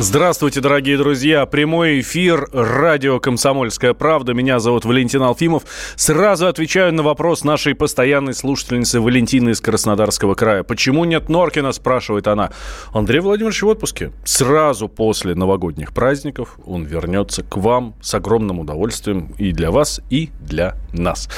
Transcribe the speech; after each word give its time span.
Здравствуйте, 0.00 0.60
дорогие 0.60 0.96
друзья. 0.96 1.44
Прямой 1.44 1.98
эфир 2.02 2.48
радио 2.52 3.18
«Комсомольская 3.18 3.94
правда». 3.94 4.32
Меня 4.32 4.60
зовут 4.60 4.84
Валентин 4.84 5.22
Алфимов. 5.22 5.64
Сразу 5.96 6.46
отвечаю 6.46 6.94
на 6.94 7.02
вопрос 7.02 7.42
нашей 7.42 7.74
постоянной 7.74 8.34
слушательницы 8.34 9.00
Валентины 9.00 9.50
из 9.50 9.60
Краснодарского 9.60 10.36
края. 10.36 10.62
Почему 10.62 11.04
нет 11.04 11.28
Норкина, 11.28 11.72
спрашивает 11.72 12.28
она. 12.28 12.52
Андрей 12.92 13.18
Владимирович 13.18 13.60
в 13.62 13.66
отпуске. 13.66 14.12
Сразу 14.24 14.88
после 14.88 15.34
новогодних 15.34 15.92
праздников 15.92 16.60
он 16.64 16.84
вернется 16.84 17.42
к 17.42 17.56
вам 17.56 17.96
с 18.00 18.14
огромным 18.14 18.60
удовольствием 18.60 19.34
и 19.36 19.50
для 19.50 19.72
вас, 19.72 20.00
и 20.10 20.30
для 20.38 20.76
нас. 20.92 21.28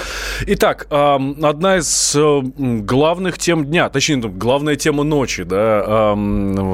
Итак, 0.47 0.87
одна 0.91 1.79
из 1.79 2.15
главных 2.15 3.39
тем 3.39 3.65
дня, 3.65 3.89
точнее, 3.89 4.19
главная 4.29 4.77
тема 4.77 5.03
ночи, 5.03 5.45
да, 5.45 6.15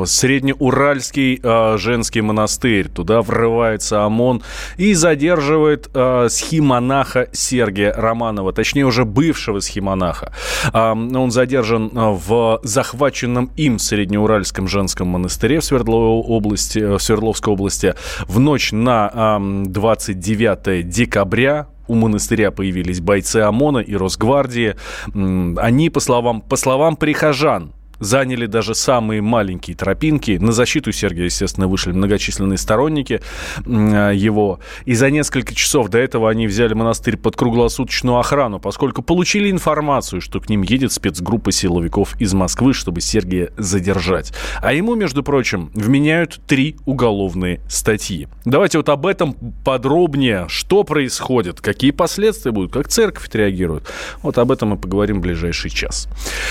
среднеуральский 0.04 1.75
э, 1.76 1.78
женский 1.78 2.20
монастырь. 2.20 2.88
Туда 2.88 3.22
врывается 3.22 4.04
ОМОН 4.04 4.42
и 4.76 4.94
задерживает 4.94 5.88
э, 5.94 6.28
схимонаха 6.30 7.28
Сергия 7.32 7.92
Романова, 7.92 8.52
точнее 8.52 8.84
уже 8.84 9.04
бывшего 9.04 9.60
схимонаха. 9.60 10.32
Э, 10.72 10.92
он 10.92 11.30
задержан 11.30 11.90
в 11.92 12.60
захваченном 12.62 13.50
им 13.56 13.78
Среднеуральском 13.78 14.68
женском 14.68 15.08
монастыре 15.08 15.60
в 15.60 15.64
Свердловой 15.64 16.22
области, 16.22 16.78
в 16.78 16.98
Свердловской 16.98 17.52
области 17.52 17.94
в 18.26 18.40
ночь 18.40 18.72
на 18.72 19.38
э, 19.40 19.64
29 19.66 20.88
декабря 20.88 21.68
у 21.88 21.94
монастыря 21.94 22.50
появились 22.50 23.00
бойцы 23.00 23.38
ОМОНа 23.38 23.78
и 23.78 23.94
Росгвардии. 23.94 24.74
Они, 25.14 25.90
по 25.90 26.00
словам, 26.00 26.40
по 26.40 26.56
словам 26.56 26.96
прихожан, 26.96 27.72
заняли 28.00 28.46
даже 28.46 28.74
самые 28.74 29.22
маленькие 29.22 29.76
тропинки. 29.76 30.38
На 30.40 30.52
защиту 30.52 30.92
Сергия, 30.92 31.24
естественно, 31.24 31.68
вышли 31.68 31.92
многочисленные 31.92 32.58
сторонники 32.58 33.20
а, 33.66 34.10
его. 34.10 34.60
И 34.84 34.94
за 34.94 35.10
несколько 35.10 35.54
часов 35.54 35.88
до 35.88 35.98
этого 35.98 36.30
они 36.30 36.46
взяли 36.46 36.74
монастырь 36.74 37.16
под 37.16 37.36
круглосуточную 37.36 38.18
охрану, 38.18 38.58
поскольку 38.58 39.02
получили 39.02 39.50
информацию, 39.50 40.20
что 40.20 40.40
к 40.40 40.48
ним 40.48 40.62
едет 40.62 40.92
спецгруппа 40.92 41.52
силовиков 41.52 42.20
из 42.20 42.34
Москвы, 42.34 42.74
чтобы 42.74 43.00
Сергия 43.00 43.50
задержать. 43.56 44.32
А 44.62 44.72
ему, 44.72 44.94
между 44.94 45.22
прочим, 45.22 45.70
вменяют 45.74 46.40
три 46.46 46.76
уголовные 46.84 47.60
статьи. 47.68 48.28
Давайте 48.44 48.78
вот 48.78 48.88
об 48.88 49.06
этом 49.06 49.34
подробнее. 49.64 50.46
Что 50.48 50.84
происходит, 50.84 51.60
какие 51.60 51.90
последствия 51.90 52.52
будут, 52.52 52.72
как 52.72 52.88
церковь 52.88 53.28
реагирует. 53.32 53.84
Вот 54.22 54.38
об 54.38 54.50
этом 54.50 54.70
мы 54.70 54.76
поговорим 54.76 55.18
в 55.18 55.22
ближайший 55.22 55.70
час. 55.70 56.08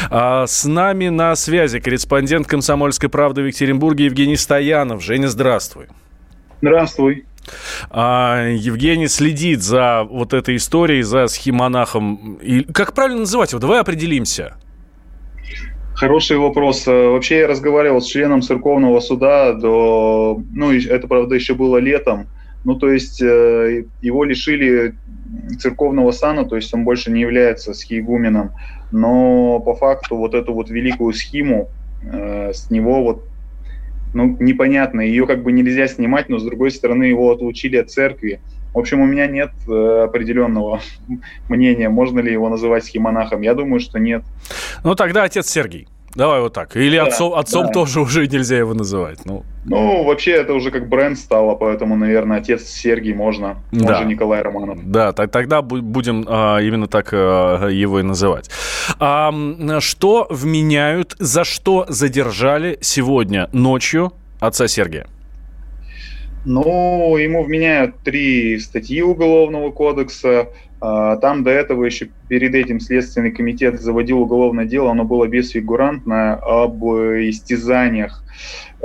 А 0.10 0.48
с 0.48 0.66
нами 0.66 1.10
на 1.10 1.35
связи 1.36 1.80
корреспондент 1.80 2.48
«Комсомольской 2.48 3.10
правды» 3.10 3.42
в 3.42 3.48
Екатеринбурге 3.48 4.06
Евгений 4.06 4.36
Стоянов. 4.38 5.04
Женя, 5.04 5.28
здравствуй. 5.28 5.88
Здравствуй. 6.62 7.26
А, 7.90 8.48
Евгений 8.50 9.08
следит 9.08 9.62
за 9.62 10.04
вот 10.04 10.34
этой 10.34 10.56
историей, 10.56 11.04
за 11.04 11.28
схемонахом. 11.28 12.36
И 12.42 12.64
как 12.64 12.94
правильно 12.94 13.22
называть 13.22 13.52
его? 13.52 13.60
Давай 13.60 13.82
определимся. 13.82 14.56
Хороший 15.96 16.38
вопрос. 16.38 16.88
Э, 16.88 17.10
вообще 17.10 17.40
я 17.40 17.48
разговаривал 17.48 18.02
с 18.02 18.08
членом 18.08 18.42
церковного 18.42 19.00
суда 19.00 19.54
до... 19.54 20.42
Ну, 20.54 20.74
это, 20.74 21.08
правда, 21.08 21.36
еще 21.36 21.54
было 21.54 21.78
летом. 21.78 22.28
Ну, 22.66 22.76
то 22.76 22.90
есть 22.90 23.22
э, 23.22 23.86
его 24.02 24.24
лишили 24.26 24.96
церковного 25.60 26.12
сана, 26.12 26.46
то 26.46 26.56
есть 26.56 26.74
он 26.74 26.84
больше 26.84 27.12
не 27.12 27.22
является 27.22 27.74
схиегуменом 27.74 28.52
но 28.96 29.60
по 29.60 29.76
факту 29.76 30.16
вот 30.16 30.34
эту 30.34 30.54
вот 30.54 30.70
великую 30.70 31.14
схему 31.14 31.70
э, 32.02 32.54
с 32.54 32.70
него 32.72 33.04
вот 33.04 33.26
ну, 34.14 34.38
непонятно, 34.40 35.02
ее 35.02 35.28
как 35.28 35.44
бы 35.44 35.52
нельзя 35.52 35.90
снимать, 35.90 36.30
но 36.30 36.40
с 36.40 36.44
другой 36.44 36.72
стороны 36.72 37.04
его 37.04 37.30
отлучили 37.30 37.76
от 37.76 37.92
церкви. 37.92 38.40
В 38.74 38.80
общем, 38.80 39.02
у 39.02 39.06
меня 39.06 39.28
нет 39.28 39.52
э, 39.68 40.04
определенного 40.06 40.80
мнения, 41.50 41.90
можно 41.90 42.22
ли 42.22 42.32
его 42.32 42.48
называть 42.48 42.86
схемонахом. 42.86 43.42
Я 43.42 43.54
думаю, 43.54 43.82
что 43.82 44.00
нет. 44.00 44.24
Ну, 44.86 44.96
тогда 44.96 45.24
отец 45.24 45.50
Сергий. 45.50 45.90
Давай 46.16 46.40
вот 46.42 46.54
так. 46.54 46.76
Или 46.78 46.98
да, 46.98 47.06
отцом, 47.06 47.34
отцом 47.34 47.68
да. 47.68 47.74
тоже 47.74 48.00
уже 48.00 48.28
нельзя 48.28 48.58
его 48.58 48.74
называть. 48.74 49.26
Ну. 49.26 49.44
ну, 49.66 50.04
вообще 50.06 50.32
это 50.32 50.54
уже 50.54 50.72
как 50.72 50.88
бренд 50.88 51.18
стало, 51.18 51.56
поэтому, 51.56 51.98
наверное, 51.98 52.38
отец 52.38 52.64
Сергий 52.64 53.14
можно, 53.14 53.58
да. 53.72 53.96
же 53.96 54.06
Николай 54.06 54.42
Романов. 54.42 54.80
Да, 54.84 55.12
так, 55.12 55.32
тогда 55.32 55.62
будем 55.62 56.26
а, 56.28 56.60
именно 56.60 56.88
так 56.88 57.10
а, 57.12 57.68
его 57.68 58.00
и 58.00 58.04
называть. 58.04 58.50
А, 59.00 59.34
что 59.80 60.28
вменяют, 60.30 61.16
за 61.20 61.44
что 61.44 61.86
задержали 61.90 62.78
сегодня 62.82 63.50
ночью 63.52 64.14
отца 64.40 64.68
Сергия? 64.68 65.08
Ну, 66.46 67.18
ему 67.18 67.44
вменяют 67.44 68.04
три 68.04 68.60
статьи 68.60 69.02
Уголовного 69.02 69.72
кодекса. 69.72 70.50
А, 70.80 71.18
там 71.18 71.44
до 71.44 71.50
этого 71.50 71.84
еще 71.86 72.10
перед 72.30 72.54
этим 72.54 72.80
Следственный 72.80 73.32
комитет 73.32 73.82
заводил 73.82 74.20
уголовное 74.22 74.66
дело, 74.66 74.92
оно 74.92 75.06
было 75.06 75.26
бесфигурантное, 75.28 76.36
об 76.36 76.84
истязаниях 76.84 78.24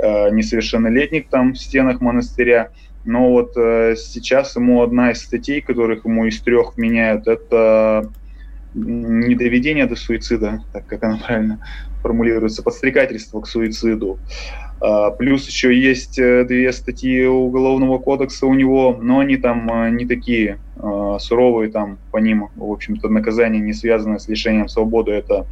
а, 0.01 0.31
несовершеннолетних 0.31 1.29
там 1.29 1.53
в 1.53 1.59
стенах 1.59 2.01
монастыря. 2.01 2.71
Но 3.03 3.31
вот 3.31 3.53
э, 3.57 3.95
сейчас 3.97 4.55
ему 4.55 4.83
одна 4.83 5.09
из 5.09 5.23
статей, 5.23 5.61
которых 5.61 6.05
ему 6.05 6.25
из 6.25 6.39
трех 6.39 6.77
меняют, 6.77 7.27
это 7.27 8.11
не 8.75 9.33
доведение 9.33 9.87
до 9.87 9.95
суицида, 9.95 10.63
так 10.71 10.85
как 10.85 11.03
она 11.03 11.17
правильно 11.17 11.67
формулируется, 12.03 12.61
подстрекательство 12.61 13.41
к 13.41 13.47
суициду. 13.47 14.19
А, 14.81 15.11
плюс 15.11 15.47
еще 15.47 15.79
есть 15.79 16.17
э, 16.17 16.43
две 16.43 16.71
статьи 16.73 17.25
Уголовного 17.25 17.99
кодекса 17.99 18.47
у 18.47 18.53
него, 18.55 18.97
но 18.99 19.19
они 19.19 19.37
там 19.37 19.69
э, 19.71 19.91
не 19.91 20.07
такие 20.07 20.57
а, 20.77 21.19
суровые, 21.19 21.71
там 21.71 21.99
по 22.11 22.17
ним, 22.17 22.49
в 22.55 22.71
общем-то, 22.71 23.07
наказание 23.07 23.61
не 23.61 23.73
связано 23.73 24.17
с 24.17 24.27
лишением 24.27 24.67
свободы. 24.67 25.11
Это 25.11 25.45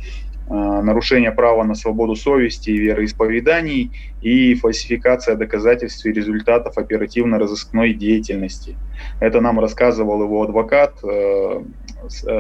а, 0.50 0.82
нарушение 0.82 1.32
права 1.32 1.64
на 1.64 1.76
свободу 1.76 2.16
совести 2.16 2.72
и 2.72 2.78
вероисповеданий 2.80 3.92
и 4.24 4.56
фальсификация 4.56 5.36
доказательств 5.36 6.04
и 6.08 6.12
результатов 6.12 6.80
оперативно-розыскной 6.80 7.94
деятельности. 7.94 8.76
Это 9.20 9.42
нам 9.42 9.60
рассказывал 9.60 10.24
его 10.24 10.42
адвокат 10.42 10.96
э, 11.04 11.62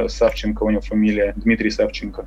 Савченко, 0.08 0.64
у 0.64 0.72
него 0.72 0.82
фамилия 0.82 1.34
Дмитрий 1.36 1.70
Савченко. 1.70 2.26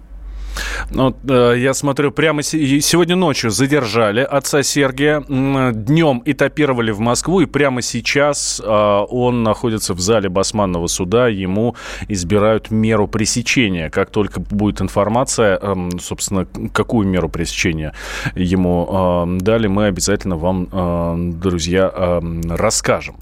Ну, 0.91 1.15
э, 1.29 1.55
я 1.59 1.75
смотрю, 1.75 2.11
прямо 2.11 2.43
сегодня 2.43 3.17
ночью 3.17 3.51
задержали 3.51 4.21
отца 4.21 4.63
Сергия, 4.63 5.21
днем 5.21 6.23
этапировали 6.25 6.91
в 6.91 7.01
Москву, 7.01 7.41
и 7.41 7.47
прямо 7.47 7.83
сейчас 7.83 8.61
э, 8.65 8.67
он 8.67 9.43
находится 9.43 9.95
в 9.95 10.01
зале 10.01 10.29
Басманного 10.29 10.87
суда, 10.87 11.29
ему 11.29 11.77
избирают 12.09 12.71
меру 12.71 13.09
пресечения. 13.09 13.91
Как 13.91 14.11
только 14.11 14.41
будет 14.41 14.81
информация, 14.81 15.59
э, 15.61 15.91
собственно, 16.01 16.47
какую 16.73 17.09
меру 17.09 17.29
пресечения 17.29 17.95
ему 18.35 19.27
э, 19.27 19.39
дали, 19.41 19.67
мы 19.67 19.87
обязательно 19.87 20.37
вам, 20.37 20.69
э, 20.73 21.15
друзья, 21.35 22.21
расскажем. 22.49 23.17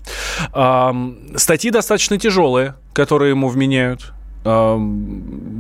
Статьи 1.37 1.71
достаточно 1.71 2.19
тяжелые, 2.19 2.75
которые 2.93 3.31
ему 3.31 3.49
вменяют 3.49 4.13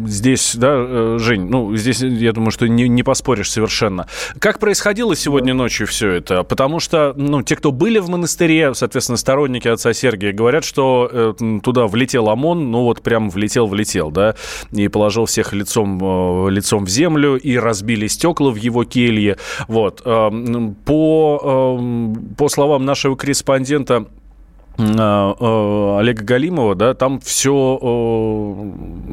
здесь, 0.06 0.55
да, 0.56 0.75
э, 0.76 1.17
Жень, 1.19 1.47
ну, 1.49 1.75
здесь, 1.76 2.00
я 2.00 2.32
думаю, 2.32 2.50
что 2.50 2.69
не, 2.69 2.88
не 2.88 3.02
поспоришь 3.02 3.50
совершенно. 3.50 4.06
Как 4.38 4.58
происходило 4.58 5.17
сегодня 5.17 5.55
ночью 5.55 5.87
все 5.87 6.11
это? 6.11 6.43
Потому 6.43 6.81
что, 6.81 7.12
ну, 7.17 7.43
те, 7.43 7.56
кто 7.56 7.73
были 7.73 7.99
в 7.99 8.08
монастыре, 8.08 8.75
соответственно, 8.75 9.17
сторонники 9.17 9.69
отца 9.69 9.93
Сергия, 9.93 10.32
говорят, 10.32 10.64
что 10.64 11.08
э, 11.11 11.61
туда 11.62 11.87
влетел 11.87 12.29
ОМОН, 12.29 12.70
ну, 12.70 12.82
вот 12.82 13.02
прям 13.02 13.31
влетел-влетел, 13.31 14.11
да, 14.11 14.35
и 14.73 14.88
положил 14.88 15.26
всех 15.26 15.52
лицом, 15.52 15.99
э, 16.47 16.50
лицом 16.50 16.85
в 16.85 16.88
землю, 16.88 17.37
и 17.37 17.56
разбили 17.56 18.06
стекла 18.06 18.50
в 18.50 18.56
его 18.56 18.85
келье, 18.85 19.37
вот. 19.69 20.02
Э, 20.05 20.31
по, 20.85 21.79
э, 21.81 22.35
по 22.37 22.49
словам 22.49 22.85
нашего 22.85 23.17
корреспондента, 23.17 24.06
Олега 24.81 26.25
Галимова, 26.25 26.75
да, 26.75 26.94
там 26.94 27.21
все, 27.21 27.79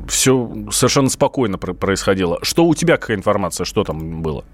все 0.07 0.49
совершенно 0.71 1.09
спокойно 1.09 1.57
происходило. 1.57 2.39
Что 2.41 2.65
у 2.65 2.73
тебя 2.73 2.97
какая 2.97 3.17
информация, 3.17 3.65
что 3.65 3.83
там 3.83 4.21
было? 4.21 4.45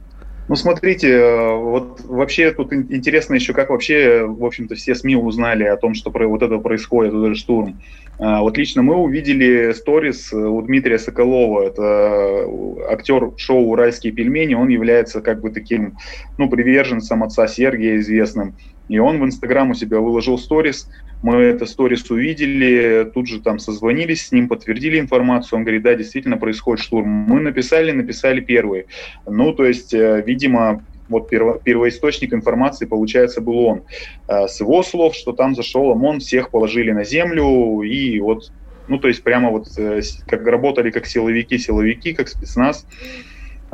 Ну, 0.50 0.56
смотрите, 0.56 1.10
э, 1.10 1.56
вот 1.56 2.02
вообще 2.04 2.52
тут 2.52 2.74
интересно 2.74 3.36
еще, 3.36 3.54
как 3.54 3.70
вообще, 3.70 4.26
в 4.26 4.44
общем-то, 4.44 4.76
все 4.76 4.94
СМИ 4.94 5.16
узнали 5.16 5.64
о 5.64 5.78
том, 5.78 5.94
что 5.94 6.12
вот 6.12 6.42
это 6.42 6.58
происходит, 6.58 7.14
вот 7.14 7.26
этот 7.28 7.38
штурм. 7.38 7.80
Вот 8.20 8.58
лично 8.58 8.84
мы 8.84 8.96
увидели 8.96 9.72
сторис 9.72 10.32
у 10.34 10.62
Дмитрия 10.62 11.00
Соколова, 11.00 11.64
это 11.64 12.46
актер 12.90 13.32
шоу 13.38 13.72
«Уральские 13.72 14.14
пельмени», 14.14 14.54
он 14.54 14.68
является 14.68 15.22
как 15.22 15.42
бы 15.42 15.50
таким, 15.50 15.98
ну, 16.38 16.48
приверженцем 16.48 17.24
отца 17.24 17.48
Сергия 17.48 17.98
известным. 17.98 18.56
И 18.90 19.00
он 19.00 19.20
в 19.20 19.26
Инстаграм 19.26 19.72
у 19.72 19.74
себя 19.74 20.00
выложил 20.00 20.38
сторис, 20.38 20.90
мы 21.24 21.36
это 21.38 21.66
сторис 21.66 22.12
увидели, 22.12 23.10
тут 23.14 23.28
же 23.28 23.40
там 23.40 23.58
созвонились 23.58 24.28
с 24.28 24.32
ним, 24.34 24.50
подтвердили 24.50 25.00
информацию. 25.00 25.58
Он 25.58 25.64
говорит, 25.64 25.84
да, 25.84 25.96
действительно 25.96 26.38
происходит 26.38 26.84
штурм. 26.84 27.08
Мы 27.08 27.40
написали, 27.40 27.92
написали 27.92 28.42
первые. 28.42 28.88
Ну, 29.26 29.54
то 29.54 29.66
есть, 29.66 29.94
э, 29.94 30.22
видимо, 30.26 30.84
вот 31.08 31.30
перво, 31.30 31.60
первоисточник 31.60 32.34
информации, 32.34 32.86
получается, 32.86 33.40
был 33.40 33.58
он. 33.60 33.84
Э, 34.28 34.48
с 34.48 34.60
его 34.60 34.84
слов, 34.84 35.16
что 35.16 35.32
там 35.32 35.56
зашел 35.56 35.92
ОМОН, 35.92 36.20
всех 36.20 36.50
положили 36.50 36.92
на 36.92 37.06
землю, 37.06 37.82
и 37.84 38.20
вот, 38.20 38.52
ну, 38.90 39.00
то 39.00 39.08
есть 39.08 39.24
прямо 39.24 39.50
вот 39.50 39.68
э, 39.78 40.02
как 40.28 40.46
работали 40.46 40.92
как 40.92 41.06
силовики, 41.06 41.58
силовики, 41.58 42.14
как 42.14 42.28
спецназ. 42.28 42.86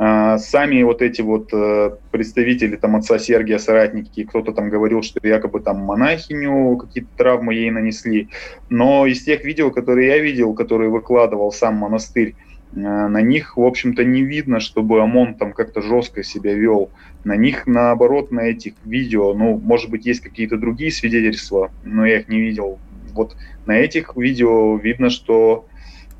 Сами 0.00 0.82
вот 0.82 1.02
эти 1.02 1.20
вот 1.20 1.52
э, 1.52 1.90
представители 2.10 2.76
там 2.76 2.96
отца 2.96 3.18
Сергия, 3.18 3.58
соратники, 3.58 4.24
кто-то 4.24 4.52
там 4.52 4.70
говорил, 4.70 5.02
что 5.02 5.20
якобы 5.22 5.60
там 5.60 5.80
монахиню 5.80 6.78
какие-то 6.78 7.10
травмы 7.18 7.52
ей 7.52 7.70
нанесли. 7.70 8.30
Но 8.70 9.06
из 9.06 9.22
тех 9.22 9.44
видео, 9.44 9.70
которые 9.70 10.08
я 10.08 10.18
видел, 10.18 10.54
которые 10.54 10.88
выкладывал 10.88 11.52
сам 11.52 11.74
монастырь, 11.74 12.34
э, 12.72 12.78
на 12.78 13.20
них, 13.20 13.58
в 13.58 13.62
общем-то, 13.62 14.02
не 14.02 14.22
видно, 14.22 14.58
чтобы 14.58 15.02
ОМОН 15.02 15.34
там 15.34 15.52
как-то 15.52 15.82
жестко 15.82 16.22
себя 16.22 16.54
вел. 16.54 16.90
На 17.24 17.36
них, 17.36 17.66
наоборот, 17.66 18.30
на 18.30 18.40
этих 18.40 18.72
видео, 18.86 19.34
ну, 19.34 19.58
может 19.58 19.90
быть, 19.90 20.06
есть 20.06 20.20
какие-то 20.20 20.56
другие 20.56 20.92
свидетельства, 20.92 21.70
но 21.84 22.06
я 22.06 22.20
их 22.20 22.28
не 22.28 22.40
видел. 22.40 22.78
Вот 23.12 23.36
на 23.66 23.72
этих 23.72 24.16
видео 24.16 24.78
видно, 24.78 25.10
что 25.10 25.66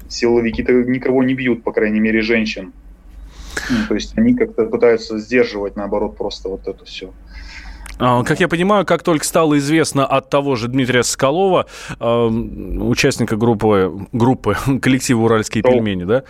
силовики-то 0.06 0.72
никого 0.72 1.22
не 1.22 1.34
бьют, 1.34 1.62
по 1.62 1.72
крайней 1.72 2.00
мере, 2.00 2.20
женщин. 2.20 2.74
Ну, 3.70 3.76
то 3.88 3.94
есть 3.94 4.16
они 4.16 4.34
как-то 4.34 4.66
пытаются 4.66 5.18
сдерживать, 5.18 5.76
наоборот, 5.76 6.16
просто 6.16 6.48
вот 6.48 6.66
это 6.66 6.84
все. 6.84 7.12
А, 8.00 8.24
как 8.24 8.40
я 8.40 8.48
понимаю, 8.48 8.86
как 8.86 9.02
только 9.02 9.24
стало 9.26 9.58
известно 9.58 10.06
от 10.06 10.30
того 10.30 10.56
же 10.56 10.68
Дмитрия 10.68 11.02
Соколова, 11.02 11.66
участника 12.00 13.36
группы, 13.36 13.92
группы 14.12 14.56
коллектива 14.80 15.20
«Уральские 15.20 15.62
пельмени», 15.62 16.04
да, 16.04 16.24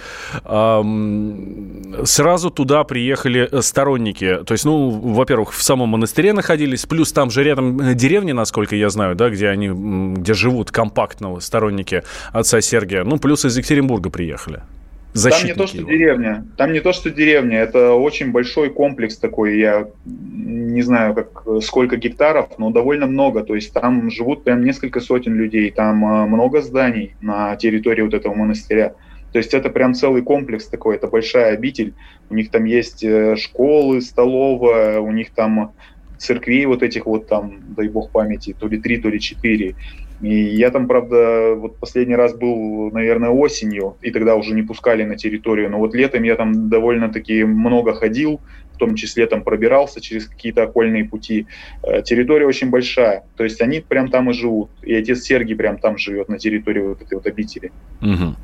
сразу 2.05 2.51
туда 2.51 2.83
приехали 2.83 3.49
сторонники. 3.61 4.41
То 4.45 4.53
есть, 4.53 4.65
ну, 4.65 4.91
во-первых, 4.91 5.53
в 5.53 5.63
самом 5.63 5.91
монастыре 5.91 6.33
находились, 6.33 6.87
плюс 6.87 7.13
там 7.13 7.31
же 7.31 7.45
рядом 7.45 7.95
деревни, 7.95 8.33
насколько 8.33 8.75
я 8.75 8.91
знаю, 8.91 9.15
да, 9.15 9.31
где 9.31 9.49
они, 9.49 9.69
где 9.69 10.35
живут 10.35 10.73
компактно 10.73 11.39
сторонники 11.39 12.03
отца 12.33 12.61
Сергия. 12.61 13.05
Ну, 13.05 13.19
плюс 13.19 13.45
из 13.45 13.57
Екатеринбурга 13.57 14.11
приехали. 14.11 14.63
Там 15.13 15.45
не 15.45 15.55
то, 15.55 15.67
что 15.67 15.79
его. 15.79 15.91
деревня. 15.91 16.47
Там 16.57 16.73
не 16.73 16.81
то, 16.81 16.93
что 16.93 17.11
деревня. 17.11 17.59
Это 17.59 17.93
очень 17.95 18.31
большой 18.31 18.71
комплекс 18.71 19.17
такой. 19.17 19.59
Я 19.59 19.89
не 20.05 20.83
знаю, 20.83 21.15
как, 21.15 21.45
сколько 21.63 21.97
гектаров, 21.97 22.59
но 22.59 22.71
довольно 22.71 23.07
много. 23.07 23.43
То 23.43 23.55
есть 23.55 23.73
там 23.73 24.11
живут 24.11 24.45
прям 24.45 24.65
несколько 24.65 25.01
сотен 25.01 25.35
людей. 25.35 25.71
Там 25.71 26.05
э, 26.05 26.27
много 26.27 26.63
зданий 26.63 27.15
на 27.21 27.57
территории 27.57 28.03
вот 28.03 28.15
этого 28.15 28.35
монастыря. 28.35 28.95
То 29.33 29.39
есть 29.39 29.55
это 29.55 29.71
прям 29.71 29.95
целый 29.95 30.23
комплекс 30.23 30.67
такой. 30.67 30.97
Это 30.97 31.07
большая 31.07 31.55
обитель. 31.55 31.95
У 32.29 32.35
них 32.35 32.51
там 32.51 32.65
есть 32.65 33.03
э, 33.03 33.37
школы, 33.37 34.01
столовая, 34.01 35.01
у 35.01 35.11
них 35.11 35.31
там 35.31 35.73
церквей 36.19 36.67
вот 36.67 36.83
этих 36.83 37.07
вот 37.07 37.27
там, 37.27 37.61
дай 37.77 37.89
бог 37.89 38.11
памяти, 38.11 38.55
то 38.59 38.69
ли 38.69 38.79
три, 38.79 38.99
то 38.99 39.09
ли 39.09 39.19
четыре. 39.19 39.75
И 40.21 40.35
я 40.35 40.71
там, 40.71 40.87
правда, 40.87 41.55
вот 41.57 41.77
последний 41.77 42.17
раз 42.17 42.35
был, 42.35 42.91
наверное, 42.93 43.31
осенью, 43.31 43.97
и 44.03 44.11
тогда 44.11 44.37
уже 44.37 44.55
не 44.55 44.63
пускали 44.63 45.05
на 45.05 45.17
территорию. 45.17 45.71
Но 45.71 45.79
вот 45.79 45.95
летом 45.95 46.23
я 46.25 46.37
там 46.37 46.69
довольно-таки 46.69 47.45
много 47.45 47.95
ходил, 47.95 48.41
в 48.75 48.79
том 48.79 48.95
числе 48.95 49.27
там 49.27 49.43
пробирался 49.43 50.01
через 50.01 50.27
какие-то 50.27 50.63
окольные 50.63 51.05
пути. 51.05 51.47
Э, 51.83 52.03
территория 52.03 52.47
очень 52.47 52.71
большая, 52.71 53.25
то 53.37 53.45
есть 53.45 53.61
они 53.61 53.81
прям 53.81 54.09
там 54.09 54.31
и 54.31 54.33
живут. 54.33 54.71
И 54.83 54.95
отец 54.95 55.23
Сергий 55.23 55.55
прям 55.55 55.79
там 55.79 55.99
живет, 55.99 56.29
на 56.29 56.39
территории 56.39 56.81
вот 56.81 57.03
этой 57.03 57.15
вот 57.15 57.27
обители. 57.27 57.73
Угу. 58.01 58.35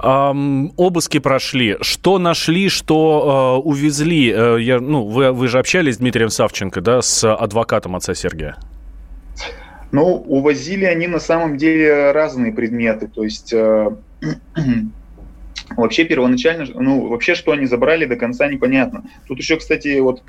Um, 0.00 0.70
обыски 0.76 1.18
прошли. 1.18 1.76
Что 1.80 2.18
нашли, 2.18 2.68
что 2.68 3.60
uh, 3.60 3.62
увезли? 3.62 4.30
Uh, 4.30 4.60
я, 4.60 4.80
ну, 4.80 5.04
вы, 5.04 5.32
вы 5.32 5.48
же 5.48 5.58
общались 5.58 5.94
с 5.94 5.98
Дмитрием 5.98 6.30
Савченко, 6.30 6.80
да, 6.80 7.02
с 7.02 7.32
адвокатом 7.32 7.94
отца 7.96 8.14
Сергия? 8.14 8.56
Ну, 9.90 10.16
увозили 10.16 10.84
они 10.84 11.06
на 11.06 11.18
самом 11.18 11.56
деле 11.56 12.12
разные 12.12 12.52
предметы. 12.52 13.08
То 13.08 13.24
есть 13.24 13.52
э, 13.52 13.90
вообще 15.76 16.04
первоначально, 16.04 16.66
ну, 16.74 17.08
вообще, 17.08 17.34
что 17.34 17.52
они 17.52 17.66
забрали, 17.66 18.04
до 18.04 18.16
конца 18.16 18.48
непонятно. 18.48 19.04
Тут 19.26 19.38
еще, 19.38 19.56
кстати, 19.56 19.98
вот 20.00 20.22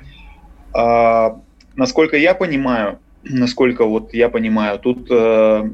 э, 0.74 1.30
насколько 1.76 2.16
я 2.16 2.34
понимаю, 2.34 2.98
насколько 3.22 3.84
вот 3.84 4.14
я 4.14 4.28
понимаю, 4.30 4.78
тут 4.78 5.08
э, 5.10 5.70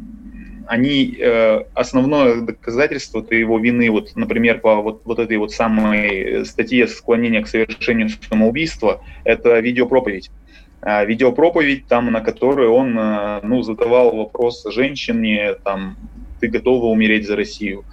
они 0.66 1.16
э, 1.18 1.60
основное 1.74 2.40
доказательство 2.40 3.24
его 3.30 3.58
вины, 3.58 3.90
вот, 3.90 4.16
например, 4.16 4.60
по 4.60 4.76
вот, 4.76 5.02
вот 5.04 5.18
этой 5.18 5.36
вот 5.36 5.52
самой 5.52 6.44
статье 6.44 6.88
склонения 6.88 7.42
к 7.42 7.48
совершению 7.48 8.08
самоубийства, 8.28 9.02
это 9.24 9.58
видеопроповедь. 9.60 10.30
А, 10.82 11.04
видеопроповедь, 11.04 11.86
там, 11.86 12.12
на 12.12 12.20
которой 12.20 12.68
он 12.68 12.98
э, 12.98 13.40
ну, 13.42 13.62
задавал 13.62 14.14
вопрос 14.14 14.64
женщине, 14.70 15.54
там, 15.64 15.96
ты 16.40 16.48
готова 16.48 16.86
умереть 16.86 17.26
за 17.26 17.36
Россию? 17.36 17.84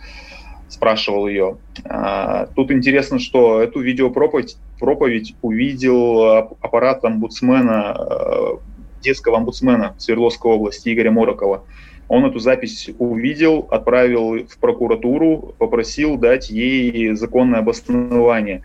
Спрашивал 0.69 1.27
ее. 1.27 1.57
А, 1.85 2.47
тут 2.56 2.71
интересно, 2.71 3.19
что 3.19 3.62
эту 3.62 3.80
видеопроповедь 3.80 4.57
проповедь 4.80 5.35
увидел 5.41 6.24
аппарат 6.62 7.06
омбудсмена, 7.06 8.59
детского 9.01 9.38
омбудсмена 9.38 9.95
Свердловской 9.97 10.51
области 10.51 10.94
Игоря 10.94 11.12
Морокова. 11.12 11.63
Он 12.07 12.25
эту 12.25 12.39
запись 12.39 12.89
увидел, 13.00 13.68
отправил 13.71 14.45
в 14.45 14.57
прокуратуру, 14.59 15.56
попросил 15.57 16.18
дать 16.18 16.50
ей 16.50 17.15
законное 17.15 17.59
обоснование. 17.59 18.63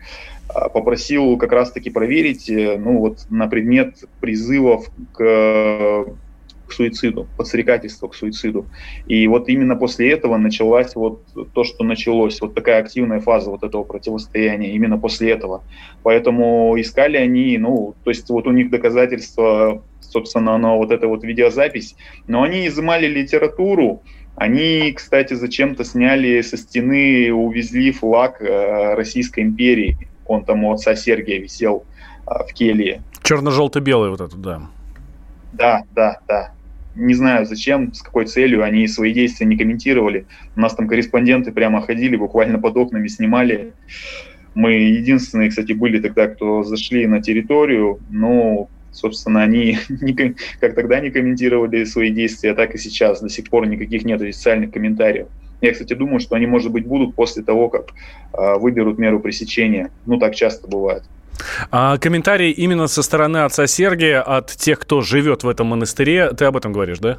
А, 0.49 0.69
попросил 0.69 1.37
как 1.37 1.53
раз-таки 1.53 1.91
проверить 1.91 2.49
э, 2.49 2.79
ну, 2.79 2.99
вот, 2.99 3.27
на 3.29 3.49
предмет 3.49 4.05
призывов 4.21 4.91
к, 5.13 6.07
к 6.67 6.73
суициду, 6.73 7.27
подстрекательства 7.37 8.09
к 8.09 8.15
суициду. 8.15 8.67
И 9.07 9.27
вот 9.27 9.49
именно 9.51 9.77
после 9.77 10.11
этого 10.11 10.39
началась 10.39 10.95
вот 10.95 11.23
то, 11.53 11.65
что 11.65 11.85
началось, 11.85 12.41
вот 12.41 12.55
такая 12.55 12.81
активная 12.81 13.21
фаза 13.21 13.51
вот 13.51 13.63
этого 13.63 13.85
противостояния, 13.85 14.73
именно 14.73 14.97
после 14.97 15.33
этого. 15.33 15.65
Поэтому 16.03 16.75
искали 16.81 17.19
они, 17.19 17.59
ну, 17.59 17.95
то 18.05 18.11
есть 18.11 18.29
вот 18.31 18.47
у 18.47 18.51
них 18.51 18.71
доказательства, 18.71 19.83
собственно, 20.01 20.57
на 20.57 20.77
вот 20.77 20.93
эта 20.93 21.09
вот 21.09 21.25
видеозапись, 21.25 21.95
но 22.27 22.43
они 22.43 22.67
изымали 22.69 23.07
литературу, 23.07 24.03
они, 24.35 24.93
кстати, 24.93 25.35
зачем-то 25.35 25.85
сняли 25.85 26.41
со 26.43 26.57
стены, 26.57 27.33
увезли 27.35 27.91
флаг 27.91 28.41
э, 28.41 28.95
Российской 28.95 29.41
империи 29.41 30.08
он 30.29 30.45
там 30.45 30.65
у 30.65 30.73
отца 30.73 30.95
Сергия 30.95 31.41
висел 31.41 31.85
а, 32.27 32.45
в 32.45 32.53
келье. 32.53 33.03
Черно-желто-белый 33.23 34.11
вот 34.11 34.21
этот, 34.21 34.41
да. 34.41 34.63
Да, 35.53 35.83
да, 35.95 36.21
да. 36.29 36.53
Не 36.95 37.15
знаю, 37.15 37.47
зачем, 37.47 37.93
с 37.93 38.03
какой 38.03 38.27
целью 38.27 38.63
они 38.63 38.87
свои 38.89 39.13
действия 39.13 39.47
не 39.47 39.57
комментировали. 39.57 40.27
У 40.57 40.61
нас 40.61 40.75
там 40.75 40.89
корреспонденты 40.89 41.53
прямо 41.53 41.81
ходили, 41.81 42.17
буквально 42.17 42.59
под 42.59 42.77
окнами 42.77 43.09
снимали. 43.09 43.73
Мы 44.55 44.73
единственные, 44.73 45.51
кстати, 45.51 45.73
были 45.73 46.01
тогда, 46.01 46.27
кто 46.27 46.63
зашли 46.65 47.07
на 47.07 47.23
территорию, 47.23 48.01
но, 48.11 48.69
собственно, 48.91 49.43
они 49.43 49.79
не, 49.89 50.35
как 50.61 50.75
тогда 50.75 51.01
не 51.01 51.11
комментировали 51.11 51.85
свои 51.85 52.11
действия, 52.11 52.55
так 52.55 52.75
и 52.75 52.79
сейчас. 52.79 53.21
До 53.21 53.29
сих 53.29 53.49
пор 53.49 53.67
никаких 53.67 54.05
нет 54.05 54.21
официальных 54.21 54.73
комментариев. 54.73 55.29
Я, 55.61 55.73
кстати, 55.73 55.95
думаю, 55.95 56.21
что 56.21 56.37
они, 56.37 56.47
может 56.47 56.71
быть, 56.71 56.87
будут 56.87 57.15
после 57.15 57.43
того, 57.43 57.69
как 57.69 57.89
э, 58.33 58.59
выберут 58.59 58.99
меру 58.99 59.21
пресечения. 59.21 59.91
Ну, 60.07 60.19
так 60.19 60.35
часто 60.35 60.69
бывает. 60.69 61.03
А 61.71 61.99
комментарии 61.99 62.51
именно 62.51 62.87
со 62.87 63.03
стороны 63.03 63.39
отца 63.39 63.67
Сергия 63.67 64.21
от 64.21 64.49
тех, 64.49 64.79
кто 64.79 65.01
живет 65.01 65.45
в 65.45 65.49
этом 65.49 65.69
монастыре, 65.69 66.31
ты 66.31 66.45
об 66.45 66.57
этом 66.57 66.73
говоришь, 66.73 66.99
да? 66.99 67.19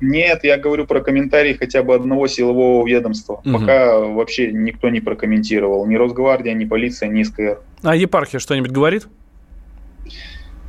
Нет, 0.00 0.44
я 0.44 0.56
говорю 0.56 0.86
про 0.86 1.00
комментарии 1.00 1.54
хотя 1.54 1.82
бы 1.82 1.94
одного 1.94 2.26
силового 2.26 2.86
ведомства. 2.86 3.42
Угу. 3.44 3.52
Пока 3.52 3.98
вообще 3.98 4.50
никто 4.50 4.88
не 4.88 5.00
прокомментировал. 5.00 5.86
Ни 5.86 5.96
Росгвардия, 5.96 6.54
ни 6.54 6.64
полиция, 6.64 7.08
ни 7.08 7.22
СКР. 7.22 7.60
А 7.82 7.94
епархия 7.94 8.40
что-нибудь 8.40 8.70
говорит? 8.70 9.08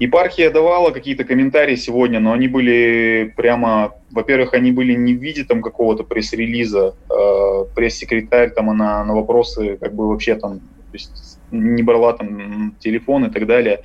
Епархия 0.01 0.50
давала 0.50 0.89
какие-то 0.89 1.25
комментарии 1.25 1.75
сегодня, 1.75 2.20
но 2.20 2.34
они 2.34 2.48
были 2.48 3.31
прямо, 3.38 3.93
во-первых, 4.10 4.55
они 4.55 4.72
были 4.72 4.96
не 4.96 5.13
в 5.13 5.22
виде 5.22 5.43
там 5.43 5.62
какого-то 5.62 6.03
пресс-релиза, 6.03 6.96
э, 7.08 7.65
пресс-секретарь 7.75 8.50
там 8.50 8.72
она 8.72 9.05
на 9.05 9.13
вопросы 9.13 9.77
как 9.79 9.93
бы 9.93 10.08
вообще 10.08 10.34
там, 10.38 10.58
то 10.58 10.93
есть 10.93 11.38
не 11.51 11.84
брала 11.84 12.13
там 12.13 12.75
телефон 12.79 13.25
и 13.25 13.29
так 13.29 13.46
далее. 13.46 13.81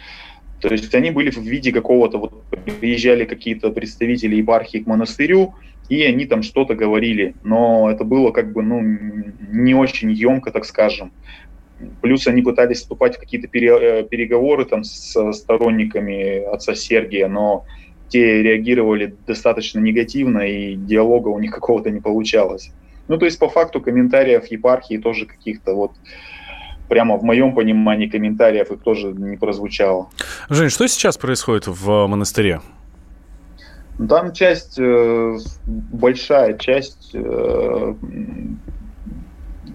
То 0.63 0.69
есть 0.69 0.95
они 0.95 1.11
были 1.11 1.29
в 1.29 1.37
виде 1.37 1.71
какого-то, 1.71 2.17
вот 2.17 2.45
приезжали 2.81 3.27
какие-то 3.27 3.71
представители 3.71 4.37
епархии 4.37 4.79
к 4.79 4.87
монастырю, 4.87 5.55
и 5.91 6.03
они 6.03 6.25
там 6.25 6.43
что-то 6.43 6.75
говорили, 6.75 7.35
но 7.43 7.91
это 7.91 8.05
было 8.05 8.31
как 8.31 8.55
бы, 8.55 8.63
ну, 8.63 8.81
не 9.53 9.75
очень 9.75 10.11
емко, 10.11 10.51
так 10.51 10.65
скажем. 10.65 11.13
Плюс 12.01 12.27
они 12.27 12.43
пытались 12.43 12.79
вступать 12.79 13.17
в 13.17 13.21
какие-то 13.21 13.49
э, 13.49 14.03
переговоры 14.05 14.65
там 14.65 14.83
с 14.85 15.33
сторонниками 15.33 16.43
отца 16.53 16.75
Сергия, 16.75 17.29
но 17.29 17.65
те 18.09 18.43
реагировали 18.43 19.15
достаточно 19.27 19.81
негативно, 19.81 20.39
и 20.41 20.75
диалога 20.75 21.29
у 21.29 21.39
них 21.39 21.51
какого-то 21.55 21.91
не 21.91 22.01
получалось. 22.01 22.71
Ну, 23.09 23.19
то 23.19 23.25
есть, 23.27 23.39
по 23.39 23.49
факту, 23.49 23.81
комментариев 23.81 24.47
епархии 24.47 24.99
тоже 24.99 25.27
каких-то 25.27 25.75
вот 25.75 25.93
прямо 26.89 27.17
в 27.17 27.23
моем 27.23 27.55
понимании 27.55 28.09
комментариев 28.09 28.71
их 28.71 28.81
тоже 28.83 29.09
не 29.13 29.37
прозвучало. 29.37 30.09
Жень, 30.49 30.71
что 30.71 30.87
сейчас 30.89 31.17
происходит 31.17 31.67
в 31.67 32.07
монастыре? 32.07 32.61
Ну, 33.99 34.09
там 34.09 34.33
часть, 34.33 34.79
э, 34.79 35.39
большая 35.67 36.59
часть 36.59 37.11
э, 37.15 37.95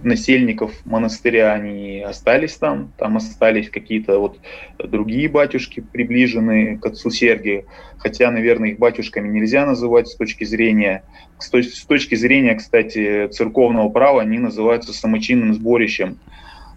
насельников 0.04 0.72
монастыря, 0.84 1.52
они 1.52 2.00
остались 2.00 2.56
там, 2.56 2.92
там 2.98 3.16
остались 3.16 3.70
какие-то 3.70 4.18
вот 4.18 4.38
другие 4.78 5.28
батюшки, 5.28 5.80
приближенные 5.80 6.78
к 6.78 6.86
отцу 6.86 7.10
Сергию, 7.10 7.66
хотя, 7.98 8.30
наверное, 8.30 8.70
их 8.70 8.78
батюшками 8.78 9.28
нельзя 9.28 9.66
называть 9.66 10.08
с 10.08 10.16
точки 10.16 10.44
зрения, 10.44 11.04
с 11.38 11.48
точки 11.50 12.14
зрения, 12.14 12.54
кстати, 12.54 13.28
церковного 13.28 13.88
права, 13.88 14.22
они 14.22 14.38
называются 14.38 14.92
самочинным 14.92 15.54
сборищем, 15.54 16.18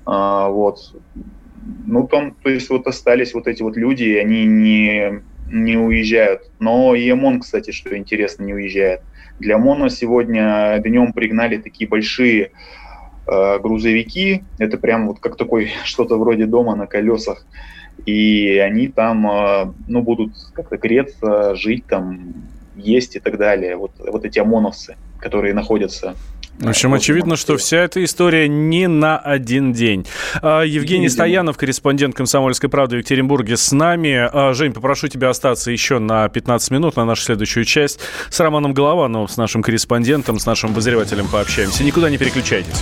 а, 0.06 0.50
вот. 0.50 0.80
Ну, 1.88 2.08
там, 2.08 2.36
то 2.44 2.50
есть 2.50 2.70
вот 2.70 2.86
остались 2.88 3.34
вот 3.34 3.48
эти 3.48 3.64
вот 3.64 3.76
люди, 3.76 4.04
и 4.04 4.18
они 4.18 4.46
не, 4.46 5.24
не 5.52 5.78
уезжают. 5.78 6.42
Но 6.60 6.94
и 6.94 7.10
ОМОН, 7.10 7.40
кстати, 7.40 7.72
что 7.72 7.98
интересно, 7.98 8.44
не 8.44 8.54
уезжает. 8.54 9.02
Для 9.40 9.56
ОМОНа 9.56 9.90
сегодня 9.90 10.80
днем 10.80 11.12
пригнали 11.12 11.58
такие 11.58 11.90
большие 11.90 12.52
грузовики. 13.28 14.44
Это 14.58 14.78
прям 14.78 15.08
вот 15.08 15.20
как 15.20 15.36
такой 15.38 15.72
что-то 15.84 16.18
вроде 16.18 16.46
дома 16.46 16.76
на 16.76 16.88
колесах. 16.88 17.46
И 18.06 18.58
они 18.58 18.88
там, 18.90 19.26
э, 19.30 19.74
ну, 19.88 20.02
будут 20.02 20.34
как-то 20.54 20.78
греться, 20.78 21.56
жить 21.56 21.88
там, 21.88 22.34
есть 22.76 23.16
и 23.16 23.20
так 23.20 23.38
далее. 23.38 23.78
Вот, 23.78 23.92
вот 24.00 24.26
эти 24.26 24.40
ОМОНовцы, 24.40 24.98
которые 25.20 25.54
находятся 25.54 26.16
в 26.60 26.70
общем, 26.70 26.94
очевидно, 26.94 27.36
что 27.36 27.58
вся 27.58 27.80
эта 27.80 28.04
история 28.04 28.48
не 28.48 28.88
на 28.88 29.18
один 29.18 29.74
день. 29.74 30.06
А, 30.42 30.62
Евгений 30.62 31.10
Стоянов, 31.10 31.58
корреспондент 31.58 32.16
«Комсомольской 32.16 32.70
правды» 32.70 32.96
в 32.96 33.00
Екатеринбурге 33.00 33.58
с 33.58 33.72
нами. 33.72 34.30
А, 34.32 34.54
Жень, 34.54 34.74
попрошу 34.74 35.08
тебя 35.08 35.30
остаться 35.30 35.70
еще 35.72 36.00
на 36.00 36.30
15 36.30 36.72
минут 36.72 36.96
на 36.96 37.06
нашу 37.06 37.24
следующую 37.24 37.66
часть. 37.66 38.00
С 38.30 38.40
Романом 38.40 38.74
Головановым, 38.74 39.28
с 39.28 39.38
нашим 39.38 39.62
корреспондентом, 39.62 40.40
с 40.40 40.46
нашим 40.46 40.72
обозревателем 40.72 41.28
пообщаемся. 41.28 41.84
Никуда 41.84 42.10
не 42.10 42.18
переключайтесь. 42.18 42.82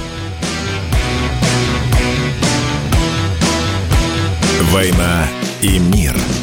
«Война 4.71 5.27
и 5.61 5.77
мир»– 5.77 6.15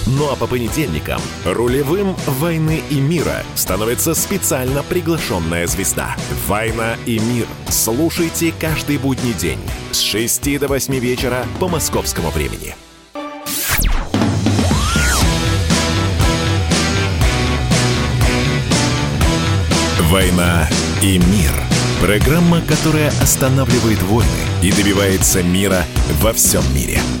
Ну 0.07 0.31
а 0.31 0.35
по 0.35 0.47
понедельникам 0.47 1.21
рулевым 1.45 2.15
«Войны 2.25 2.81
и 2.89 2.99
мира» 2.99 3.43
становится 3.55 4.15
специально 4.15 4.83
приглашенная 4.83 5.67
звезда. 5.67 6.15
«Война 6.47 6.95
и 7.05 7.19
мир». 7.19 7.45
Слушайте 7.69 8.53
каждый 8.59 8.97
будний 8.97 9.33
день 9.33 9.59
с 9.91 9.99
6 9.99 10.59
до 10.59 10.67
8 10.67 10.95
вечера 10.95 11.45
по 11.59 11.67
московскому 11.67 12.29
времени. 12.31 12.75
«Война 20.09 20.67
и 21.01 21.19
мир»– 21.19 21.51
программа, 22.01 22.61
которая 22.61 23.09
останавливает 23.21 24.01
войны 24.03 24.27
и 24.61 24.71
добивается 24.71 25.41
мира 25.41 25.85
во 26.21 26.33
всем 26.33 26.63
мире– 26.75 26.99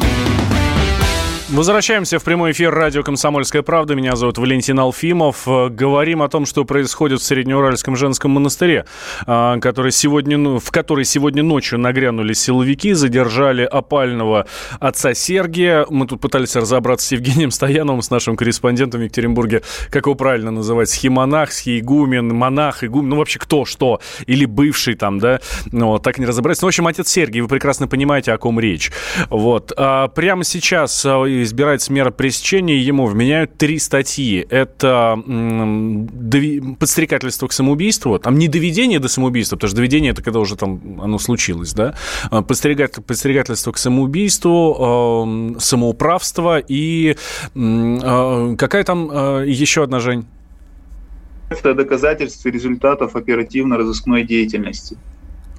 Возвращаемся 1.51 2.17
в 2.17 2.23
прямой 2.23 2.53
эфир 2.53 2.73
радио 2.73 3.03
«Комсомольская 3.03 3.61
правда». 3.61 3.93
Меня 3.93 4.15
зовут 4.15 4.37
Валентин 4.37 4.79
Алфимов. 4.79 5.45
Говорим 5.45 6.21
о 6.21 6.29
том, 6.29 6.45
что 6.45 6.63
происходит 6.63 7.19
в 7.19 7.23
Среднеуральском 7.23 7.97
женском 7.97 8.31
монастыре, 8.31 8.85
а, 9.27 9.59
который 9.59 9.91
сегодня, 9.91 10.37
в 10.37 10.71
который 10.71 11.03
сегодня 11.03 11.43
ночью 11.43 11.77
нагрянули 11.77 12.31
силовики, 12.31 12.93
задержали 12.93 13.63
опального 13.63 14.47
отца 14.79 15.13
Сергия. 15.13 15.85
Мы 15.89 16.07
тут 16.07 16.21
пытались 16.21 16.55
разобраться 16.55 17.07
с 17.07 17.11
Евгением 17.11 17.51
Стояновым, 17.51 18.01
с 18.01 18.09
нашим 18.11 18.37
корреспондентом 18.37 19.01
в 19.01 19.03
Екатеринбурге, 19.03 19.61
как 19.89 20.05
его 20.05 20.15
правильно 20.15 20.51
называть, 20.51 20.89
схимонах, 20.89 21.51
схиегумен, 21.51 22.33
монах, 22.33 22.85
игумен, 22.85 23.09
ну 23.09 23.17
вообще 23.17 23.39
кто 23.39 23.65
что, 23.65 23.99
или 24.25 24.45
бывший 24.45 24.95
там, 24.95 25.19
да, 25.19 25.41
ну, 25.73 25.99
так 25.99 26.17
не 26.17 26.25
разобраться. 26.25 26.63
Ну, 26.63 26.67
в 26.67 26.69
общем, 26.69 26.87
отец 26.87 27.09
Сергий, 27.09 27.41
вы 27.41 27.49
прекрасно 27.49 27.89
понимаете, 27.89 28.31
о 28.31 28.37
ком 28.37 28.57
речь. 28.57 28.89
Вот. 29.29 29.73
А 29.75 30.07
прямо 30.07 30.45
сейчас 30.45 31.05
а, 31.41 31.43
избирается 31.43 31.91
мера 31.91 32.11
пресечения, 32.11 32.77
ему 32.77 33.05
вменяют 33.05 33.57
три 33.57 33.79
статьи. 33.79 34.45
Это 34.49 35.17
подстрекательство 36.79 37.47
к 37.47 37.53
самоубийству, 37.53 38.19
там 38.19 38.37
не 38.37 38.47
доведение 38.47 38.99
до 38.99 39.07
самоубийства, 39.07 39.55
потому 39.55 39.69
что 39.69 39.77
доведение 39.77 40.11
это 40.11 40.21
когда 40.21 40.39
уже 40.39 40.55
там 40.55 40.99
оно 41.01 41.17
случилось, 41.19 41.73
да, 41.73 41.95
а, 42.29 42.41
подстрекательство 42.41 43.71
к 43.71 43.77
самоубийству, 43.77 45.55
самоуправство 45.59 46.59
и 46.59 47.15
а, 47.55 48.55
какая 48.55 48.83
там 48.83 49.09
а, 49.11 49.43
еще 49.43 49.83
одна, 49.83 49.99
Жень? 49.99 50.25
Это 51.49 51.73
доказательство 51.73 52.49
результатов 52.49 53.15
оперативно-розыскной 53.15 54.23
деятельности. 54.23 54.97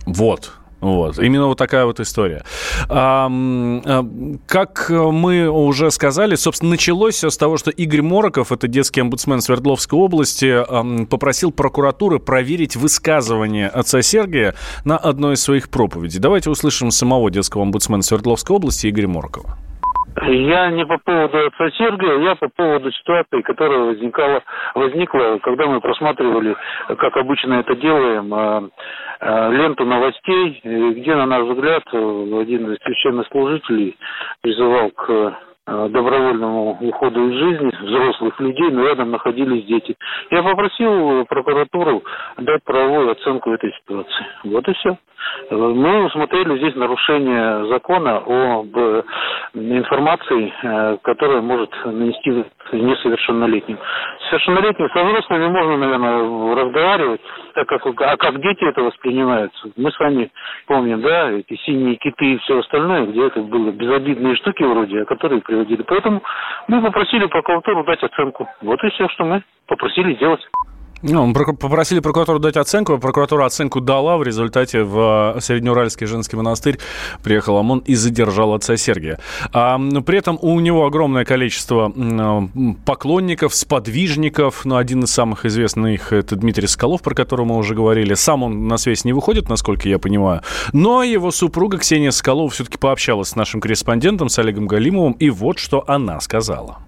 Вот, 0.06 0.52
вот, 0.82 1.18
именно 1.18 1.46
вот 1.46 1.56
такая 1.58 1.86
вот 1.86 2.00
история. 2.00 2.44
А, 2.88 3.30
как 4.46 4.90
мы 4.90 5.48
уже 5.48 5.90
сказали, 5.90 6.34
собственно, 6.34 6.72
началось 6.72 7.14
все 7.14 7.30
с 7.30 7.36
того, 7.36 7.56
что 7.56 7.70
Игорь 7.70 8.02
Мороков, 8.02 8.52
это 8.52 8.66
детский 8.68 9.00
омбудсмен 9.00 9.40
Свердловской 9.40 9.98
области, 9.98 11.06
попросил 11.06 11.52
прокуратуры 11.52 12.18
проверить 12.18 12.76
высказывание 12.76 13.68
отца 13.68 14.02
Сергия 14.02 14.54
на 14.84 14.96
одной 14.98 15.34
из 15.34 15.42
своих 15.42 15.70
проповедей. 15.70 16.18
Давайте 16.18 16.50
услышим 16.50 16.90
самого 16.90 17.30
детского 17.30 17.62
омбудсмена 17.62 18.02
Свердловской 18.02 18.56
области 18.56 18.88
Игоря 18.88 19.08
Морокова. 19.08 19.56
Я 20.20 20.70
не 20.70 20.84
по 20.84 20.98
поводу 20.98 21.46
отца 21.46 21.70
Сергия, 21.70 22.18
я 22.18 22.34
по 22.34 22.48
поводу 22.48 22.92
ситуации, 22.92 23.40
которая 23.42 23.80
возникала, 23.80 24.42
возникла, 24.74 25.38
когда 25.42 25.66
мы 25.66 25.80
просматривали, 25.80 26.54
как 26.98 27.16
обычно 27.16 27.54
это 27.54 27.74
делаем, 27.76 28.32
а, 28.34 28.68
а, 29.20 29.50
ленту 29.50 29.84
новостей, 29.84 30.60
где, 30.62 31.14
на 31.14 31.26
наш 31.26 31.44
взгляд, 31.44 31.82
один 31.88 32.72
из 32.72 32.78
священнослужителей 32.82 33.96
призывал 34.42 34.90
к 34.90 35.08
Э, 35.08 35.51
добровольному 35.66 36.78
уходу 36.80 37.28
из 37.28 37.38
жизни 37.38 37.72
взрослых 37.82 38.38
людей, 38.40 38.70
но 38.70 38.84
рядом 38.84 39.10
находились 39.10 39.64
дети. 39.64 39.96
Я 40.30 40.42
попросил 40.42 41.24
прокуратуру 41.26 42.02
дать 42.38 42.64
правовую 42.64 43.12
оценку 43.12 43.52
этой 43.52 43.72
ситуации. 43.72 44.26
Вот 44.44 44.68
и 44.68 44.72
все. 44.74 44.96
Мы 45.50 46.04
усмотрели 46.04 46.58
здесь 46.58 46.74
нарушение 46.74 47.66
закона 47.66 48.18
об 48.18 48.76
э, 48.76 49.02
информации, 49.54 50.52
э, 50.62 50.96
которая 51.02 51.42
может 51.42 51.70
нанести 51.84 52.44
несовершеннолетним. 52.72 53.78
Совершеннолетним 54.30 54.88
со 54.90 55.04
взрослыми 55.04 55.46
можно, 55.48 55.76
наверное, 55.76 56.54
разговаривать, 56.54 57.20
так 57.52 57.68
как, 57.68 57.86
а 57.86 58.16
как 58.16 58.40
дети 58.40 58.64
это 58.64 58.82
воспринимают. 58.82 59.52
Мы 59.76 59.90
с 59.90 59.98
вами 59.98 60.30
помним, 60.66 61.00
да, 61.00 61.30
эти 61.30 61.56
синие 61.64 61.96
киты 61.96 62.34
и 62.34 62.38
все 62.38 62.58
остальное, 62.58 63.06
где 63.06 63.26
это 63.26 63.40
были 63.40 63.70
безобидные 63.70 64.36
штуки 64.36 64.62
вроде, 64.62 65.04
которые 65.04 65.40
приводили. 65.40 65.82
Поэтому 65.82 66.22
мы 66.68 66.82
попросили 66.82 67.26
прокуратуру 67.26 67.84
дать 67.84 68.02
оценку. 68.02 68.48
Вот 68.60 68.82
и 68.84 68.90
все, 68.90 69.08
что 69.08 69.24
мы 69.24 69.42
попросили 69.66 70.14
сделать. 70.14 70.40
Ну, 71.02 71.34
попросили 71.34 71.98
прокуратуру 71.98 72.38
дать 72.38 72.56
оценку, 72.56 72.96
прокуратура 72.98 73.44
оценку 73.44 73.80
дала, 73.80 74.16
в 74.16 74.22
результате 74.22 74.84
в 74.84 75.36
Среднеуральский 75.40 76.06
женский 76.06 76.36
монастырь 76.36 76.78
приехал 77.24 77.56
ОМОН 77.56 77.80
и 77.80 77.96
задержал 77.96 78.54
отца 78.54 78.76
Сергия. 78.76 79.18
А, 79.52 79.78
при 79.78 80.18
этом 80.18 80.38
у 80.40 80.60
него 80.60 80.86
огромное 80.86 81.24
количество 81.24 81.92
поклонников, 82.84 83.54
сподвижников, 83.54 84.64
но 84.64 84.76
один 84.76 85.02
из 85.02 85.10
самых 85.10 85.44
известных 85.44 86.12
это 86.12 86.36
Дмитрий 86.36 86.68
Скалов, 86.68 87.02
про 87.02 87.14
которого 87.14 87.46
мы 87.46 87.56
уже 87.56 87.74
говорили. 87.74 88.14
Сам 88.14 88.44
он 88.44 88.68
на 88.68 88.76
связь 88.76 89.04
не 89.04 89.12
выходит, 89.12 89.48
насколько 89.48 89.88
я 89.88 89.98
понимаю, 89.98 90.42
но 90.72 91.02
его 91.02 91.32
супруга 91.32 91.78
Ксения 91.78 92.12
Скалова 92.12 92.48
все-таки 92.50 92.78
пообщалась 92.78 93.30
с 93.30 93.36
нашим 93.36 93.60
корреспондентом, 93.60 94.28
с 94.28 94.38
Олегом 94.38 94.68
Галимовым, 94.68 95.14
и 95.14 95.30
вот 95.30 95.58
что 95.58 95.82
она 95.88 96.20
сказала. 96.20 96.78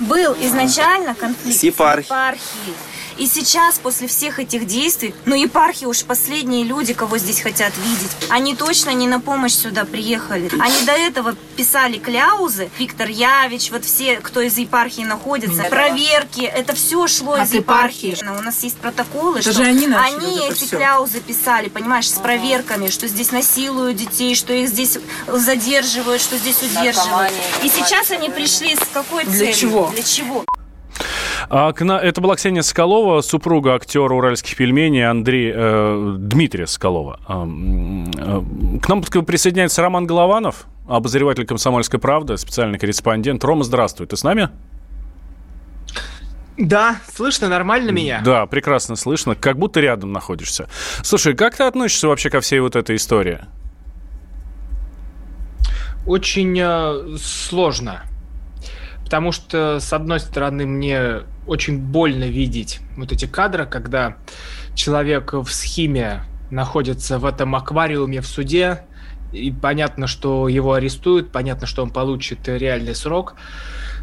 Был 0.00 0.34
изначально 0.40 1.14
конфликт 1.14 1.60
с 1.60 1.62
епархией. 1.62 2.74
И 3.18 3.26
сейчас, 3.26 3.78
после 3.78 4.08
всех 4.08 4.38
этих 4.38 4.66
действий, 4.66 5.14
ну, 5.26 5.34
епархи 5.34 5.84
уж 5.84 6.04
последние 6.04 6.64
люди, 6.64 6.94
кого 6.94 7.18
здесь 7.18 7.40
хотят 7.42 7.70
видеть, 7.76 8.10
они 8.30 8.54
точно 8.56 8.90
не 8.90 9.06
на 9.06 9.20
помощь 9.20 9.52
сюда 9.52 9.84
приехали. 9.84 10.50
Они 10.58 10.86
до 10.86 10.92
этого 10.92 11.34
писали 11.54 11.98
кляузы. 11.98 12.70
Виктор 12.78 13.10
Явич, 13.10 13.72
вот 13.72 13.84
все, 13.84 14.16
кто 14.16 14.40
из 14.40 14.56
епархии 14.56 15.02
находится, 15.02 15.64
проверки, 15.64 16.40
это 16.40 16.74
все 16.74 17.06
шло 17.08 17.34
От 17.34 17.48
из 17.48 17.52
епархии. 17.52 18.12
епархии. 18.12 18.38
У 18.38 18.42
нас 18.42 18.62
есть 18.62 18.78
протоколы, 18.78 19.40
это 19.40 19.52
что 19.52 19.62
они, 19.64 19.86
они 19.86 20.48
эти 20.48 20.54
все. 20.64 20.78
кляузы 20.78 21.20
писали, 21.20 21.68
понимаешь, 21.68 22.08
с 22.08 22.14
проверками, 22.14 22.88
что 22.88 23.06
здесь 23.06 23.32
насилуют 23.32 23.98
детей, 23.98 24.34
что 24.34 24.54
их 24.54 24.68
здесь 24.70 24.96
задерживают, 25.28 26.22
что 26.22 26.38
здесь 26.38 26.62
удерживают. 26.62 27.34
И 27.62 27.68
сейчас 27.68 28.10
они 28.12 28.30
пришли 28.30 28.76
с 28.76 28.80
какой 28.94 29.24
целью? 29.24 29.38
Для 29.40 29.52
чего? 29.52 29.89
Для 29.92 30.02
чего? 30.02 30.44
А, 31.48 31.72
это 31.72 32.20
была 32.20 32.36
Ксения 32.36 32.62
Соколова, 32.62 33.20
супруга 33.22 33.74
актера 33.74 34.14
уральских 34.14 34.56
пельменей 34.56 35.08
Андрей, 35.08 35.52
э, 35.54 36.16
Дмитрия 36.18 36.66
Соколова. 36.66 37.18
А, 37.26 37.44
э, 37.44 38.78
к 38.80 38.88
нам 38.88 39.02
присоединяется 39.02 39.82
Роман 39.82 40.06
Голованов, 40.06 40.66
обозреватель 40.88 41.46
«Комсомольской 41.46 41.98
правды», 41.98 42.36
специальный 42.36 42.78
корреспондент. 42.78 43.42
Рома, 43.44 43.64
здравствуй, 43.64 44.06
ты 44.06 44.16
с 44.16 44.22
нами? 44.22 44.50
Да, 46.56 47.00
слышно 47.12 47.48
нормально 47.48 47.90
меня? 47.90 48.20
Да, 48.22 48.46
прекрасно 48.46 48.94
слышно, 48.94 49.34
как 49.34 49.58
будто 49.58 49.80
рядом 49.80 50.12
находишься. 50.12 50.68
Слушай, 51.02 51.34
как 51.34 51.56
ты 51.56 51.64
относишься 51.64 52.06
вообще 52.06 52.28
ко 52.28 52.40
всей 52.40 52.60
вот 52.60 52.76
этой 52.76 52.96
истории? 52.96 53.40
Очень 56.06 56.58
э, 56.60 57.16
сложно. 57.18 58.02
Потому 59.10 59.32
что, 59.32 59.80
с 59.80 59.92
одной 59.92 60.20
стороны, 60.20 60.66
мне 60.66 61.22
очень 61.48 61.78
больно 61.78 62.28
видеть 62.28 62.78
вот 62.96 63.10
эти 63.10 63.26
кадры, 63.26 63.66
когда 63.66 64.18
человек 64.76 65.32
в 65.32 65.48
схеме 65.48 66.22
находится 66.52 67.18
в 67.18 67.26
этом 67.26 67.56
аквариуме 67.56 68.20
в 68.20 68.26
суде, 68.28 68.84
и 69.32 69.50
понятно, 69.50 70.06
что 70.06 70.46
его 70.46 70.74
арестуют, 70.74 71.32
понятно, 71.32 71.66
что 71.66 71.82
он 71.82 71.90
получит 71.90 72.46
реальный 72.46 72.94
срок. 72.94 73.34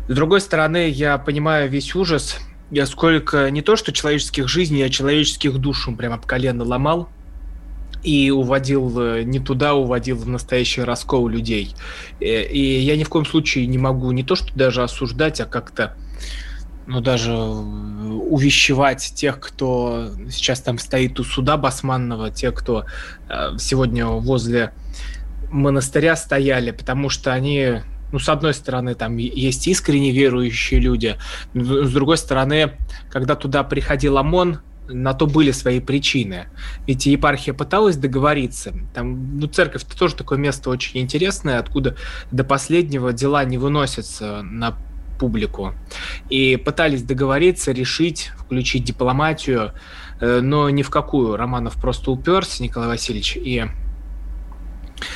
С 0.09 0.13
другой 0.13 0.41
стороны, 0.41 0.89
я 0.89 1.17
понимаю 1.17 1.69
весь 1.69 1.95
ужас, 1.95 2.37
я 2.69 2.85
сколько 2.85 3.49
не 3.49 3.61
то 3.61 3.77
что 3.77 3.93
человеческих 3.93 4.49
жизней, 4.49 4.83
а 4.83 4.89
человеческих 4.89 5.57
душ 5.57 5.87
он 5.87 5.95
прям 5.95 6.11
об 6.11 6.25
колено 6.25 6.65
ломал 6.65 7.07
и 8.07 8.31
уводил 8.31 8.97
э, 9.01 9.23
не 9.23 9.39
туда, 9.39 9.73
уводил 9.73 10.15
в 10.15 10.29
настоящий 10.29 10.81
раскол 10.81 11.27
людей. 11.27 11.75
Э, 12.21 12.43
и 12.43 12.79
я 12.79 12.95
ни 12.95 13.03
в 13.03 13.09
коем 13.09 13.25
случае 13.25 13.67
не 13.67 13.77
могу 13.77 14.09
не 14.13 14.23
то 14.23 14.35
что 14.37 14.57
даже 14.57 14.81
осуждать, 14.81 15.41
а 15.41 15.45
как-то 15.45 15.93
ну, 16.85 17.01
даже 17.01 17.33
увещевать 17.33 19.11
тех, 19.13 19.41
кто 19.41 20.11
сейчас 20.31 20.61
там 20.61 20.79
стоит 20.79 21.19
у 21.19 21.25
суда 21.25 21.57
Басманного, 21.57 22.31
тех, 22.31 22.53
кто 22.53 22.85
э, 23.27 23.57
сегодня 23.59 24.05
возле 24.05 24.71
монастыря 25.51 26.15
стояли, 26.15 26.71
потому 26.71 27.09
что 27.09 27.33
они, 27.33 27.81
ну, 28.13 28.19
с 28.19 28.29
одной 28.29 28.53
стороны, 28.53 28.95
там 28.95 29.17
есть 29.17 29.67
искренне 29.67 30.11
верующие 30.11 30.79
люди, 30.79 31.17
с 31.53 31.91
другой 31.91 32.17
стороны, 32.17 32.77
когда 33.09 33.35
туда 33.35 33.63
приходил 33.63 34.17
ОМОН, 34.17 34.61
на 34.87 35.13
то 35.13 35.27
были 35.27 35.51
свои 35.51 35.79
причины. 35.79 36.47
Ведь 36.85 37.05
епархия 37.05 37.53
пыталась 37.53 37.97
договориться. 37.97 38.73
Там, 38.93 39.39
ну, 39.39 39.47
церковь 39.47 39.83
это 39.83 39.97
тоже 39.97 40.15
такое 40.15 40.37
место 40.37 40.69
очень 40.69 41.01
интересное, 41.01 41.59
откуда 41.59 41.95
до 42.31 42.43
последнего 42.43 43.13
дела 43.13 43.43
не 43.45 43.57
выносятся 43.57 44.41
на 44.43 44.77
публику. 45.19 45.73
И 46.29 46.57
пытались 46.57 47.03
договориться, 47.03 47.71
решить, 47.71 48.31
включить 48.37 48.83
дипломатию, 48.83 49.73
э, 50.19 50.41
но 50.41 50.69
ни 50.69 50.83
в 50.83 50.89
какую. 50.89 51.35
Романов 51.35 51.75
просто 51.75 52.11
уперся, 52.11 52.63
Николай 52.63 52.89
Васильевич, 52.89 53.35
и 53.37 53.65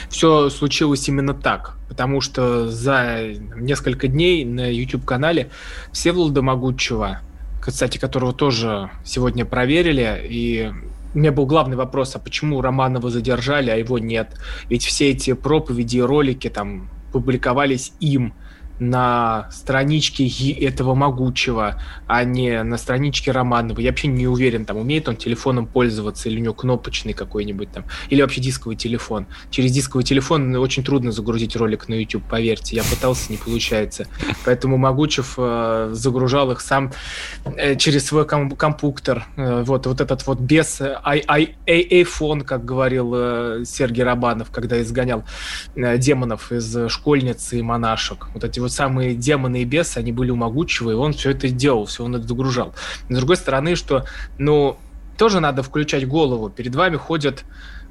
все 0.09 0.49
случилось 0.49 1.07
именно 1.07 1.33
так, 1.33 1.77
потому 1.87 2.21
что 2.21 2.67
за 2.67 3.33
несколько 3.55 4.07
дней 4.07 4.45
на 4.45 4.71
YouTube-канале 4.71 5.49
Всеволода 5.91 6.41
Могучего 6.41 7.21
кстати, 7.61 7.97
которого 7.97 8.33
тоже 8.33 8.89
сегодня 9.05 9.45
проверили, 9.45 10.21
и 10.27 10.71
у 11.13 11.19
меня 11.19 11.31
был 11.31 11.45
главный 11.45 11.77
вопрос, 11.77 12.15
а 12.15 12.19
почему 12.19 12.61
Романова 12.61 13.09
задержали, 13.09 13.69
а 13.69 13.75
его 13.75 13.99
нет? 13.99 14.35
Ведь 14.67 14.83
все 14.83 15.11
эти 15.11 15.33
проповеди 15.33 15.97
и 15.97 16.01
ролики 16.01 16.49
там 16.49 16.89
публиковались 17.11 17.93
им, 17.99 18.33
на 18.81 19.47
страничке 19.51 20.27
этого 20.27 20.95
могучего, 20.95 21.79
а 22.07 22.23
не 22.23 22.63
на 22.63 22.77
страничке 22.77 23.31
Романова. 23.31 23.79
Я 23.79 23.91
вообще 23.91 24.07
не 24.07 24.27
уверен, 24.27 24.65
там 24.65 24.77
умеет 24.77 25.07
он 25.07 25.17
телефоном 25.17 25.67
пользоваться, 25.67 26.29
или 26.29 26.39
у 26.39 26.43
него 26.43 26.55
кнопочный 26.55 27.13
какой-нибудь 27.13 27.71
там, 27.71 27.85
или 28.09 28.23
вообще 28.23 28.41
дисковый 28.41 28.75
телефон. 28.75 29.27
Через 29.51 29.71
дисковый 29.71 30.03
телефон 30.03 30.55
очень 30.55 30.83
трудно 30.83 31.11
загрузить 31.11 31.55
ролик 31.55 31.89
на 31.89 31.93
YouTube, 31.93 32.23
поверьте. 32.27 32.75
Я 32.75 32.83
пытался, 32.83 33.31
не 33.31 33.37
получается. 33.37 34.07
Поэтому 34.45 34.77
Могучев 34.77 35.35
э, 35.37 35.89
загружал 35.93 36.51
их 36.51 36.59
сам 36.59 36.91
э, 37.45 37.75
через 37.75 38.07
свой 38.07 38.25
ком- 38.25 38.49
компьютер. 38.55 39.27
Э, 39.37 39.61
вот, 39.63 39.85
вот 39.85 40.01
этот 40.01 40.25
вот 40.25 40.39
без 40.39 40.81
э, 40.81 40.97
iPhone, 41.05 42.43
как 42.43 42.65
говорил 42.65 43.13
э, 43.13 43.63
Сергей 43.63 44.03
Рабанов, 44.03 44.49
когда 44.49 44.81
изгонял 44.81 45.23
э, 45.75 45.99
демонов 45.99 46.51
из 46.51 46.89
школьницы 46.89 47.59
и 47.59 47.61
монашек. 47.61 48.29
Вот 48.33 48.43
эти 48.43 48.59
вот 48.59 48.70
самые 48.71 49.13
демоны 49.13 49.61
и 49.61 49.65
бесы, 49.65 49.97
они 49.97 50.11
были 50.11 50.31
у 50.31 50.35
могучего, 50.35 50.91
и 50.91 50.93
он 50.93 51.13
все 51.13 51.31
это 51.31 51.49
делал, 51.49 51.85
все 51.85 52.03
он 52.03 52.15
это 52.15 52.27
загружал. 52.27 52.73
С 53.09 53.15
другой 53.15 53.37
стороны, 53.37 53.75
что, 53.75 54.05
ну, 54.37 54.77
тоже 55.17 55.39
надо 55.39 55.61
включать 55.61 56.07
голову. 56.07 56.49
Перед 56.49 56.75
вами 56.75 56.95
ходит 56.95 57.45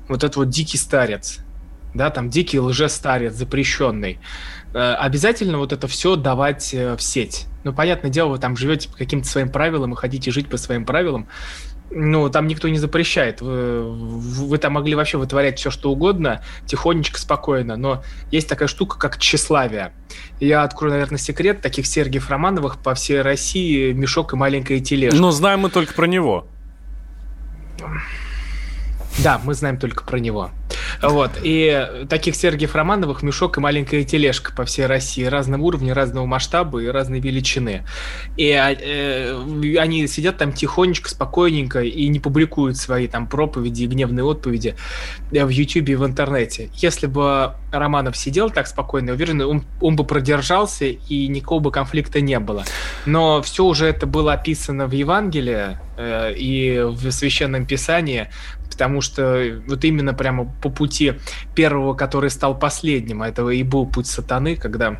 вот 0.08 0.24
этот 0.24 0.36
вот 0.36 0.48
дикий 0.48 0.78
старец, 0.78 1.38
да, 1.94 2.10
там 2.10 2.30
дикий 2.30 2.58
лжестарец, 2.58 3.34
запрещенный. 3.34 4.18
Э, 4.74 4.94
обязательно 4.94 5.58
вот 5.58 5.72
это 5.72 5.86
все 5.86 6.16
давать 6.16 6.74
э, 6.74 6.96
в 6.96 7.02
сеть. 7.02 7.46
Ну, 7.64 7.72
понятное 7.72 8.10
дело, 8.10 8.30
вы 8.30 8.38
там 8.38 8.56
живете 8.56 8.88
по 8.88 8.96
каким-то 8.96 9.28
своим 9.28 9.50
правилам 9.50 9.92
и 9.92 9.96
хотите 9.96 10.30
жить 10.30 10.48
по 10.48 10.56
своим 10.56 10.84
правилам, 10.84 11.26
ну, 11.90 12.31
там 12.31 12.46
никто 12.46 12.68
не 12.68 12.79
запрещает. 12.79 13.40
Вы, 13.40 13.83
вы 13.83 14.59
там 14.59 14.74
могли 14.74 14.94
вообще 14.94 15.18
вытворять 15.18 15.59
все, 15.59 15.70
что 15.70 15.90
угодно, 15.90 16.42
тихонечко, 16.66 17.18
спокойно. 17.18 17.76
Но 17.76 18.03
есть 18.31 18.48
такая 18.48 18.68
штука, 18.68 18.98
как 18.98 19.18
тщеславие. 19.18 19.92
Я 20.38 20.62
открою, 20.62 20.92
наверное, 20.92 21.18
секрет. 21.18 21.61
Таких 21.61 21.87
Сергеев 21.87 22.31
Романовых 22.31 22.79
по 22.79 22.94
всей 22.94 23.22
России 23.22 23.92
мешок 23.92 24.33
и 24.33 24.37
маленькая 24.37 24.81
тележка. 24.81 25.18
Но 25.18 25.31
знаем 25.31 25.61
мы 25.61 25.70
только 25.70 25.92
про 25.94 26.07
него. 26.07 26.46
Да, 29.18 29.40
мы 29.44 29.54
знаем 29.54 29.78
только 29.78 30.04
про 30.04 30.18
него. 30.18 30.50
Вот. 31.02 31.32
И 31.42 32.06
таких 32.08 32.34
Сергеев 32.34 32.74
Романовых 32.74 33.22
мешок 33.22 33.58
и 33.58 33.60
маленькая 33.60 34.04
тележка 34.04 34.52
по 34.52 34.64
всей 34.64 34.86
России 34.86 35.24
разного 35.24 35.62
уровня, 35.62 35.94
разного 35.94 36.26
масштаба 36.26 36.80
и 36.80 36.86
разной 36.86 37.20
величины. 37.20 37.84
И 38.36 38.50
а, 38.52 38.72
э, 38.72 39.76
они 39.78 40.06
сидят 40.06 40.38
там 40.38 40.52
тихонечко, 40.52 41.10
спокойненько 41.10 41.82
и 41.82 42.08
не 42.08 42.20
публикуют 42.20 42.76
свои 42.76 43.08
там 43.08 43.26
проповеди 43.26 43.84
и 43.84 43.86
гневные 43.86 44.24
отповеди 44.24 44.74
в 45.30 45.48
YouTube 45.48 45.88
и 45.88 45.94
в 45.94 46.04
интернете. 46.04 46.70
Если 46.74 47.06
бы 47.06 47.54
Романов 47.72 48.16
сидел 48.16 48.50
так 48.50 48.66
спокойно, 48.66 49.12
уверен, 49.12 49.40
он, 49.42 49.64
он 49.80 49.96
бы 49.96 50.04
продержался 50.04 50.86
и 50.86 51.28
никакого 51.28 51.60
бы 51.60 51.70
конфликта 51.70 52.20
не 52.20 52.38
было. 52.38 52.64
Но 53.06 53.42
все 53.42 53.64
уже 53.64 53.86
это 53.86 54.06
было 54.06 54.34
описано 54.34 54.86
в 54.86 54.92
Евангелии 54.92 55.78
э, 55.96 56.34
и 56.34 56.80
в 56.80 57.10
Священном 57.10 57.66
Писании, 57.66 58.28
потому 58.80 59.02
что 59.02 59.60
вот 59.66 59.84
именно 59.84 60.14
прямо 60.14 60.46
по 60.62 60.70
пути 60.70 61.12
первого, 61.54 61.92
который 61.92 62.30
стал 62.30 62.58
последним, 62.58 63.20
а 63.20 63.28
этого 63.28 63.50
и 63.50 63.62
был 63.62 63.84
путь 63.84 64.06
сатаны, 64.06 64.56
когда 64.56 64.98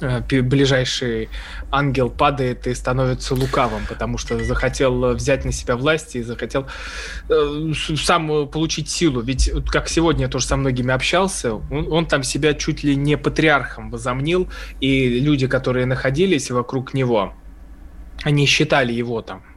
э, 0.00 0.42
ближайший 0.42 1.28
ангел 1.70 2.10
падает 2.10 2.66
и 2.66 2.74
становится 2.74 3.36
лукавым, 3.36 3.82
потому 3.88 4.18
что 4.18 4.44
захотел 4.44 5.14
взять 5.14 5.44
на 5.44 5.52
себя 5.52 5.76
власть 5.76 6.16
и 6.16 6.22
захотел 6.22 6.66
э, 7.28 7.72
сам 7.96 8.48
получить 8.48 8.90
силу. 8.90 9.20
Ведь 9.20 9.52
как 9.70 9.88
сегодня 9.88 10.22
я 10.22 10.28
тоже 10.28 10.46
со 10.46 10.56
многими 10.56 10.92
общался, 10.92 11.54
он, 11.54 11.92
он 11.92 12.06
там 12.06 12.24
себя 12.24 12.54
чуть 12.54 12.82
ли 12.82 12.96
не 12.96 13.16
патриархом 13.16 13.92
возомнил, 13.92 14.48
и 14.80 15.20
люди, 15.20 15.46
которые 15.46 15.86
находились 15.86 16.50
вокруг 16.50 16.92
него, 16.92 17.34
они 18.24 18.46
считали 18.46 18.92
его 18.92 19.22
там 19.22 19.53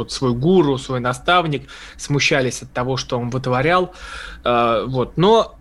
вот 0.00 0.12
свой 0.12 0.32
гуру, 0.32 0.78
свой 0.78 1.00
наставник, 1.00 1.68
смущались 1.96 2.62
от 2.62 2.72
того, 2.72 2.96
что 2.96 3.18
он 3.18 3.30
вытворял. 3.30 3.94
Э, 4.44 4.84
вот. 4.86 5.16
Но 5.16 5.59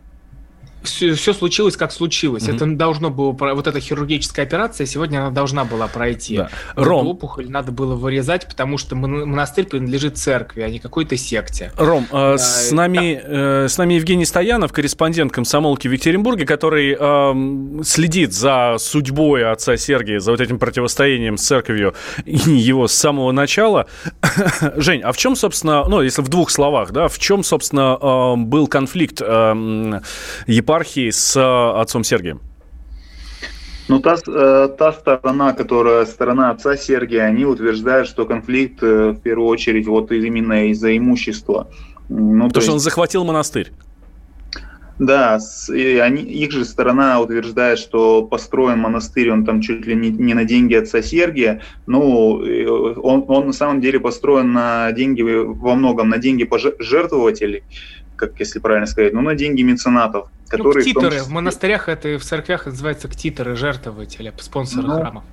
все, 0.84 1.14
все 1.14 1.34
случилось, 1.34 1.78
как 1.78 1.92
случилось. 1.92 2.44
Mm-hmm. 2.44 2.56
Это 2.56 2.66
должно 2.76 3.10
было 3.10 3.32
вот 3.32 3.68
эта 3.68 3.80
хирургическая 3.80 4.46
операция 4.46 4.86
сегодня 4.86 5.20
она 5.20 5.30
должна 5.30 5.64
была 5.66 5.88
пройти. 5.88 6.38
Да. 6.38 6.50
Ром, 6.76 7.02
Эту 7.02 7.10
опухоль 7.10 7.50
надо 7.50 7.72
было 7.72 7.96
вырезать, 7.96 8.48
потому 8.48 8.78
что 8.78 8.96
монастырь 8.96 9.66
принадлежит 9.66 10.18
церкви, 10.18 10.62
а 10.62 10.70
не 10.70 10.80
какой-то 10.80 11.18
секте. 11.18 11.72
Ром, 11.78 12.06
э, 12.12 12.38
с 12.38 12.72
нами 12.72 13.22
да. 13.22 13.66
э, 13.66 13.68
с 13.70 13.78
нами 13.78 13.96
Евгений 13.96 14.26
Стоянов, 14.26 14.74
корреспондент 14.74 15.32
комсомолки 15.32 15.88
в 15.88 15.92
Екатеринбурге, 15.92 16.46
который 16.46 16.96
э, 17.00 17.84
следит 17.84 18.34
за 18.34 18.76
судьбой 18.80 19.50
отца 19.50 19.78
Сергия, 19.78 20.20
за 20.20 20.32
вот 20.32 20.42
этим 20.42 20.60
противостоянием 20.60 21.38
с 21.38 21.46
церковью 21.46 21.94
и 22.26 22.36
его 22.36 22.88
с 22.88 22.94
самого 22.94 23.32
начала. 23.32 23.88
Жень, 24.76 25.02
а 25.02 25.12
в 25.12 25.18
чем, 25.18 25.36
собственно, 25.36 25.86
ну, 25.88 26.02
если 26.02 26.22
в 26.22 26.28
двух 26.30 26.50
словах, 26.50 26.92
да, 26.92 27.08
в 27.08 27.20
чем, 27.20 27.44
собственно, 27.44 27.98
э, 28.02 28.36
был 28.38 28.68
конфликт 28.68 29.22
э, 29.22 30.02
епархии 30.70 31.10
с 31.10 31.36
э, 31.36 31.82
отцом 31.82 32.04
Сергием? 32.04 32.42
Ну, 33.88 34.00
та, 34.00 34.18
э, 34.28 34.70
та 34.78 34.94
сторона, 34.94 35.54
которая 35.54 36.06
сторона 36.06 36.52
отца 36.52 36.78
Сергия, 36.78 37.24
они 37.24 37.46
утверждают, 37.46 38.08
что 38.08 38.26
конфликт 38.26 38.84
э, 38.84 39.10
в 39.12 39.20
первую 39.22 39.48
очередь 39.48 39.88
вот 39.88 40.12
именно 40.12 40.70
из-за 40.70 40.96
имущества. 40.96 41.68
Ну, 42.10 42.48
Потому 42.48 42.50
то 42.50 42.62
что 42.62 42.72
есть... 42.72 42.74
он 42.74 42.80
захватил 42.80 43.26
монастырь. 43.26 43.72
Да, 45.00 45.40
и 45.74 45.98
они, 45.98 46.24
их 46.24 46.52
же 46.52 46.66
сторона 46.66 47.22
утверждает, 47.22 47.80
что 47.80 48.22
построен 48.24 48.80
монастырь, 48.80 49.32
он 49.32 49.46
там 49.46 49.62
чуть 49.62 49.88
ли 49.88 49.96
не, 49.96 50.10
не 50.10 50.34
на 50.34 50.44
деньги 50.44 50.76
отца 50.76 51.02
Сергия, 51.02 51.62
ну, 51.88 52.44
он, 53.02 53.24
он 53.30 53.48
на 53.48 53.54
самом 53.54 53.80
деле 53.80 54.02
построен 54.02 54.52
на 54.52 54.92
деньги, 54.92 55.22
во 55.22 55.76
многом 55.76 56.10
на 56.10 56.18
деньги 56.18 56.44
пожертвователей, 56.44 57.64
как 58.20 58.40
если 58.40 58.60
правильно 58.60 58.86
сказать, 58.86 59.14
ну, 59.14 59.22
на 59.22 59.34
деньги 59.34 59.62
меценатов. 59.62 60.28
Ну, 60.52 60.58
которые 60.58 60.84
ну, 60.86 60.92
ктиторы, 60.92 61.08
в, 61.08 61.14
числе... 61.14 61.24
в 61.24 61.30
монастырях 61.30 61.90
это 61.90 62.10
и 62.10 62.18
в 62.18 62.24
церквях 62.24 62.66
называется 62.66 63.08
ктиторы, 63.08 63.56
жертвователи, 63.56 64.34
спонсоры 64.40 64.88
ну, 64.88 65.00
храмов. 65.00 65.24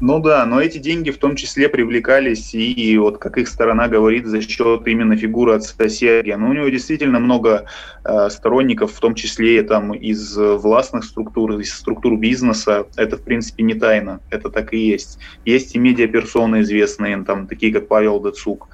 Ну 0.00 0.20
да, 0.20 0.44
но 0.44 0.60
эти 0.60 0.76
деньги 0.76 1.10
в 1.10 1.16
том 1.16 1.36
числе 1.36 1.70
привлекались 1.70 2.54
и, 2.54 2.72
и 2.72 2.98
вот 2.98 3.16
как 3.16 3.38
их 3.38 3.48
сторона 3.48 3.88
говорит, 3.88 4.26
за 4.26 4.42
счет 4.42 4.86
именно 4.86 5.16
фигуры 5.16 5.54
отца 5.54 5.88
Сергия. 5.88 6.36
Ну, 6.36 6.50
у 6.50 6.52
него 6.52 6.68
действительно 6.68 7.18
много 7.18 7.64
э, 8.04 8.28
сторонников, 8.28 8.92
в 8.92 9.00
том 9.00 9.14
числе 9.14 9.62
там 9.62 9.94
из 9.94 10.36
властных 10.36 11.04
структур, 11.04 11.58
из 11.58 11.74
структур 11.74 12.18
бизнеса. 12.18 12.86
Это 12.96 13.16
в 13.16 13.22
принципе 13.22 13.62
не 13.62 13.74
тайна, 13.74 14.20
это 14.28 14.50
так 14.50 14.74
и 14.74 14.78
есть. 14.78 15.18
Есть 15.46 15.74
и 15.74 15.78
медиаперсоны 15.78 16.60
известные, 16.60 17.24
там 17.24 17.46
такие 17.46 17.72
как 17.72 17.88
Павел 17.88 18.20
Дацук. 18.20 18.68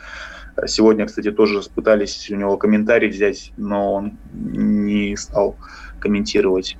Сегодня, 0.66 1.06
кстати, 1.06 1.30
тоже 1.30 1.60
пытались 1.74 2.30
у 2.30 2.36
него 2.36 2.56
комментарий 2.56 3.08
взять, 3.08 3.52
но 3.56 3.94
он 3.94 4.18
не 4.32 5.16
стал 5.16 5.56
комментировать. 6.00 6.76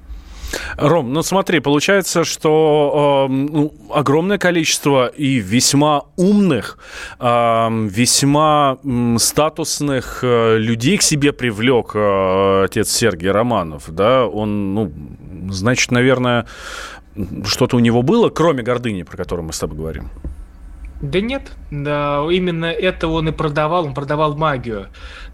Ром, 0.77 1.13
ну 1.13 1.23
смотри, 1.23 1.61
получается, 1.61 2.25
что 2.25 3.27
э, 3.29 3.33
ну, 3.33 3.75
огромное 3.91 4.39
количество 4.39 5.07
и 5.07 5.37
весьма 5.37 6.03
умных, 6.17 6.79
э, 7.19 7.69
весьма 7.89 8.79
э, 8.83 9.17
статусных 9.19 10.21
э, 10.23 10.59
людей 10.59 10.99
к 10.99 11.03
себе 11.03 11.33
привлек 11.33 11.93
э, 11.95 12.65
отец 12.65 12.91
Сергей 12.91 13.31
Романов, 13.31 13.85
да, 13.89 14.27
он, 14.27 14.75
ну, 14.75 14.93
значит, 15.51 15.91
наверное, 15.91 16.47
что-то 17.45 17.77
у 17.77 17.81
него 17.81 18.03
было, 18.03 18.29
кроме 18.29 18.63
гордыни, 18.63 19.03
про 19.03 19.17
которую 19.17 19.47
мы 19.47 19.53
с 19.53 19.59
тобой 19.59 19.79
говорим. 19.79 20.11
Да 21.03 21.21
нет, 21.21 21.51
да, 21.73 22.25
именно 22.31 22.67
это 22.67 23.09
он 23.09 23.29
и 23.29 23.33
продавал, 23.33 23.87
он 23.87 23.93
продавал 23.93 24.37
магию. 24.37 24.87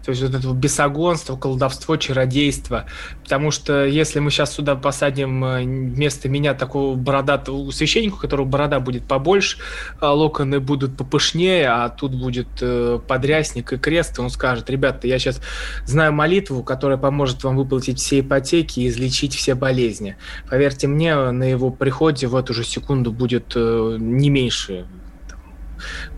То 0.03 0.09
есть 0.09 0.23
вот 0.23 0.33
это 0.33 0.51
бесогонство, 0.51 1.35
колдовство, 1.35 1.95
чародейство. 1.95 2.87
Потому 3.23 3.51
что 3.51 3.85
если 3.85 4.17
мы 4.17 4.31
сейчас 4.31 4.55
сюда 4.55 4.75
посадим 4.75 5.45
э, 5.45 5.61
вместо 5.61 6.27
меня 6.27 6.55
такого 6.55 6.95
бородатого 6.95 7.69
священника, 7.69 8.15
у 8.15 8.17
которого 8.17 8.47
борода 8.47 8.79
будет 8.79 9.07
побольше, 9.07 9.59
а 9.99 10.11
локоны 10.11 10.59
будут 10.59 10.97
попышнее, 10.97 11.67
а 11.67 11.89
тут 11.89 12.15
будет 12.15 12.47
э, 12.61 12.99
подрясник 13.07 13.71
и 13.71 13.77
крест, 13.77 14.17
и 14.17 14.21
он 14.21 14.31
скажет, 14.31 14.71
ребята, 14.71 15.05
я 15.07 15.19
сейчас 15.19 15.39
знаю 15.85 16.13
молитву, 16.13 16.63
которая 16.63 16.97
поможет 16.97 17.43
вам 17.43 17.57
выплатить 17.57 17.99
все 17.99 18.21
ипотеки 18.21 18.79
и 18.79 18.87
излечить 18.87 19.35
все 19.35 19.53
болезни. 19.53 20.17
Поверьте 20.49 20.87
мне, 20.87 21.15
на 21.15 21.43
его 21.43 21.69
приходе 21.69 22.25
в 22.25 22.35
эту 22.35 22.55
же 22.55 22.63
секунду 22.63 23.11
будет 23.11 23.53
э, 23.55 23.97
не 23.99 24.31
меньше 24.31 24.87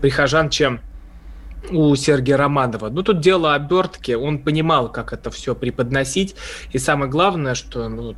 прихожан, 0.00 0.50
чем 0.50 0.80
у 1.70 1.94
Сергея 1.94 2.36
Романова. 2.36 2.88
Ну, 2.88 3.02
тут 3.02 3.20
дело 3.20 3.54
обертки, 3.54 4.12
он 4.12 4.38
понимал, 4.38 4.90
как 4.90 5.12
это 5.12 5.30
все 5.30 5.54
преподносить, 5.54 6.34
и 6.72 6.78
самое 6.78 7.10
главное, 7.10 7.54
что 7.54 7.88
ну, 7.88 8.16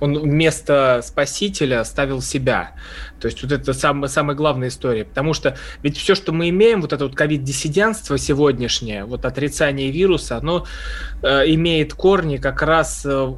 он 0.00 0.18
вместо 0.18 1.00
спасителя 1.02 1.84
ставил 1.84 2.20
себя. 2.20 2.72
То 3.20 3.26
есть 3.26 3.42
вот 3.42 3.52
это 3.52 3.72
самая, 3.72 4.08
самая 4.08 4.36
главная 4.36 4.68
история. 4.68 5.04
Потому 5.04 5.32
что 5.32 5.56
ведь 5.82 5.96
все, 5.96 6.14
что 6.14 6.32
мы 6.32 6.50
имеем, 6.50 6.80
вот 6.80 6.92
это 6.92 7.04
вот 7.06 7.14
ковид-диссидентство 7.14 8.18
сегодняшнее, 8.18 9.04
вот 9.04 9.24
отрицание 9.24 9.90
вируса, 9.90 10.36
оно 10.36 10.66
э, 11.22 11.44
имеет 11.54 11.94
корни 11.94 12.36
как 12.36 12.62
раз 12.62 13.06
э, 13.06 13.34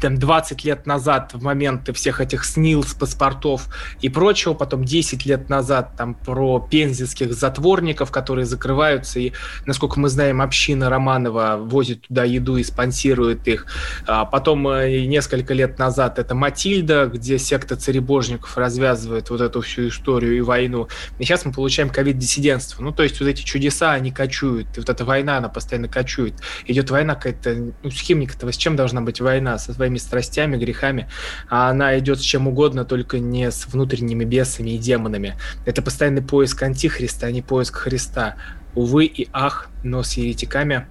там, 0.00 0.16
20 0.16 0.64
лет 0.64 0.86
назад 0.86 1.34
в 1.34 1.42
моменты 1.42 1.92
всех 1.92 2.20
этих 2.20 2.44
СНИЛС, 2.44 2.94
паспортов 2.94 3.68
и 4.00 4.08
прочего, 4.08 4.54
потом 4.54 4.84
10 4.84 5.26
лет 5.26 5.48
назад 5.48 5.92
там 5.96 6.14
про 6.14 6.60
пензенских 6.60 7.34
затворников, 7.34 8.10
которые 8.10 8.46
закрываются, 8.46 9.20
и, 9.20 9.32
насколько 9.66 10.00
мы 10.00 10.08
знаем, 10.08 10.40
община 10.40 10.88
Романова 10.88 11.58
возит 11.60 12.08
туда 12.08 12.24
еду 12.24 12.56
и 12.56 12.64
спонсирует 12.64 13.46
их. 13.48 13.66
А 14.06 14.24
потом 14.24 14.66
э, 14.68 15.06
несколько 15.06 15.54
лет 15.54 15.78
назад 15.78 16.18
это 16.18 16.34
Матильда, 16.34 17.10
где 17.12 17.38
секта 17.38 17.76
царебожников 17.76 18.56
развязывает 18.56 19.30
вот 19.30 19.40
эту 19.40 19.60
всю 19.60 19.88
историю 19.88 20.36
и 20.36 20.40
войну. 20.40 20.88
И 21.18 21.24
сейчас 21.24 21.44
мы 21.44 21.52
получаем 21.52 21.90
ковид-диссидентство. 21.90 22.82
Ну, 22.82 22.92
то 22.92 23.02
есть 23.02 23.20
вот 23.20 23.26
эти 23.26 23.42
чудеса, 23.42 23.92
они 23.92 24.10
кочуют, 24.10 24.68
и 24.76 24.80
вот 24.80 24.88
эта 24.88 25.04
война, 25.04 25.38
она 25.38 25.48
постоянно 25.48 25.88
кочует. 25.88 26.34
Идет 26.66 26.90
война 26.90 27.14
какая-то, 27.14 27.72
ну, 27.82 27.90
схемника-то 27.90 28.50
с 28.50 28.56
чем 28.56 28.76
должна 28.76 29.00
быть 29.00 29.17
быть 29.18 29.20
война 29.20 29.58
со 29.58 29.72
своими 29.72 29.98
страстями, 29.98 30.56
грехами, 30.56 31.08
а 31.48 31.70
она 31.70 31.98
идет 31.98 32.20
с 32.20 32.22
чем 32.22 32.48
угодно, 32.48 32.84
только 32.84 33.18
не 33.18 33.50
с 33.50 33.66
внутренними 33.66 34.24
бесами 34.24 34.70
и 34.70 34.78
демонами. 34.78 35.36
Это 35.66 35.82
постоянный 35.82 36.22
поиск 36.22 36.62
антихриста, 36.62 37.26
а 37.26 37.32
не 37.32 37.42
поиск 37.42 37.76
Христа. 37.76 38.36
Увы 38.74 39.06
и 39.06 39.28
ах, 39.32 39.68
но 39.82 40.02
с 40.02 40.12
еретиками 40.14 40.86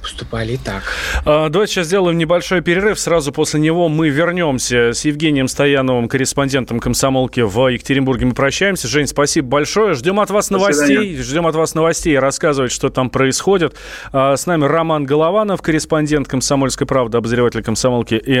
поступали 0.00 0.52
и 0.52 0.56
так. 0.56 0.82
А, 1.24 1.48
давайте 1.48 1.74
сейчас 1.74 1.86
сделаем 1.86 2.18
небольшой 2.18 2.60
перерыв. 2.60 2.98
Сразу 2.98 3.32
после 3.32 3.60
него 3.60 3.88
мы 3.88 4.08
вернемся 4.08 4.92
с 4.92 5.04
Евгением 5.04 5.48
Стояновым, 5.48 6.08
корреспондентом 6.08 6.80
комсомолки 6.80 7.40
в 7.40 7.68
Екатеринбурге. 7.68 8.26
Мы 8.26 8.34
прощаемся. 8.34 8.88
Жень, 8.88 9.06
спасибо 9.06 9.48
большое. 9.48 9.94
Ждем 9.94 10.20
от 10.20 10.30
вас 10.30 10.50
новостей. 10.50 11.16
Ждем 11.16 11.46
от 11.46 11.54
вас 11.54 11.74
новостей. 11.74 12.18
Рассказывать, 12.18 12.72
что 12.72 12.88
там 12.88 13.10
происходит. 13.10 13.76
А, 14.12 14.36
с 14.36 14.46
нами 14.46 14.64
Роман 14.64 15.04
Голованов, 15.04 15.62
корреспондент 15.62 16.28
комсомольской 16.28 16.86
правды, 16.86 17.18
обозреватель 17.18 17.62
комсомолки. 17.62 18.14
И, 18.14 18.38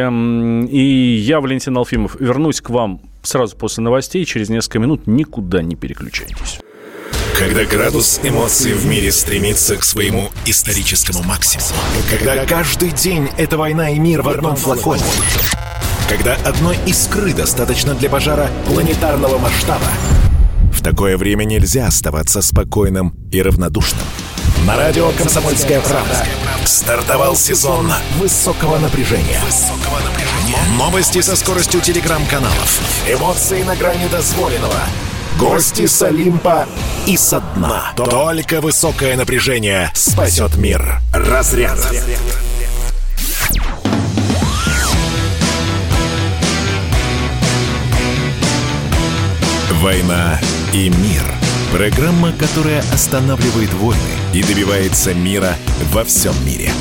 и 0.70 1.16
я, 1.16 1.40
Валентин 1.40 1.76
Алфимов. 1.76 2.16
Вернусь 2.20 2.60
к 2.60 2.70
вам 2.70 3.00
сразу 3.22 3.56
после 3.56 3.82
новостей. 3.84 4.24
Через 4.24 4.48
несколько 4.48 4.78
минут 4.78 5.06
никуда 5.06 5.62
не 5.62 5.76
переключайтесь. 5.76 6.60
Когда 7.38 7.64
градус 7.64 8.18
эмоций 8.24 8.72
в 8.72 8.84
мире 8.84 9.12
стремится 9.12 9.76
к 9.76 9.84
своему 9.84 10.32
историческому 10.44 11.22
максимуму. 11.22 11.68
Когда 12.10 12.44
каждый 12.44 12.90
день— 12.90 13.30
это 13.38 13.56
война 13.56 13.90
и 13.90 13.98
мир 14.00 14.22
в 14.22 14.28
одном 14.28 14.56
флаконе. 14.56 15.04
Когда 16.08 16.34
одной 16.44 16.76
искры 16.84 17.32
достаточно 17.32 17.94
для 17.94 18.10
пожара 18.10 18.50
планетарного 18.66 19.38
масштаба. 19.38 19.86
В 20.72 20.82
такое 20.82 21.16
время 21.16 21.44
нельзя 21.44 21.86
оставаться 21.86 22.42
спокойным 22.42 23.14
и 23.30 23.40
равнодушным. 23.40 24.02
На 24.66 24.76
радио 24.76 25.12
«Комсомольская 25.12 25.80
правда» 25.80 26.26
стартовал 26.64 27.36
сезон 27.36 27.92
высокого 28.18 28.78
напряжения. 28.78 29.40
Новости 30.76 31.20
со 31.20 31.36
скоростью 31.36 31.82
телеграм-каналов. 31.82 32.80
Эмоции 33.08 33.62
на 33.62 33.76
грани 33.76 34.08
дозволенного. 34.08 34.82
Гости 35.38 35.86
с 35.86 36.02
Олимпа 36.02 36.66
и 37.06 37.16
со 37.16 37.40
дна. 37.40 37.92
Только 37.96 38.60
высокое 38.60 39.16
напряжение 39.16 39.88
спасет 39.94 40.56
мир. 40.56 41.00
Разряд. 41.12 41.78
«Война 49.80 50.40
и 50.72 50.88
мир». 50.88 51.22
Программа, 51.72 52.32
которая 52.32 52.80
останавливает 52.92 53.72
войны 53.74 54.00
и 54.32 54.42
добивается 54.42 55.14
мира 55.14 55.54
во 55.92 56.02
всем 56.02 56.34
мире. 56.44 56.72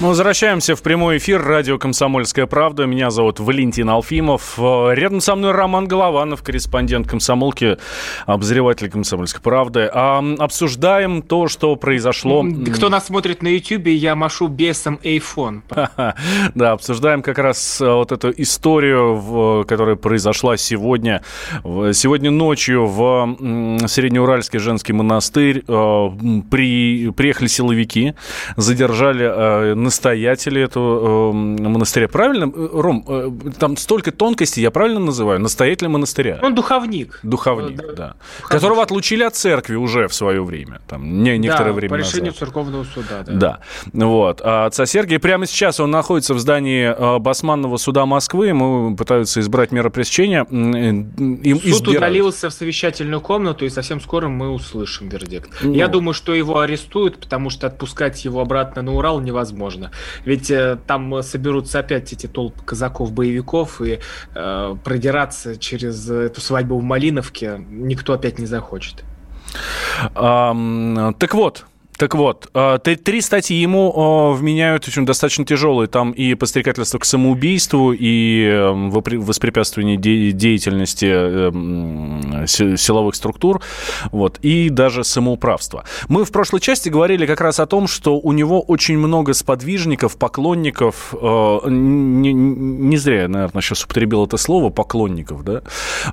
Мы 0.00 0.08
возвращаемся 0.08 0.76
в 0.76 0.82
прямой 0.82 1.18
эфир 1.18 1.44
радио 1.44 1.76
«Комсомольская 1.76 2.46
правда». 2.46 2.86
Меня 2.86 3.10
зовут 3.10 3.38
Валентин 3.38 3.90
Алфимов. 3.90 4.58
Рядом 4.58 5.20
со 5.20 5.34
мной 5.34 5.52
Роман 5.52 5.86
Голованов, 5.86 6.42
корреспондент 6.42 7.06
«Комсомолки», 7.06 7.76
обозреватель 8.24 8.88
«Комсомольской 8.88 9.42
правды». 9.42 9.90
А, 9.92 10.24
обсуждаем 10.38 11.20
то, 11.20 11.48
что 11.48 11.76
произошло... 11.76 12.42
Кто 12.74 12.88
нас 12.88 13.08
смотрит 13.08 13.42
на 13.42 13.48
YouTube, 13.48 13.88
я 13.88 14.14
машу 14.14 14.48
бесом 14.48 14.98
iPhone. 15.02 15.60
Да, 16.54 16.72
обсуждаем 16.72 17.20
как 17.20 17.38
раз 17.38 17.80
э, 17.82 17.92
вот 17.92 18.10
эту 18.10 18.32
историю, 18.38 19.66
которая 19.68 19.96
произошла 19.96 20.56
сегодня. 20.56 21.22
Сегодня 21.62 22.30
ночью 22.30 22.86
в 22.86 23.36
Среднеуральский 23.86 24.60
женский 24.60 24.94
монастырь 24.94 25.62
э, 25.68 26.10
при... 26.50 27.10
приехали 27.10 27.48
силовики, 27.48 28.14
задержали 28.56 29.26
э, 29.30 29.74
настоятели 29.90 30.62
этого 30.62 31.30
э, 31.30 31.32
монастыря. 31.32 32.06
Правильно, 32.06 32.44
э, 32.44 32.68
Ром, 32.72 33.04
э, 33.08 33.30
там 33.58 33.76
столько 33.76 34.12
тонкостей, 34.12 34.62
я 34.62 34.70
правильно 34.70 35.00
называю? 35.00 35.40
Настоятель 35.40 35.88
монастыря. 35.88 36.38
Он 36.42 36.54
духовник. 36.54 37.18
Духовник, 37.24 37.76
да. 37.76 37.82
да. 37.82 37.92
Духовник. 37.92 38.48
Которого 38.48 38.82
отлучили 38.82 39.24
от 39.24 39.34
церкви 39.34 39.74
уже 39.74 40.06
в 40.06 40.14
свое 40.14 40.44
время. 40.44 40.80
Там, 40.86 41.24
не, 41.24 41.38
некоторое 41.38 41.70
да, 41.70 41.72
время 41.72 41.90
по 41.90 41.94
решению 41.96 42.26
назад. 42.26 42.38
церковного 42.38 42.84
суда. 42.84 43.24
Да. 43.26 43.58
да. 43.92 44.06
Вот. 44.06 44.40
А 44.44 44.66
отца 44.66 44.86
Сергия 44.86 45.18
прямо 45.18 45.46
сейчас 45.46 45.80
он 45.80 45.90
находится 45.90 46.34
в 46.34 46.38
здании 46.38 47.18
Басманного 47.18 47.76
суда 47.76 48.06
Москвы. 48.06 48.46
Ему 48.46 48.96
пытаются 48.96 49.40
избрать 49.40 49.72
меры 49.72 49.90
пресечения. 49.90 50.46
Им 50.50 51.60
Суд 51.60 51.64
избирают. 51.64 51.98
удалился 51.98 52.48
в 52.48 52.52
совещательную 52.52 53.20
комнату, 53.20 53.64
и 53.64 53.70
совсем 53.70 54.00
скоро 54.00 54.28
мы 54.28 54.50
услышим 54.50 55.08
вердикт. 55.08 55.50
Ну. 55.62 55.74
Я 55.74 55.88
думаю, 55.88 56.14
что 56.14 56.32
его 56.32 56.60
арестуют, 56.60 57.18
потому 57.18 57.50
что 57.50 57.66
отпускать 57.66 58.24
его 58.24 58.40
обратно 58.40 58.82
на 58.82 58.92
Урал 58.94 59.20
невозможно 59.20 59.79
можно. 59.80 59.90
Ведь 60.24 60.50
э, 60.50 60.78
там 60.86 61.22
соберутся 61.22 61.80
опять 61.80 62.12
эти 62.12 62.26
толпы 62.26 62.62
казаков-боевиков, 62.64 63.80
и 63.82 64.00
э, 64.34 64.76
продираться 64.84 65.56
через 65.56 66.08
эту 66.08 66.40
свадьбу 66.40 66.78
в 66.78 66.82
Малиновке 66.82 67.64
никто 67.70 68.12
опять 68.12 68.38
не 68.38 68.46
захочет. 68.46 69.04
Um, 70.14 71.12
так 71.18 71.34
вот, 71.34 71.66
так 72.00 72.14
вот, 72.14 72.48
э, 72.54 72.78
три 72.78 73.20
статьи 73.20 73.54
ему 73.58 74.32
вменяют 74.32 74.88
очень 74.88 75.04
достаточно 75.04 75.44
тяжелые. 75.44 75.86
Там 75.86 76.12
и 76.12 76.34
подстрекательство 76.34 76.98
к 76.98 77.04
самоубийству, 77.04 77.92
и 77.92 78.46
эм, 78.46 78.90
воспрепятствование 78.90 79.98
деятельности 79.98 81.04
эм, 81.04 82.46
силовых 82.46 83.14
структур, 83.14 83.60
вот, 84.12 84.38
и 84.40 84.70
даже 84.70 85.04
самоуправство. 85.04 85.84
Мы 86.08 86.24
в 86.24 86.32
прошлой 86.32 86.60
части 86.60 86.88
говорили 86.88 87.26
как 87.26 87.42
раз 87.42 87.60
о 87.60 87.66
том, 87.66 87.86
что 87.86 88.18
у 88.18 88.32
него 88.32 88.62
очень 88.62 88.96
много 88.96 89.34
сподвижников, 89.34 90.16
поклонников. 90.16 91.14
Э, 91.20 91.58
не, 91.68 92.32
не 92.32 92.96
зря 92.96 93.22
я, 93.22 93.28
наверное, 93.28 93.60
сейчас 93.60 93.84
употребил 93.84 94.24
это 94.24 94.38
слово, 94.38 94.70
поклонников, 94.70 95.44
да? 95.44 95.60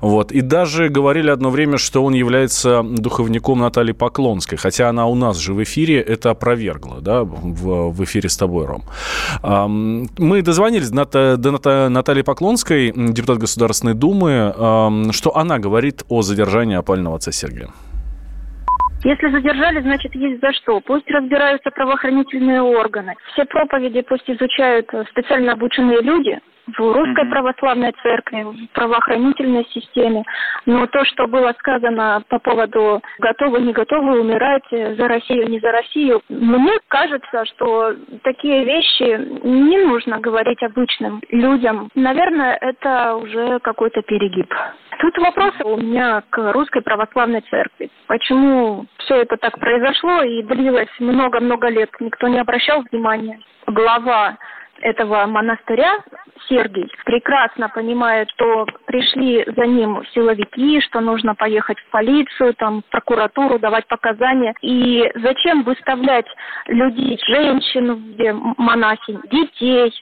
Вот. 0.02 0.32
И 0.32 0.42
даже 0.42 0.90
говорили 0.90 1.30
одно 1.30 1.48
время, 1.48 1.78
что 1.78 2.04
он 2.04 2.12
является 2.12 2.82
духовником 2.82 3.60
Натальи 3.60 3.92
Поклонской, 3.92 4.58
хотя 4.58 4.90
она 4.90 5.06
у 5.06 5.14
нас 5.14 5.38
же 5.38 5.54
в 5.54 5.62
эфире 5.62 5.77
эфире 5.78 6.00
это 6.00 6.30
опровергла, 6.30 7.00
да, 7.00 7.22
в, 7.22 7.92
в 7.92 8.04
эфире 8.04 8.28
с 8.28 8.36
тобой, 8.36 8.66
Ром. 8.66 8.82
Мы 10.18 10.42
дозвонились 10.42 10.90
до, 10.90 11.36
до 11.36 11.88
Натальи 11.88 12.22
Поклонской, 12.22 12.92
депутат 12.92 13.38
Государственной 13.38 13.94
Думы, 13.94 14.52
что 15.12 15.36
она 15.36 15.58
говорит 15.58 16.02
о 16.08 16.22
задержании 16.22 16.76
опального 16.76 17.16
отца 17.16 17.32
Сергия. 17.32 17.68
Если 19.04 19.30
задержали, 19.30 19.80
значит, 19.80 20.14
есть 20.16 20.40
за 20.40 20.52
что. 20.54 20.80
Пусть 20.80 21.08
разбираются 21.08 21.70
правоохранительные 21.70 22.60
органы. 22.62 23.14
Все 23.32 23.44
проповеди 23.44 24.02
пусть 24.02 24.28
изучают 24.28 24.90
специально 25.10 25.52
обученные 25.52 26.00
люди, 26.02 26.40
в 26.76 26.80
русской 26.80 27.24
mm-hmm. 27.24 27.30
православной 27.30 27.92
церкви, 28.02 28.42
в 28.42 28.74
правоохранительной 28.74 29.66
системе. 29.70 30.24
Но 30.66 30.86
то, 30.86 31.04
что 31.04 31.26
было 31.26 31.54
сказано 31.58 32.22
по 32.28 32.38
поводу 32.38 33.02
готовы, 33.18 33.60
не 33.60 33.72
готовы 33.72 34.20
умирать 34.20 34.64
за 34.70 35.08
Россию, 35.08 35.48
не 35.48 35.60
за 35.60 35.72
Россию, 35.72 36.22
мне 36.28 36.78
кажется, 36.88 37.44
что 37.46 37.94
такие 38.22 38.64
вещи 38.64 39.18
не 39.44 39.78
нужно 39.84 40.18
говорить 40.18 40.62
обычным 40.62 41.22
людям. 41.30 41.90
Наверное, 41.94 42.56
это 42.60 43.14
уже 43.16 43.58
какой-то 43.60 44.02
перегиб. 44.02 44.52
Тут 44.98 45.16
вопросы 45.18 45.62
у 45.64 45.76
меня 45.76 46.22
к 46.28 46.52
русской 46.52 46.82
православной 46.82 47.42
церкви. 47.42 47.90
Почему 48.08 48.86
все 48.98 49.22
это 49.22 49.36
так 49.36 49.58
произошло 49.58 50.22
и 50.22 50.42
длилось 50.42 50.88
много-много 50.98 51.68
лет? 51.68 51.90
Никто 52.00 52.26
не 52.26 52.38
обращал 52.38 52.82
внимания. 52.90 53.38
Глава 53.66 54.36
этого 54.80 55.26
монастыря 55.26 55.96
Сергий 56.48 56.90
прекрасно 57.04 57.68
понимает, 57.68 58.30
что 58.30 58.66
пришли 58.86 59.44
за 59.56 59.66
ним 59.66 60.02
силовики, 60.14 60.80
что 60.80 61.00
нужно 61.00 61.34
поехать 61.34 61.78
в 61.78 61.90
полицию, 61.90 62.54
там, 62.54 62.82
в 62.82 62.90
прокуратуру, 62.90 63.58
давать 63.58 63.86
показания. 63.86 64.54
И 64.62 65.10
зачем 65.16 65.62
выставлять 65.62 66.26
людей, 66.66 67.18
женщин, 67.26 68.16
монахинь, 68.56 69.20
детей, 69.30 69.92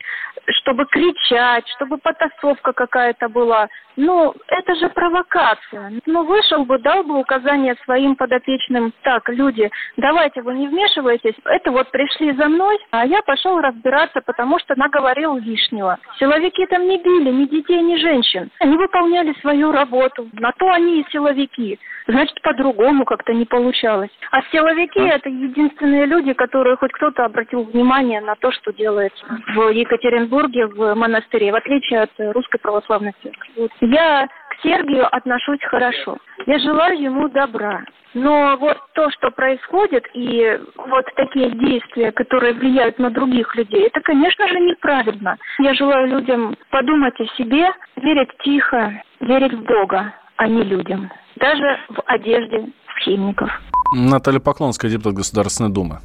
чтобы 0.48 0.86
кричать, 0.86 1.66
чтобы 1.76 1.98
потасовка 1.98 2.72
какая-то 2.72 3.28
была. 3.28 3.68
Ну, 3.96 4.34
это 4.48 4.74
же 4.76 4.88
провокация. 4.90 5.92
Ну, 6.06 6.24
вышел 6.24 6.64
бы, 6.64 6.78
дал 6.78 7.02
бы 7.02 7.18
указание 7.18 7.74
своим 7.84 8.14
подопечным, 8.14 8.92
так, 9.02 9.28
люди, 9.28 9.70
давайте 9.96 10.42
вы 10.42 10.54
не 10.54 10.68
вмешивайтесь, 10.68 11.34
это 11.44 11.70
вот 11.70 11.90
пришли 11.90 12.32
за 12.32 12.48
мной, 12.48 12.78
а 12.90 13.06
я 13.06 13.22
пошел 13.22 13.58
разбираться, 13.60 14.20
потому 14.20 14.58
что 14.58 14.74
наговорил 14.76 15.36
лишнего. 15.36 15.98
Силовики 16.18 16.66
там 16.66 16.86
не 16.86 16.98
били 16.98 17.30
ни 17.30 17.46
детей, 17.46 17.82
ни 17.82 17.96
женщин. 17.96 18.50
Они 18.60 18.76
выполняли 18.76 19.34
свою 19.40 19.72
работу. 19.72 20.28
На 20.32 20.52
то 20.52 20.70
они 20.70 21.00
и 21.00 21.06
силовики. 21.10 21.78
Значит, 22.06 22.40
по-другому 22.42 23.04
как-то 23.04 23.32
не 23.32 23.44
получалось. 23.44 24.10
А 24.30 24.42
силовики 24.52 25.00
а? 25.00 25.16
это 25.16 25.28
единственные 25.28 26.06
люди, 26.06 26.32
которые 26.34 26.76
хоть 26.76 26.92
кто-то 26.92 27.24
обратил 27.24 27.64
внимание 27.64 28.20
на 28.20 28.36
то, 28.36 28.52
что 28.52 28.72
делается 28.72 29.24
в 29.54 29.70
Екатеринбурге, 29.70 30.66
в 30.66 30.94
монастыре, 30.94 31.50
в 31.50 31.56
отличие 31.56 32.02
от 32.02 32.10
русской 32.18 32.58
православной 32.58 33.14
церкви. 33.22 33.68
Я 33.90 34.26
к 34.26 34.62
Сергию 34.62 35.06
отношусь 35.14 35.62
хорошо. 35.62 36.16
Я 36.46 36.58
желаю 36.58 37.00
ему 37.00 37.28
добра. 37.28 37.84
Но 38.14 38.56
вот 38.58 38.78
то, 38.94 39.10
что 39.10 39.30
происходит, 39.30 40.04
и 40.14 40.58
вот 40.76 41.04
такие 41.16 41.50
действия, 41.50 42.12
которые 42.12 42.54
влияют 42.54 42.98
на 42.98 43.10
других 43.10 43.54
людей, 43.54 43.86
это, 43.86 44.00
конечно 44.00 44.48
же, 44.48 44.58
неправильно. 44.58 45.36
Я 45.58 45.74
желаю 45.74 46.08
людям 46.08 46.56
подумать 46.70 47.14
о 47.20 47.26
себе, 47.36 47.70
верить 47.96 48.30
тихо, 48.42 49.02
верить 49.20 49.52
в 49.52 49.62
Бога, 49.64 50.14
а 50.36 50.48
не 50.48 50.62
людям. 50.62 51.10
Даже 51.36 51.78
в 51.90 52.00
одежде 52.06 52.70
схимников. 53.00 53.50
Наталья 53.92 54.40
Поклонская, 54.40 54.90
депутат 54.90 55.12
Государственной 55.12 55.70
Думы. 55.70 55.98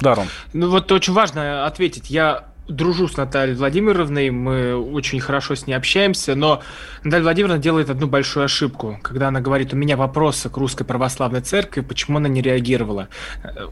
Даром. 0.00 0.24
Ну 0.54 0.70
вот 0.70 0.90
очень 0.90 1.12
важно 1.12 1.66
ответить. 1.66 2.10
Я 2.10 2.51
дружу 2.68 3.08
с 3.08 3.16
Натальей 3.16 3.56
Владимировной, 3.56 4.30
мы 4.30 4.76
очень 4.76 5.20
хорошо 5.20 5.54
с 5.54 5.66
ней 5.66 5.74
общаемся, 5.74 6.34
но 6.34 6.62
Наталья 7.02 7.24
Владимировна 7.24 7.58
делает 7.58 7.90
одну 7.90 8.06
большую 8.06 8.44
ошибку, 8.44 8.98
когда 9.02 9.28
она 9.28 9.40
говорит, 9.40 9.72
у 9.72 9.76
меня 9.76 9.96
вопросы 9.96 10.48
к 10.48 10.56
Русской 10.56 10.84
Православной 10.84 11.40
Церкви, 11.40 11.80
почему 11.80 12.18
она 12.18 12.28
не 12.28 12.42
реагировала. 12.42 13.08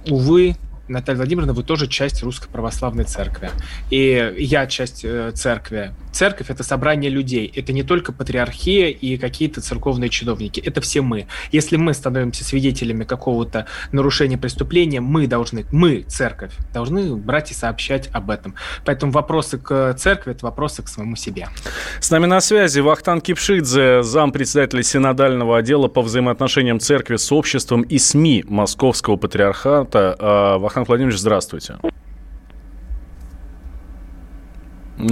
Увы, 0.08 0.56
Наталья 0.88 1.18
Владимировна, 1.18 1.52
вы 1.52 1.62
тоже 1.62 1.86
часть 1.86 2.22
Русской 2.22 2.48
Православной 2.48 3.04
Церкви. 3.04 3.50
И 3.90 4.34
я 4.38 4.66
часть 4.66 5.04
э, 5.04 5.32
церкви. 5.32 5.92
Церковь– 6.12 6.46
это 6.50 6.64
собрание 6.64 7.10
людей. 7.10 7.50
Это 7.54 7.72
не 7.72 7.82
только 7.82 8.12
патриархия 8.12 8.88
и 8.88 9.16
какие-то 9.16 9.60
церковные 9.60 10.10
чиновники. 10.10 10.60
Это 10.60 10.80
все 10.80 11.00
мы. 11.00 11.26
Если 11.52 11.76
мы 11.76 11.94
становимся 11.94 12.44
свидетелями 12.44 13.04
какого-то 13.04 13.66
нарушения 13.92 14.36
преступления, 14.36 15.00
мы 15.00 15.26
должны, 15.26 15.64
мы, 15.70 16.02
церковь, 16.08 16.52
должны 16.72 17.14
брать 17.14 17.52
и 17.52 17.54
сообщать 17.54 18.08
об 18.12 18.30
этом. 18.30 18.54
Поэтому 18.84 19.12
вопросы 19.12 19.58
к 19.58 19.94
церкви– 19.94 20.32
это 20.32 20.44
вопросы 20.44 20.82
к 20.82 20.88
самому 20.88 21.16
себе. 21.16 21.48
С 22.00 22.10
нами 22.10 22.26
на 22.26 22.40
связи 22.40 22.80
Вахтан 22.80 23.20
Кипшидзе, 23.20 24.02
зампредседателя 24.02 24.82
синодального 24.82 25.58
отдела 25.58 25.88
по 25.88 26.02
взаимоотношениям 26.02 26.80
церкви 26.80 27.16
с 27.16 27.30
обществом 27.30 27.82
и 27.82 27.98
СМИ 27.98 28.44
Московского 28.48 29.16
патриархата. 29.16 30.16
А, 30.18 30.58
Вахтан 30.80 30.92
Владимирович, 30.92 31.20
здравствуйте. 31.20 31.76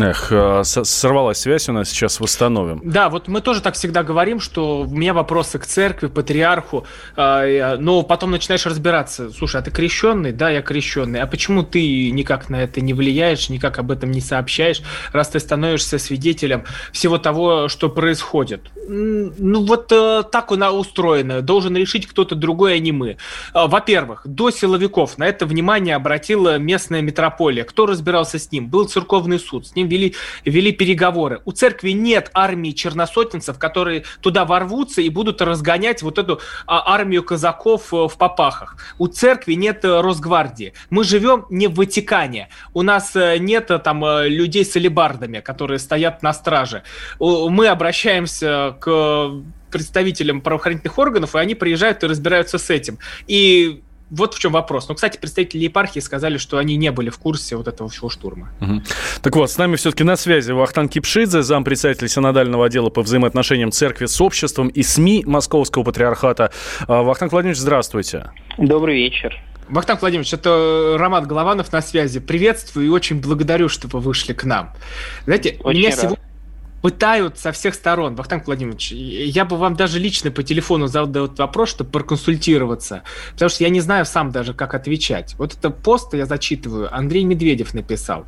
Эх, 0.00 0.28
а, 0.30 0.62
сорвалась 0.64 1.38
связь 1.38 1.68
у 1.68 1.72
нас, 1.72 1.88
сейчас 1.88 2.20
восстановим. 2.20 2.80
Да, 2.84 3.08
вот 3.08 3.28
мы 3.28 3.40
тоже 3.40 3.60
так 3.60 3.74
всегда 3.74 4.02
говорим, 4.02 4.40
что 4.40 4.80
у 4.80 4.86
меня 4.86 5.14
вопросы 5.14 5.58
к 5.58 5.66
церкви, 5.66 6.08
патриарху, 6.08 6.86
а, 7.16 7.76
но 7.76 8.02
потом 8.02 8.30
начинаешь 8.30 8.66
разбираться. 8.66 9.30
Слушай, 9.30 9.60
а 9.60 9.64
ты 9.64 9.70
крещенный? 9.70 10.32
Да, 10.32 10.50
я 10.50 10.62
крещенный. 10.62 11.20
А 11.20 11.26
почему 11.26 11.62
ты 11.62 12.10
никак 12.10 12.48
на 12.48 12.62
это 12.62 12.80
не 12.80 12.94
влияешь, 12.94 13.48
никак 13.48 13.78
об 13.78 13.90
этом 13.90 14.10
не 14.10 14.20
сообщаешь, 14.20 14.82
раз 15.12 15.28
ты 15.28 15.40
становишься 15.40 15.98
свидетелем 15.98 16.64
всего 16.92 17.18
того, 17.18 17.68
что 17.68 17.88
происходит? 17.88 18.70
Ну 18.88 19.64
вот 19.66 19.92
э, 19.92 20.22
так 20.30 20.50
она 20.52 20.72
устроена. 20.72 21.42
Должен 21.42 21.76
решить 21.76 22.06
кто-то 22.06 22.34
другой, 22.34 22.74
а 22.74 22.78
не 22.78 22.92
мы. 22.92 23.18
А, 23.52 23.66
во-первых, 23.66 24.22
до 24.24 24.50
силовиков 24.50 25.18
на 25.18 25.26
это 25.26 25.46
внимание 25.46 25.94
обратила 25.94 26.58
местная 26.58 27.02
метрополия. 27.02 27.64
Кто 27.64 27.86
разбирался 27.86 28.38
с 28.38 28.50
ним? 28.50 28.68
Был 28.68 28.86
церковный 28.86 29.38
суд. 29.38 29.66
С 29.66 29.74
ним 29.78 29.88
вели, 29.88 30.14
вели 30.44 30.72
переговоры. 30.72 31.40
У 31.44 31.52
церкви 31.52 31.90
нет 31.90 32.30
армии 32.34 32.72
черносотенцев, 32.72 33.58
которые 33.58 34.04
туда 34.20 34.44
ворвутся 34.44 35.00
и 35.00 35.08
будут 35.08 35.40
разгонять 35.40 36.02
вот 36.02 36.18
эту 36.18 36.40
а, 36.66 36.94
армию 36.94 37.22
казаков 37.22 37.92
э, 37.92 38.08
в 38.08 38.18
попахах. 38.18 38.76
У 38.98 39.06
церкви 39.06 39.54
нет 39.54 39.84
э, 39.84 40.00
Росгвардии. 40.00 40.72
Мы 40.90 41.04
живем 41.04 41.46
не 41.50 41.68
в 41.68 41.74
Ватикане. 41.74 42.48
У 42.74 42.82
нас 42.82 43.14
э, 43.16 43.38
нет 43.38 43.70
там 43.84 44.04
людей 44.24 44.64
с 44.64 44.76
алебардами, 44.76 45.40
которые 45.40 45.78
стоят 45.78 46.22
на 46.22 46.32
страже. 46.32 46.82
Мы 47.18 47.68
обращаемся 47.68 48.76
к 48.80 49.30
представителям 49.70 50.40
правоохранительных 50.40 50.98
органов, 50.98 51.34
и 51.34 51.38
они 51.38 51.54
приезжают 51.54 52.02
и 52.02 52.06
разбираются 52.06 52.58
с 52.58 52.70
этим. 52.70 52.98
И 53.26 53.82
вот 54.10 54.34
в 54.34 54.38
чем 54.38 54.52
вопрос. 54.52 54.88
Ну, 54.88 54.94
кстати, 54.94 55.18
представители 55.18 55.64
епархии 55.64 56.00
сказали, 56.00 56.38
что 56.38 56.58
они 56.58 56.76
не 56.76 56.90
были 56.90 57.10
в 57.10 57.18
курсе 57.18 57.56
вот 57.56 57.68
этого 57.68 57.88
всего 57.88 58.08
штурма. 58.08 58.50
Угу. 58.60 58.82
Так 59.22 59.36
вот, 59.36 59.50
с 59.50 59.58
нами 59.58 59.76
все-таки 59.76 60.04
на 60.04 60.16
связи 60.16 60.52
Вахтан 60.52 60.88
Кипшидзе, 60.88 61.42
зампредседатель 61.42 62.08
синодального 62.08 62.66
отдела 62.66 62.90
по 62.90 63.02
взаимоотношениям 63.02 63.70
церкви 63.70 64.06
с 64.06 64.20
обществом 64.20 64.68
и 64.68 64.82
СМИ 64.82 65.24
Московского 65.26 65.82
патриархата. 65.82 66.50
А, 66.86 67.02
Вахтан 67.02 67.28
Владимирович, 67.28 67.60
здравствуйте. 67.60 68.30
Добрый 68.56 68.96
вечер. 68.96 69.38
Вахтанг 69.68 70.00
Владимирович, 70.00 70.32
это 70.32 70.96
Роман 70.98 71.26
Голованов 71.26 71.72
на 71.72 71.82
связи. 71.82 72.20
Приветствую 72.20 72.86
и 72.86 72.88
очень 72.88 73.20
благодарю, 73.20 73.68
что 73.68 73.86
вы 73.88 74.00
вышли 74.00 74.32
к 74.32 74.44
нам. 74.44 74.72
Знаете, 75.26 75.58
очень 75.62 75.80
меня 75.80 75.90
рад. 75.90 76.17
Пытают 76.82 77.38
со 77.38 77.52
всех 77.52 77.74
сторон. 77.74 78.14
Вахтанг 78.14 78.46
Владимирович, 78.46 78.92
я 78.92 79.44
бы 79.44 79.56
вам 79.56 79.76
даже 79.76 79.98
лично 79.98 80.30
по 80.30 80.42
телефону 80.42 80.86
задал 80.86 81.26
этот 81.26 81.38
вопрос, 81.38 81.70
чтобы 81.70 81.90
проконсультироваться, 81.90 83.02
потому 83.32 83.48
что 83.48 83.64
я 83.64 83.70
не 83.70 83.80
знаю 83.80 84.06
сам 84.06 84.30
даже, 84.30 84.54
как 84.54 84.74
отвечать. 84.74 85.34
Вот 85.38 85.54
это 85.54 85.70
пост 85.70 86.14
я 86.14 86.26
зачитываю, 86.26 86.94
Андрей 86.94 87.24
Медведев 87.24 87.74
написал. 87.74 88.26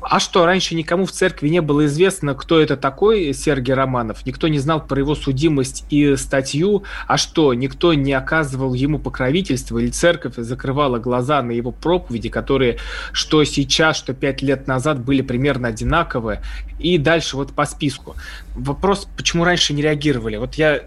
А 0.00 0.20
что, 0.20 0.46
раньше 0.46 0.74
никому 0.74 1.06
в 1.06 1.12
церкви 1.12 1.48
не 1.48 1.60
было 1.60 1.86
известно, 1.86 2.34
кто 2.34 2.60
это 2.60 2.76
такой 2.76 3.32
Сергей 3.32 3.74
Романов? 3.74 4.26
Никто 4.26 4.48
не 4.48 4.58
знал 4.58 4.84
про 4.84 4.98
его 4.98 5.14
судимость 5.14 5.84
и 5.90 6.16
статью? 6.16 6.84
А 7.06 7.16
что, 7.16 7.54
никто 7.54 7.94
не 7.94 8.12
оказывал 8.12 8.74
ему 8.74 8.98
покровительства 8.98 9.78
или 9.78 9.90
церковь 9.90 10.34
закрывала 10.36 10.98
глаза 10.98 11.42
на 11.42 11.52
его 11.52 11.70
проповеди, 11.70 12.28
которые 12.28 12.78
что 13.12 13.44
сейчас, 13.44 13.96
что 13.96 14.12
пять 14.12 14.42
лет 14.42 14.66
назад 14.66 15.00
были 15.00 15.22
примерно 15.22 15.68
одинаковые? 15.68 16.42
И 16.78 16.98
дальше 16.98 17.36
вот 17.36 17.52
по 17.52 17.64
списку. 17.72 18.14
Вопрос, 18.54 19.08
почему 19.16 19.44
раньше 19.44 19.74
не 19.74 19.82
реагировали? 19.82 20.36
Вот 20.36 20.54
я 20.54 20.82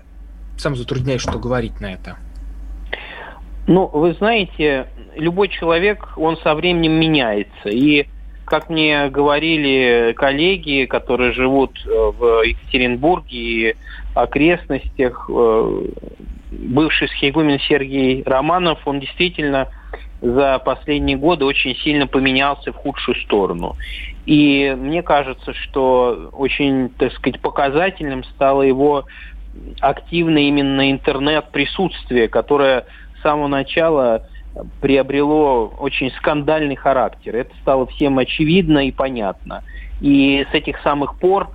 сам 0.58 0.76
затрудняюсь, 0.76 1.22
что 1.22 1.38
говорить 1.38 1.82
на 1.82 1.94
это. 1.94 2.18
Ну, 3.68 3.88
вы 3.88 4.14
знаете, 4.14 4.88
любой 5.16 5.48
человек, 5.48 6.14
он 6.18 6.38
со 6.38 6.54
временем 6.54 6.94
меняется. 6.94 7.70
И, 7.70 8.08
как 8.46 8.70
мне 8.70 9.10
говорили 9.10 10.14
коллеги, 10.16 10.86
которые 10.86 11.34
живут 11.34 11.72
э, 11.86 11.90
в 11.90 12.44
Екатеринбурге 12.44 13.38
и 13.38 13.76
окрестностях, 14.14 15.30
э, 15.30 15.82
бывший 16.52 17.08
схейгумен 17.10 17.60
Сергей 17.68 18.24
Романов, 18.24 18.80
он 18.86 19.00
действительно 19.00 19.68
за 20.22 20.60
последние 20.60 21.18
годы 21.18 21.46
очень 21.46 21.76
сильно 21.78 22.08
поменялся 22.08 22.72
в 22.72 22.76
худшую 22.76 23.16
сторону. 23.22 23.76
И 24.26 24.76
мне 24.78 25.04
кажется, 25.04 25.54
что 25.54 26.30
очень, 26.34 26.90
так 26.90 27.14
сказать, 27.14 27.40
показательным 27.42 28.24
стало 28.24 28.64
его 28.64 29.06
активное 29.80 30.44
именно 30.44 30.92
интернет-присутствие, 30.92 32.28
которое 32.28 32.86
с 33.20 33.22
самого 33.22 33.48
начала 33.48 34.28
приобрело 34.82 35.74
очень 35.80 36.12
скандальный 36.12 36.76
характер. 36.76 37.36
Это 37.36 37.56
стало 37.62 37.86
всем 37.88 38.18
очевидно 38.18 38.88
и 38.88 38.92
понятно. 38.92 39.64
И 40.02 40.46
с 40.52 40.54
этих 40.54 40.80
самых 40.82 41.20
пор 41.20 41.50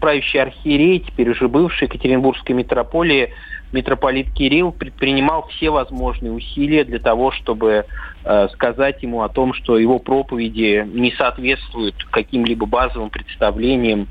правящий 0.00 0.40
архиерей, 0.40 1.00
теперь 1.00 1.30
уже 1.30 1.48
бывший 1.48 1.84
Екатеринбургской 1.84 2.54
митрополии, 2.54 3.32
митрополит 3.72 4.32
Кирилл 4.32 4.72
предпринимал 4.72 5.48
все 5.48 5.70
возможные 5.70 6.32
усилия 6.32 6.84
для 6.84 6.98
того, 6.98 7.32
чтобы 7.32 7.84
э, 8.24 8.48
сказать 8.52 9.02
ему 9.02 9.22
о 9.22 9.28
том, 9.28 9.54
что 9.54 9.78
его 9.78 9.98
проповеди 9.98 10.86
не 10.92 11.12
соответствуют 11.12 11.96
каким-либо 12.10 12.66
базовым 12.66 13.10
представлениям 13.10 14.08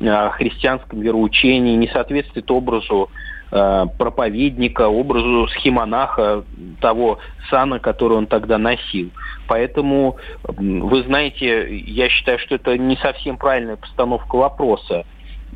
э, 0.00 0.08
о 0.08 0.30
христианском 0.30 1.00
вероучении, 1.00 1.76
не 1.76 1.88
соответствуют 1.88 2.50
образу 2.50 3.10
э, 3.52 3.84
проповедника, 3.98 4.88
образу 4.88 5.48
схемонаха, 5.48 6.44
того 6.80 7.18
сана, 7.50 7.78
который 7.78 8.16
он 8.16 8.26
тогда 8.26 8.58
носил. 8.58 9.10
Поэтому, 9.46 10.16
вы 10.48 11.02
знаете, 11.02 11.76
я 11.76 12.08
считаю, 12.08 12.38
что 12.38 12.54
это 12.54 12.78
не 12.78 12.96
совсем 12.96 13.36
правильная 13.36 13.76
постановка 13.76 14.36
вопроса. 14.36 15.04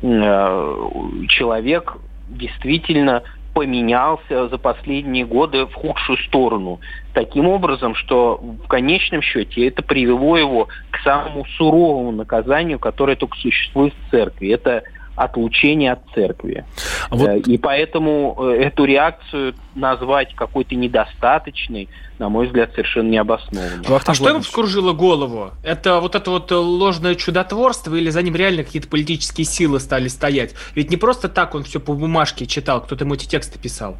Человек 0.01 1.97
действительно 2.29 3.23
поменялся 3.53 4.47
за 4.47 4.57
последние 4.57 5.25
годы 5.25 5.65
в 5.65 5.73
худшую 5.73 6.17
сторону. 6.19 6.79
Таким 7.13 7.47
образом, 7.47 7.95
что 7.95 8.37
в 8.37 8.67
конечном 8.67 9.21
счете 9.21 9.67
это 9.67 9.81
привело 9.81 10.37
его 10.37 10.67
к 10.91 10.99
самому 11.03 11.45
суровому 11.57 12.11
наказанию, 12.11 12.79
которое 12.79 13.15
только 13.15 13.37
существует 13.37 13.93
в 13.93 14.11
церкви. 14.11 14.49
Это 14.49 14.83
отлучение 15.19 15.91
от 15.91 15.99
церкви. 16.15 16.65
А 17.09 17.15
вот... 17.15 17.27
Э, 17.27 17.39
и 17.39 17.57
поэтому 17.57 18.37
э, 18.39 18.63
эту 18.63 18.85
реакцию 18.85 19.53
назвать 19.75 20.33
какой-то 20.33 20.75
недостаточной, 20.75 21.89
на 22.19 22.29
мой 22.29 22.47
взгляд, 22.47 22.71
совершенно 22.71 23.09
необоснованно. 23.09 23.83
А 24.05 24.13
что 24.13 24.29
ему 24.29 24.39
вскружило 24.39 24.93
голову? 24.93 25.51
Это 25.63 25.99
вот 25.99 26.15
это 26.15 26.31
вот 26.31 26.51
ложное 26.51 27.15
чудотворство 27.15 27.95
или 27.95 28.09
за 28.09 28.21
ним 28.21 28.35
реально 28.35 28.63
какие-то 28.63 28.87
политические 28.87 29.45
силы 29.45 29.81
стали 29.81 30.07
стоять? 30.07 30.55
Ведь 30.73 30.89
не 30.89 30.97
просто 30.97 31.27
так 31.27 31.53
он 31.53 31.63
все 31.63 31.81
по 31.81 31.93
бумажке 31.93 32.45
читал, 32.45 32.81
кто-то 32.81 33.03
ему 33.03 33.15
эти 33.15 33.27
тексты 33.27 33.59
писал. 33.59 33.97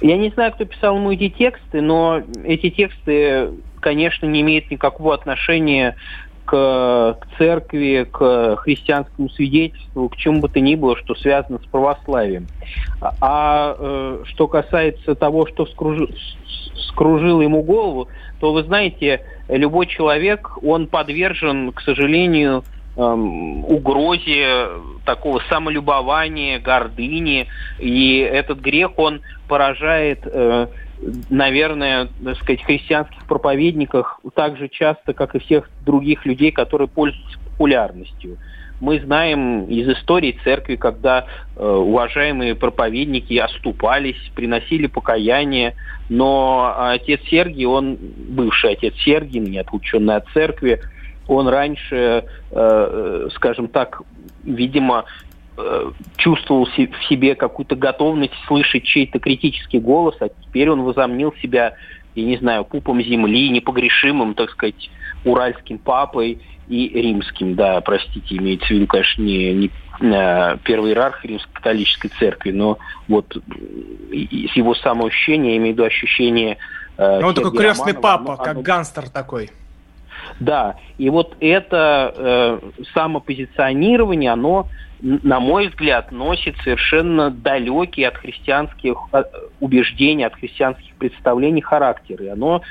Я 0.00 0.16
не 0.16 0.30
знаю, 0.30 0.52
кто 0.52 0.64
писал 0.64 0.96
ему 0.96 1.10
эти 1.10 1.28
тексты, 1.28 1.80
но 1.80 2.22
эти 2.44 2.70
тексты, 2.70 3.50
конечно, 3.80 4.26
не 4.26 4.42
имеют 4.42 4.70
никакого 4.70 5.12
отношения 5.12 5.96
к, 6.50 7.16
к 7.20 7.38
церкви, 7.38 8.08
к 8.10 8.56
христианскому 8.56 9.30
свидетельству, 9.30 10.08
к 10.08 10.16
чему 10.16 10.40
бы 10.40 10.48
то 10.48 10.58
ни 10.58 10.74
было, 10.74 10.96
что 10.96 11.14
связано 11.14 11.60
с 11.60 11.66
православием. 11.66 12.48
А, 13.20 13.76
э, 13.78 14.22
что 14.26 14.48
касается 14.48 15.14
того, 15.14 15.46
что 15.46 15.64
скружи, 15.66 16.08
скружило 16.88 17.40
ему 17.40 17.62
голову, 17.62 18.08
то 18.40 18.52
вы 18.52 18.64
знаете, 18.64 19.20
любой 19.48 19.86
человек, 19.86 20.58
он 20.64 20.88
подвержен, 20.88 21.70
к 21.70 21.82
сожалению, 21.82 22.64
эм, 22.96 23.64
угрозе 23.64 24.70
такого 25.04 25.40
самолюбования, 25.48 26.58
гордыни, 26.58 27.46
и 27.78 28.18
этот 28.18 28.58
грех, 28.58 28.98
он 28.98 29.20
поражает 29.46 30.22
э, 30.24 30.66
наверное, 31.28 32.08
так 32.22 32.36
сказать, 32.38 32.62
христианских 32.62 33.24
проповедниках 33.24 34.20
так 34.34 34.56
же 34.56 34.68
часто, 34.68 35.12
как 35.14 35.34
и 35.34 35.38
всех 35.38 35.68
других 35.84 36.26
людей, 36.26 36.52
которые 36.52 36.88
пользуются 36.88 37.38
популярностью. 37.38 38.36
Мы 38.80 38.98
знаем 38.98 39.64
из 39.64 39.88
истории 39.88 40.38
церкви, 40.42 40.76
когда 40.76 41.26
э, 41.56 41.66
уважаемые 41.66 42.54
проповедники 42.54 43.36
оступались, 43.36 44.16
приносили 44.34 44.86
покаяние, 44.86 45.74
но 46.08 46.74
отец 46.78 47.20
Сергий, 47.30 47.66
он 47.66 47.98
бывший 48.00 48.72
отец 48.72 48.94
Сергий, 49.04 49.40
не 49.40 49.58
отлученный 49.58 50.16
от 50.16 50.28
церкви, 50.32 50.80
он 51.28 51.48
раньше, 51.48 52.24
э, 52.50 53.28
скажем 53.34 53.68
так, 53.68 54.00
видимо, 54.44 55.04
э, 55.04 55.29
чувствовал 56.16 56.66
в 56.66 57.04
себе 57.08 57.34
какую-то 57.34 57.76
готовность 57.76 58.34
слышать 58.46 58.84
чей-то 58.84 59.18
критический 59.18 59.78
голос, 59.78 60.16
а 60.20 60.28
теперь 60.28 60.70
он 60.70 60.82
возомнил 60.82 61.34
себя, 61.42 61.74
я 62.14 62.24
не 62.24 62.36
знаю, 62.36 62.64
пупом 62.64 63.02
земли, 63.02 63.50
непогрешимым, 63.50 64.34
так 64.34 64.50
сказать, 64.50 64.90
уральским 65.24 65.78
папой 65.78 66.40
и 66.68 66.88
римским, 66.88 67.54
да, 67.56 67.80
простите, 67.80 68.36
имеется 68.36 68.68
в 68.68 68.70
виду, 68.70 68.86
конечно, 68.86 69.22
не, 69.22 69.52
не 69.54 69.70
э, 70.00 70.56
первый 70.62 70.90
иерарх 70.90 71.24
римско-католической 71.24 72.08
церкви, 72.18 72.52
но 72.52 72.78
вот 73.08 73.36
с 73.36 74.56
его 74.56 74.74
самоощущения, 74.74 75.52
я 75.52 75.56
имею 75.56 75.74
в 75.74 75.78
виду 75.78 75.84
ощущение... 75.84 76.58
Э, 76.96 77.22
он 77.22 77.34
такой 77.34 77.56
крестный 77.56 77.92
Романова, 77.92 78.02
папа, 78.02 78.32
оно, 78.34 78.36
как 78.36 78.54
оно... 78.54 78.62
гангстер 78.62 79.08
такой. 79.08 79.50
Да, 80.38 80.76
и 80.98 81.10
вот 81.10 81.36
это 81.40 82.14
э, 82.16 82.60
самопозиционирование, 82.94 84.32
оно, 84.32 84.68
на 85.00 85.40
мой 85.40 85.68
взгляд, 85.68 86.12
носит 86.12 86.56
совершенно 86.64 87.30
далекие 87.30 88.08
от 88.08 88.16
христианских 88.16 88.96
убеждений, 89.60 90.24
от 90.24 90.34
христианских 90.34 90.94
представлений 90.96 91.62
характер. 91.62 92.22
И 92.22 92.28
оно 92.28 92.62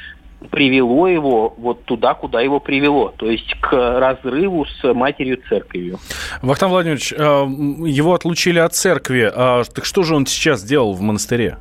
привело 0.49 1.07
его 1.07 1.53
вот 1.57 1.83
туда, 1.83 2.13
куда 2.13 2.41
его 2.41 2.59
привело, 2.59 3.13
то 3.17 3.29
есть 3.29 3.53
к 3.59 3.73
разрыву 3.73 4.65
с 4.65 4.93
матерью 4.93 5.39
церковью. 5.49 5.99
Вахтан 6.41 6.69
Владимирович, 6.69 7.11
э, 7.11 7.17
его 7.17 8.13
отлучили 8.13 8.59
от 8.59 8.73
церкви, 8.73 9.29
а 9.33 9.63
так 9.63 9.85
что 9.85 10.03
же 10.03 10.15
он 10.15 10.25
сейчас 10.25 10.63
делал 10.63 10.93
в 10.93 11.01
монастыре? 11.01 11.57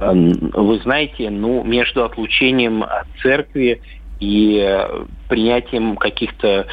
Вы 0.00 0.80
знаете, 0.80 1.30
ну, 1.30 1.62
между 1.62 2.04
отлучением 2.04 2.82
от 2.82 3.06
церкви 3.22 3.80
и 4.20 4.86
принятием 5.28 5.96
каких-то 5.96 6.66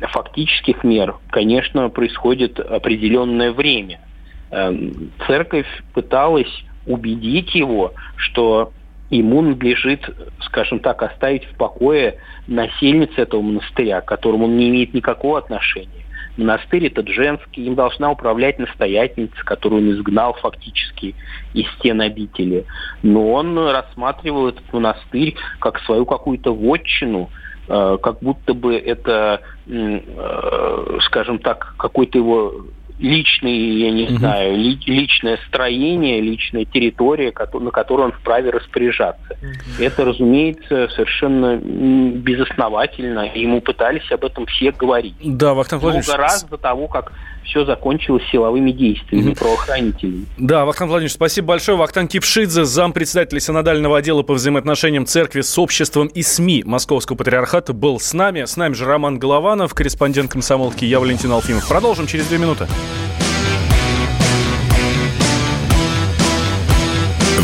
фактических 0.00 0.82
мер, 0.82 1.16
конечно, 1.30 1.88
происходит 1.90 2.58
определенное 2.58 3.52
время. 3.52 4.00
Эм, 4.50 5.12
церковь 5.26 5.66
пыталась 5.92 6.64
убедить 6.86 7.54
его, 7.54 7.92
что 8.16 8.72
ему 9.10 9.42
надлежит, 9.42 10.08
скажем 10.40 10.78
так, 10.78 11.02
оставить 11.02 11.44
в 11.44 11.56
покое 11.56 12.16
насельниц 12.46 13.10
этого 13.16 13.42
монастыря, 13.42 14.00
к 14.00 14.06
которому 14.06 14.46
он 14.46 14.56
не 14.56 14.68
имеет 14.70 14.94
никакого 14.94 15.38
отношения. 15.38 15.99
Монастырь 16.36 16.86
этот 16.86 17.08
женский, 17.08 17.64
им 17.64 17.74
должна 17.74 18.10
управлять 18.10 18.58
настоятельница, 18.58 19.44
которую 19.44 19.82
он 19.82 19.90
изгнал 19.92 20.34
фактически 20.34 21.14
из 21.54 21.66
стен 21.78 22.00
обители. 22.00 22.64
Но 23.02 23.32
он 23.32 23.58
рассматривал 23.58 24.48
этот 24.48 24.72
монастырь 24.72 25.34
как 25.58 25.80
свою 25.80 26.06
какую-то 26.06 26.54
вотчину, 26.54 27.30
э, 27.68 27.98
как 28.02 28.20
будто 28.20 28.54
бы 28.54 28.76
это, 28.76 29.40
э, 29.66 30.98
скажем 31.02 31.38
так, 31.38 31.74
какой-то 31.76 32.18
его 32.18 32.54
личный, 33.00 33.56
я 33.56 33.90
не 33.90 34.04
угу. 34.04 34.18
знаю, 34.18 34.56
ли, 34.56 34.78
личное 34.86 35.38
строение, 35.48 36.20
личная 36.20 36.64
территория, 36.64 37.32
на 37.54 37.70
которой 37.70 38.02
он 38.02 38.12
вправе 38.12 38.50
распоряжаться. 38.50 39.36
Угу. 39.40 39.82
Это, 39.82 40.04
разумеется, 40.04 40.88
совершенно 40.88 41.56
безосновательно. 41.56 43.30
Ему 43.34 43.60
пытались 43.60 44.10
об 44.12 44.24
этом 44.24 44.46
все 44.46 44.70
говорить. 44.72 45.14
Да, 45.22 45.54
Вахтанг 45.54 45.82
Владимирович... 45.82 46.08
Много 46.08 46.22
раз 46.22 46.44
до 46.44 46.56
того, 46.58 46.88
как 46.88 47.12
все 47.44 47.64
закончилось 47.64 48.22
силовыми 48.30 48.70
действиями 48.72 49.32
mm 49.32 49.38
правоохранителей. 49.38 50.26
Да, 50.36 50.64
Вахтан 50.64 50.88
Владимирович, 50.88 51.14
спасибо 51.14 51.48
большое. 51.48 51.76
Вахтан 51.78 52.08
Кипшидзе, 52.08 52.64
зампредседателя 52.64 53.40
синодального 53.40 53.98
отдела 53.98 54.22
по 54.22 54.34
взаимоотношениям 54.34 55.06
церкви 55.06 55.40
с 55.40 55.58
обществом 55.58 56.08
и 56.08 56.22
СМИ 56.22 56.62
Московского 56.64 57.16
патриархата, 57.16 57.72
был 57.72 57.98
с 58.00 58.12
нами. 58.12 58.44
С 58.44 58.56
нами 58.56 58.74
же 58.74 58.84
Роман 58.84 59.18
Голованов, 59.18 59.74
корреспондент 59.74 60.30
комсомолки, 60.30 60.84
я 60.84 61.00
Валентин 61.00 61.32
Алфимов. 61.32 61.68
Продолжим 61.68 62.06
через 62.06 62.26
две 62.26 62.38
минуты. 62.38 62.66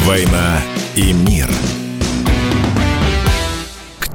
«Война 0.05 0.61
и 0.95 1.13
мир». 1.13 1.49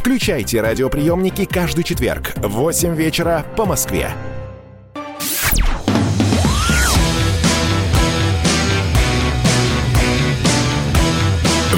Включайте 0.00 0.62
радиоприемники 0.62 1.44
каждый 1.44 1.84
четверг 1.84 2.32
в 2.36 2.48
8 2.48 2.94
вечера 2.94 3.44
по 3.54 3.66
Москве. 3.66 4.10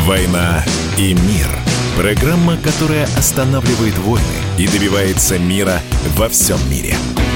«Война 0.06 0.64
и 0.96 1.14
мир»– 1.14 1.48
программа, 1.96 2.56
которая 2.58 3.06
останавливает 3.18 3.98
войны 3.98 4.22
и 4.56 4.68
добивается 4.68 5.40
мира 5.40 5.80
во 6.16 6.28
всем 6.28 6.58
мире– 6.70 6.94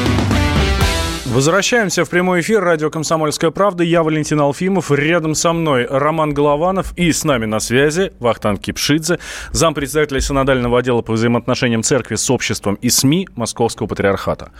Возвращаемся 1.36 2.06
в 2.06 2.08
прямой 2.08 2.40
эфир. 2.40 2.64
Радио 2.64 2.88
«Комсомольская 2.88 3.50
правда». 3.50 3.84
Я 3.84 4.02
Валентин 4.02 4.40
Алфимов. 4.40 4.90
Рядом 4.90 5.34
со 5.34 5.52
мной 5.52 5.86
Роман 5.86 6.32
Голованов. 6.32 6.94
И 6.96 7.12
с 7.12 7.24
нами 7.24 7.44
на 7.44 7.60
связи 7.60 8.14
Вахтанг 8.20 8.62
Кипшидзе, 8.62 9.18
зампредседателя 9.50 10.22
Синодального 10.22 10.78
отдела 10.78 11.02
по 11.02 11.12
взаимоотношениям 11.12 11.82
церкви 11.82 12.14
с 12.14 12.30
обществом 12.30 12.76
и 12.76 12.88
СМИ 12.88 13.28
Московского 13.36 13.86
патриархата. 13.86 14.50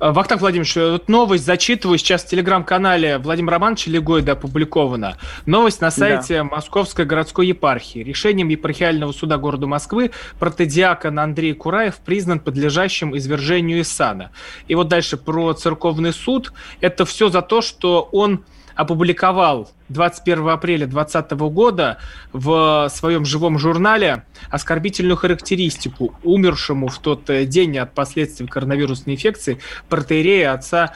Э, 0.00 0.12
Вахтанг 0.12 0.40
Владимирович, 0.40 0.76
э, 0.76 0.92
вот 0.92 1.08
новость 1.08 1.44
зачитываю 1.44 1.98
сейчас 1.98 2.24
в 2.24 2.28
телеграм-канале 2.28 3.18
Владимира 3.18 3.54
Романовича 3.54 3.90
Легойда 3.90 4.32
опубликована. 4.32 5.16
Новость 5.46 5.80
на 5.80 5.90
сайте 5.90 6.38
да. 6.38 6.44
Московской 6.44 7.04
городской 7.04 7.46
епархии. 7.48 8.00
Решением 8.00 8.48
епархиального 8.48 9.12
суда 9.12 9.36
города 9.36 9.66
Москвы 9.66 10.10
протодиакон 10.38 11.18
Андрей 11.18 11.52
Кураев 11.52 11.98
признан 11.98 12.40
подлежащим 12.40 13.16
извержению 13.16 13.80
из 13.80 13.92
сана. 13.92 14.30
И 14.68 14.74
вот 14.74 14.88
дальше 14.88 15.16
про 15.18 15.52
церковный 15.52 16.12
суд. 16.12 16.52
Это 16.80 17.04
все 17.04 17.28
за 17.28 17.42
то, 17.42 17.60
что 17.60 18.08
он 18.12 18.44
опубликовал 18.74 19.70
21 19.88 20.48
апреля 20.48 20.86
2020 20.86 21.32
года 21.52 21.98
в 22.32 22.88
своем 22.90 23.24
живом 23.24 23.58
журнале 23.58 24.24
оскорбительную 24.50 25.16
характеристику 25.16 26.14
умершему 26.22 26.88
в 26.88 26.98
тот 26.98 27.28
э, 27.30 27.44
день 27.44 27.78
от 27.78 27.94
последствий 27.94 28.46
коронавирусной 28.46 29.14
инфекции 29.14 29.58
протеерея 29.88 30.52
отца 30.52 30.94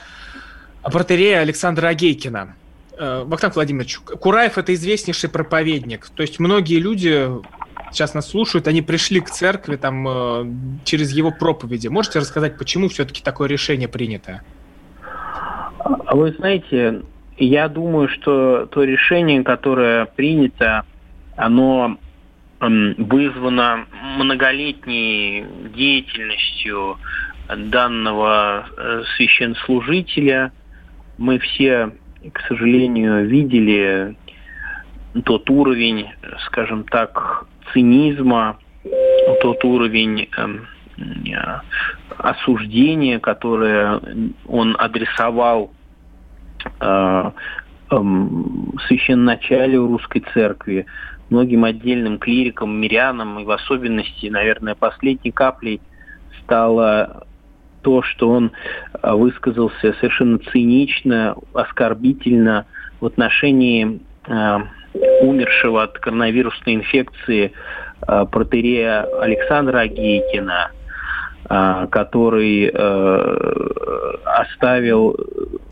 протеерея 0.82 1.40
Александра 1.40 1.88
Агейкина. 1.88 2.54
Э, 2.96 3.24
Вахтанг 3.24 3.54
Владимирович, 3.54 3.98
Кураев– 3.98 4.58
это 4.58 4.74
известнейший 4.74 5.30
проповедник. 5.30 6.08
То 6.14 6.22
есть 6.22 6.38
многие 6.38 6.78
люди 6.78 7.28
сейчас 7.90 8.14
нас 8.14 8.28
слушают, 8.28 8.68
они 8.68 8.82
пришли 8.82 9.20
к 9.20 9.30
церкви 9.30 9.76
там, 9.76 10.06
э, 10.08 10.46
через 10.84 11.10
его 11.12 11.30
проповеди. 11.30 11.88
Можете 11.88 12.18
рассказать, 12.18 12.58
почему 12.58 12.88
все-таки 12.88 13.22
такое 13.22 13.48
решение 13.48 13.88
принято? 13.88 14.42
А 15.78 16.16
вы 16.16 16.32
знаете, 16.32 17.02
я 17.36 17.68
думаю, 17.68 18.08
что 18.08 18.66
то 18.66 18.84
решение, 18.84 19.42
которое 19.42 20.06
принято, 20.06 20.84
оно 21.36 21.98
вызвано 22.60 23.86
многолетней 24.16 25.44
деятельностью 25.74 26.98
данного 27.48 28.66
э, 28.76 29.02
священслужителя. 29.16 30.52
Мы 31.18 31.38
все, 31.40 31.90
к 32.32 32.40
сожалению, 32.48 33.26
видели 33.26 34.16
тот 35.24 35.50
уровень, 35.50 36.08
скажем 36.46 36.84
так, 36.84 37.44
цинизма, 37.72 38.58
тот 39.42 39.62
уровень 39.64 40.28
эм, 40.36 40.66
э, 40.96 41.60
осуждения, 42.16 43.18
которое 43.18 44.00
он 44.46 44.76
адресовал 44.78 45.72
э, 46.80 47.30
э, 47.90 47.96
священначалию 48.86 49.86
русской 49.86 50.24
церкви, 50.32 50.86
многим 51.30 51.64
отдельным 51.64 52.18
клирикам, 52.18 52.80
мирянам, 52.80 53.38
и 53.40 53.44
в 53.44 53.50
особенности, 53.50 54.26
наверное, 54.26 54.74
последней 54.74 55.32
каплей 55.32 55.80
стало 56.42 57.26
то, 57.84 58.02
что 58.02 58.30
он 58.30 58.50
э, 59.02 59.12
высказался 59.12 59.94
совершенно 60.00 60.38
цинично, 60.38 61.36
оскорбительно 61.52 62.66
в 63.00 63.06
отношении 63.06 64.00
э, 64.26 64.58
умершего 65.20 65.84
от 65.84 65.98
коронавирусной 65.98 66.76
инфекции 66.76 67.52
э, 68.06 68.26
протерея 68.30 69.04
Александра 69.20 69.80
Агейкина, 69.80 70.70
который 71.46 72.70
э, 72.72 74.16
оставил 74.24 75.16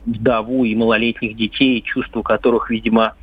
вдову 0.04 0.64
и 0.64 0.74
малолетних 0.74 1.36
детей, 1.36 1.80
чувства 1.82 2.22
которых, 2.22 2.70
видимо, 2.70 3.14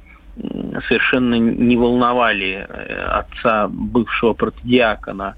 совершенно 0.88 1.36
не 1.36 1.76
волновали 1.76 2.66
э, 2.68 3.02
отца 3.06 3.68
бывшего 3.68 4.34
протодиакона. 4.34 5.36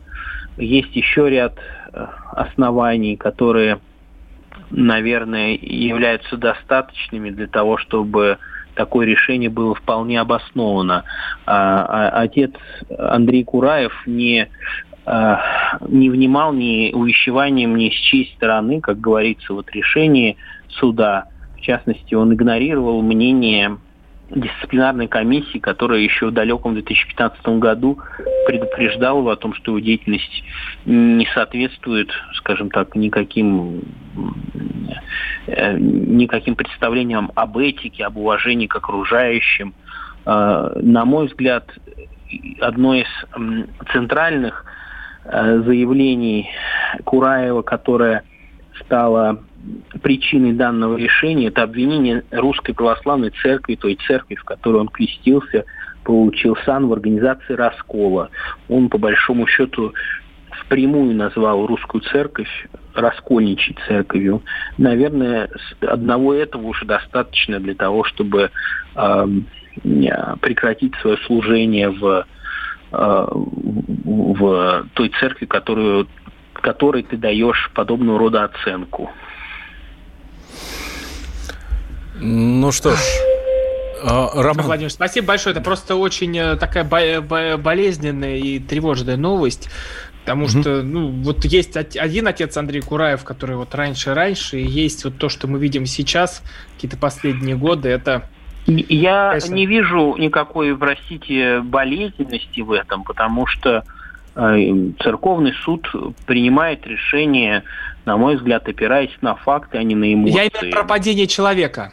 Есть 0.58 0.96
еще 0.96 1.30
ряд 1.30 1.58
э, 1.94 2.06
оснований, 2.34 3.18
которые, 3.18 3.80
наверное, 4.70 5.58
являются 5.60 6.38
достаточными 6.38 7.32
для 7.32 7.48
того, 7.48 7.78
чтобы 7.78 8.38
такое 8.76 9.06
решение 9.06 9.50
было 9.50 9.76
вполне 9.76 10.20
обосновано. 10.20 11.04
А, 11.46 11.86
а, 11.86 12.22
отец 12.22 12.52
Андрей 12.98 13.44
Кураев 13.44 13.94
не, 14.06 14.44
а, 14.44 14.91
не 15.08 16.10
внимал 16.10 16.54
ни 16.54 16.92
увещеванием, 16.94 17.76
ни 17.76 17.90
с 17.90 17.94
чьей 17.94 18.32
стороны, 18.36 18.82
как 18.82 19.00
говорится, 19.00 19.54
вот 19.54 19.72
решение 19.72 20.36
суда. 20.70 21.26
В 21.58 21.62
частности, 21.62 22.14
он 22.14 22.34
игнорировал 22.34 23.02
мнение 23.02 23.78
дисциплинарной 24.36 25.08
комиссии, 25.08 25.60
которая 25.60 26.00
еще 26.00 26.28
в 26.28 26.32
далеком 26.32 26.74
2015 26.74 27.46
году 27.60 28.00
предупреждала 28.48 29.34
о 29.34 29.36
том, 29.36 29.54
что 29.54 29.72
его 29.72 29.80
деятельность 29.80 30.44
не 30.86 31.28
соответствует, 31.34 32.10
скажем 32.36 32.70
так, 32.70 32.96
никаким, 32.96 33.82
э, 35.48 35.78
никаким 35.78 36.56
представлениям 36.56 37.32
об 37.36 37.58
этике, 37.58 38.06
об 38.06 38.18
уважении 38.18 38.68
к 38.68 38.76
окружающим. 38.76 39.74
Э, 40.26 40.80
на 40.82 41.06
мой 41.06 41.28
взгляд, 41.28 41.70
одно 42.62 42.96
из 42.96 43.08
центральных 43.92 44.66
э, 44.66 44.81
заявлений 45.26 46.50
Кураева, 47.04 47.62
которое 47.62 48.24
стало 48.84 49.44
причиной 50.02 50.54
данного 50.54 50.98
решения 50.98 51.48
это 51.48 51.64
обвинение 51.64 52.24
Русской 52.32 52.74
Православной 52.74 53.32
Церкви, 53.42 53.76
той 53.76 53.98
церкви, 54.08 54.36
в 54.36 54.44
которой 54.44 54.78
он 54.78 54.88
крестился, 54.88 55.66
получил 56.04 56.56
сан 56.66 56.88
в 56.88 56.94
организации 56.94 57.54
раскола. 57.54 58.30
Он, 58.70 58.90
по 58.90 58.98
большому 58.98 59.46
счету, 59.48 59.94
впрямую 60.66 61.16
назвал 61.16 61.66
русскую 61.68 62.02
церковь 62.02 62.50
раскольничей 62.96 63.78
церковью. 63.88 64.42
Наверное, 64.78 65.50
одного 65.82 66.34
этого 66.34 66.68
уже 66.68 66.86
достаточно 66.86 67.60
для 67.60 67.76
того, 67.76 68.04
чтобы 68.04 68.50
э, 68.96 69.28
прекратить 70.42 70.96
свое 71.02 71.18
служение 71.26 71.90
в, 71.90 72.06
э, 72.06 72.24
в 72.92 74.86
той 74.94 75.12
церкви, 75.20 75.46
которую, 75.46 76.08
которой 76.54 77.04
ты 77.04 77.18
даешь 77.18 77.72
подобного 77.74 78.20
рода 78.20 78.44
оценку. 78.44 79.10
Ну 82.20 82.72
что 82.72 82.96
ж, 82.96 83.00
а, 84.04 84.30
Роман. 84.36 84.66
Владимир, 84.66 84.92
спасибо 84.92 85.28
большое. 85.28 85.56
Это 85.56 85.64
просто 85.64 85.96
очень 85.96 86.38
э, 86.38 86.56
такая 86.56 86.84
болезненная 87.58 88.38
и 88.38 88.60
тревожная 88.60 89.18
новость. 89.18 89.70
Потому 90.22 90.46
mm-hmm. 90.46 90.62
что, 90.62 90.84
ну, 90.84 91.10
вот 91.10 91.46
есть 91.46 91.76
один 91.76 92.28
отец 92.28 92.56
Андрей 92.56 92.82
Кураев, 92.82 93.24
который 93.24 93.56
вот 93.56 93.74
раньше-раньше, 93.74 94.60
и 94.60 94.68
есть 94.68 95.04
вот 95.04 95.18
то, 95.18 95.30
что 95.30 95.48
мы 95.48 95.58
видим 95.58 95.88
сейчас, 95.88 96.44
какие-то 96.76 96.98
последние 96.98 97.56
годы, 97.56 97.90
это... 97.90 98.30
Я 98.68 99.30
Конечно. 99.30 99.54
не 99.54 99.66
вижу 99.66 100.16
никакой, 100.18 100.78
простите, 100.78 101.62
болезненности 101.62 102.62
в 102.62 102.72
этом, 102.72 103.04
потому 103.04 103.48
что 103.48 103.84
э, 104.36 104.92
церковный 105.02 105.54
суд 105.54 105.90
принимает 106.26 106.86
решение, 106.86 107.64
на 108.06 108.18
мой 108.18 108.36
взгляд, 108.36 108.68
опираясь 108.68 109.16
на 109.22 109.36
факты, 109.36 109.78
а 109.78 109.84
не 109.84 109.96
на 109.96 110.14
эмоции. 110.14 110.36
Я 110.36 110.48
имею 110.48 110.74
про 110.74 110.84
падение 110.84 111.28
человека. 111.28 111.92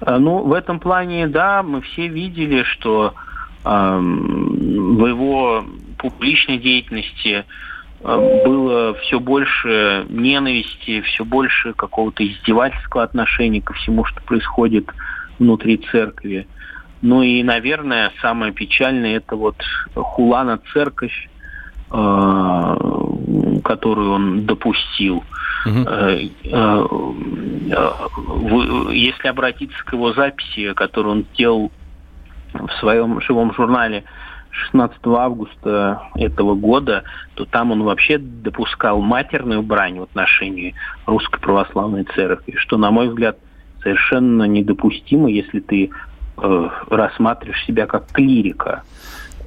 Э, 0.00 0.18
ну, 0.18 0.42
в 0.42 0.52
этом 0.52 0.80
плане, 0.80 1.26
да, 1.26 1.62
мы 1.62 1.80
все 1.80 2.08
видели, 2.08 2.62
что 2.64 3.14
э, 3.64 3.98
в 3.98 5.06
его 5.06 5.64
публичной 5.98 6.58
деятельности 6.58 7.44
э, 8.00 8.42
было 8.44 8.94
все 8.94 9.18
больше 9.18 10.04
ненависти, 10.10 11.00
все 11.02 11.24
больше 11.24 11.72
какого-то 11.72 12.26
издевательского 12.26 13.02
отношения 13.02 13.62
ко 13.62 13.72
всему, 13.72 14.04
что 14.04 14.20
происходит 14.22 14.90
внутри 15.38 15.78
церкви. 15.90 16.46
Ну 17.02 17.22
и, 17.22 17.42
наверное, 17.42 18.12
самое 18.20 18.52
печальное 18.52 19.16
это 19.16 19.36
вот 19.36 19.56
хулана 19.94 20.58
церковь, 20.72 21.28
э, 21.90 22.76
которую 23.64 24.12
он 24.12 24.46
допустил. 24.46 25.24
Угу. 25.66 27.14
Если 28.92 29.28
обратиться 29.28 29.82
к 29.84 29.92
его 29.92 30.12
записи, 30.12 30.72
которую 30.74 31.12
он 31.12 31.24
сделал 31.32 31.72
в 32.52 32.70
своем 32.80 33.20
живом 33.20 33.54
журнале 33.54 34.04
16 34.50 34.98
августа 35.06 36.02
этого 36.14 36.54
года, 36.54 37.04
то 37.34 37.44
там 37.44 37.72
он 37.72 37.82
вообще 37.82 38.18
допускал 38.18 39.00
матерную 39.00 39.62
брань 39.62 39.98
в 39.98 40.04
отношении 40.04 40.74
Русской 41.06 41.40
Православной 41.40 42.04
Церкви, 42.14 42.54
что, 42.56 42.76
на 42.76 42.90
мой 42.90 43.08
взгляд, 43.08 43.38
совершенно 43.84 44.44
недопустимо, 44.44 45.30
если 45.30 45.60
ты 45.60 45.90
э, 46.36 46.68
рассматриваешь 46.90 47.64
себя 47.64 47.86
как 47.86 48.10
клирика 48.10 48.82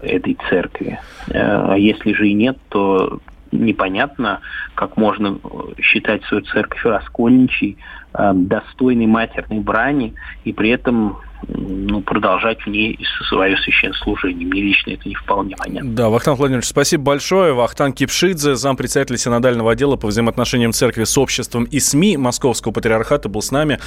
этой 0.01 0.37
церкви. 0.49 0.99
Э, 1.27 1.73
а 1.73 1.75
если 1.75 2.13
же 2.13 2.29
и 2.29 2.33
нет, 2.33 2.57
то 2.69 3.19
непонятно, 3.51 4.39
как 4.75 4.95
можно 4.95 5.39
считать 5.81 6.23
свою 6.25 6.43
церковь 6.43 6.85
раскольничей, 6.85 7.77
э, 8.06 8.06
достойной 8.33 9.05
матерной 9.05 9.59
брани, 9.59 10.13
и 10.43 10.53
при 10.53 10.69
этом 10.69 11.17
ну, 11.47 12.01
продолжать 12.01 12.61
в 12.61 12.67
ней 12.67 12.99
свое 13.29 13.57
священнослужение. 13.57 14.47
Мне 14.47 14.61
лично 14.61 14.91
это 14.91 15.07
не 15.07 15.15
вполне 15.15 15.55
понятно. 15.55 15.91
Да, 15.91 16.09
Вахтан 16.09 16.35
Владимирович, 16.35 16.67
спасибо 16.67 17.03
большое. 17.03 17.53
Вахтан 17.53 17.93
Кипшидзе, 17.93 18.55
зампредседателя 18.55 19.17
синодального 19.17 19.71
отдела 19.71 19.95
по 19.95 20.07
взаимоотношениям 20.07 20.73
церкви 20.73 21.03
с 21.03 21.17
обществом 21.17 21.65
и 21.65 21.79
СМИ 21.79 22.17
Московского 22.17 22.71
патриархата 22.71 23.29
был 23.29 23.41
с 23.41 23.51
нами. 23.51 23.79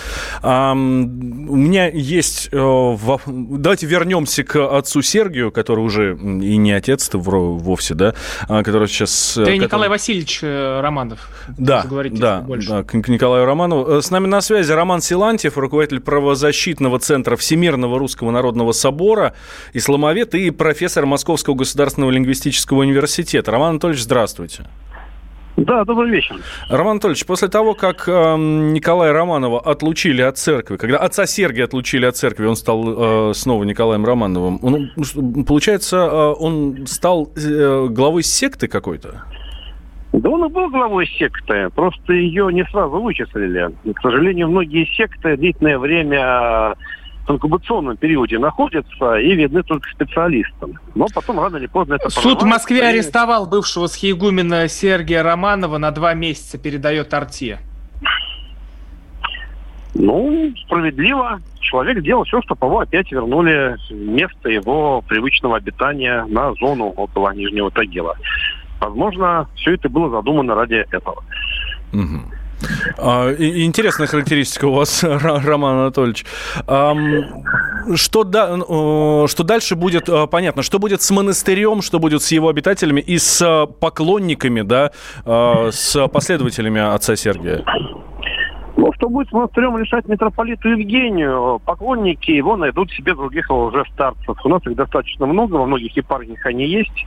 А, 0.43 0.73
у 0.73 0.77
меня 0.77 1.89
есть... 1.89 2.49
Э, 2.53 2.97
давайте 3.27 3.87
вернемся 3.87 4.45
к 4.45 4.57
отцу 4.77 5.03
Сергию, 5.03 5.51
который 5.51 5.81
уже 5.81 6.17
и 6.17 6.57
не 6.57 6.73
отец-то 6.73 7.19
вовсе, 7.19 7.95
да, 7.95 8.15
а, 8.49 8.63
который 8.63 8.89
сейчас... 8.89 9.33
Ты 9.35 9.41
который... 9.41 9.59
Николай 9.59 9.89
Васильевич 9.89 10.41
э, 10.43 10.81
Романов. 10.81 11.29
Да, 11.59 11.85
да, 11.91 12.43
да, 12.43 12.83
к 12.85 13.09
Николаю 13.09 13.45
Романову. 13.45 13.91
Э, 13.91 14.03
с 14.03 14.11
нами 14.11 14.20
на 14.27 14.41
связи 14.41 14.73
Роман 14.73 15.01
Силантьев, 15.01 15.57
руководитель 15.57 16.01
правозащитного 16.01 16.99
центра 16.99 17.37
Всемирного 17.37 17.99
Русского 17.99 18.31
Народного 18.31 18.73
Собора, 18.73 19.35
исламовед 19.73 20.35
и 20.35 20.51
профессор 20.51 21.07
Московского 21.07 21.55
государственного 21.55 22.11
лингвистического 22.11 22.81
университета. 22.81 23.51
Роман 23.51 23.71
Анатольевич, 23.71 24.03
здравствуйте. 24.03 24.67
Да, 25.57 25.85
добрый 25.85 26.11
вечер. 26.11 26.37
Роман 26.69 26.93
Анатольевич, 26.93 27.27
после 27.27 27.49
того, 27.49 27.75
как 27.75 28.09
э, 28.09 28.13
Николая 28.13 29.13
Романова 29.13 29.61
отлучили 29.61 30.23
от 30.23 30.39
церкви, 30.39 30.77
когда 30.77 30.99
отца 30.99 31.27
Сергия 31.27 31.65
отлучили 31.65 32.07
от 32.07 32.17
церкви, 32.17 32.47
он 32.47 32.57
стал 32.57 33.31
э, 33.31 33.35
снова 33.35 33.65
Николаем 33.65 34.07
Романовым, 34.07 34.59
он, 34.63 35.45
получается, 35.45 35.97
э, 35.97 36.35
он 36.39 36.87
стал 36.87 37.31
э, 37.37 37.89
главой 37.91 38.23
секты 38.23 38.69
какой-то? 38.69 39.25
Да 40.13 40.29
он 40.29 40.45
и 40.45 40.49
был 40.49 40.69
главой 40.71 41.07
секты, 41.07 41.71
просто 41.71 42.13
ее 42.13 42.53
не 42.53 42.65
сразу 42.67 43.01
вычислили. 43.01 43.71
К 43.93 44.01
сожалению, 44.01 44.49
многие 44.49 44.85
секты 44.97 45.37
длительное 45.37 45.79
время 45.79 46.75
в 47.27 47.33
инкубационном 47.33 47.97
периоде 47.97 48.39
находятся 48.39 49.17
и 49.17 49.35
видны 49.35 49.63
только 49.63 49.89
специалистам. 49.91 50.75
Но 50.97 51.07
потом 51.15 51.39
рано 51.39 51.59
или 51.59 51.67
поздно 51.67 51.95
это 51.95 52.11
Суд 52.11 52.43
в 52.43 52.47
Москве 52.47 52.79
и... 52.79 52.83
арестовал 52.83 53.47
бывшего 53.47 53.87
схиегумена 53.87 54.67
Сергия 54.69 55.23
Романова 55.23 55.79
на 55.79 55.93
два 55.93 56.15
месяца, 56.15 56.59
передает 56.59 57.15
Арте. 57.15 57.61
Ну, 59.95 60.53
справедливо. 60.65 61.41
Человек 61.61 62.01
сделал 62.01 62.25
все, 62.25 62.41
чтобы 62.43 62.67
его 62.67 62.81
опять 62.81 63.13
вернули 63.13 63.77
место 63.91 64.49
его 64.49 65.03
привычного 65.03 65.57
обитания 65.57 66.25
на 66.29 66.53
зону 66.55 66.87
около 66.87 67.33
Нижнего 67.33 67.71
Тагила. 67.71 68.17
Возможно, 68.81 69.49
все 69.57 69.75
это 69.75 69.89
было 69.89 70.11
задумано 70.11 70.55
ради 70.55 70.75
этого. 70.75 71.23
Угу. 71.93 72.21
А, 72.99 73.33
интересная 73.33 74.07
характеристика 74.07 74.67
у 74.67 74.73
вас, 74.73 75.03
Роман 75.05 75.79
Анатольевич. 75.79 76.25
Что, 77.95 78.25
да, 78.25 78.57
что 79.27 79.45
дальше 79.45 79.75
будет 79.75 80.09
а, 80.09 80.27
понятно? 80.27 80.63
Что 80.63 80.79
будет 80.79 81.03
с 81.03 81.11
монастырем, 81.11 81.83
что 81.83 81.99
будет 81.99 82.23
с 82.23 82.31
его 82.31 82.49
обитателями 82.49 83.01
и 83.01 83.19
с 83.19 83.67
поклонниками, 83.81 84.61
да, 84.63 84.93
а, 85.25 85.71
с 85.71 86.09
последователями 86.09 86.81
отца 86.81 87.17
Сергия? 87.17 87.65
Ну, 88.77 88.93
что 88.95 89.09
будет 89.09 89.29
с 89.29 89.33
монастырем 89.33 89.77
решать 89.77 90.07
митрополиту 90.09 90.69
Евгению? 90.69 91.61
Поклонники 91.65 92.31
его 92.31 92.57
найдут 92.57 92.91
себе 92.93 93.15
других 93.15 93.51
уже 93.51 93.85
старцев. 93.93 94.39
У 94.45 94.49
нас 94.49 94.65
их 94.67 94.75
достаточно 94.75 95.27
много, 95.27 95.57
во 95.57 95.67
многих 95.67 95.97
епархиях 95.97 96.45
они 96.47 96.67
есть. 96.67 97.07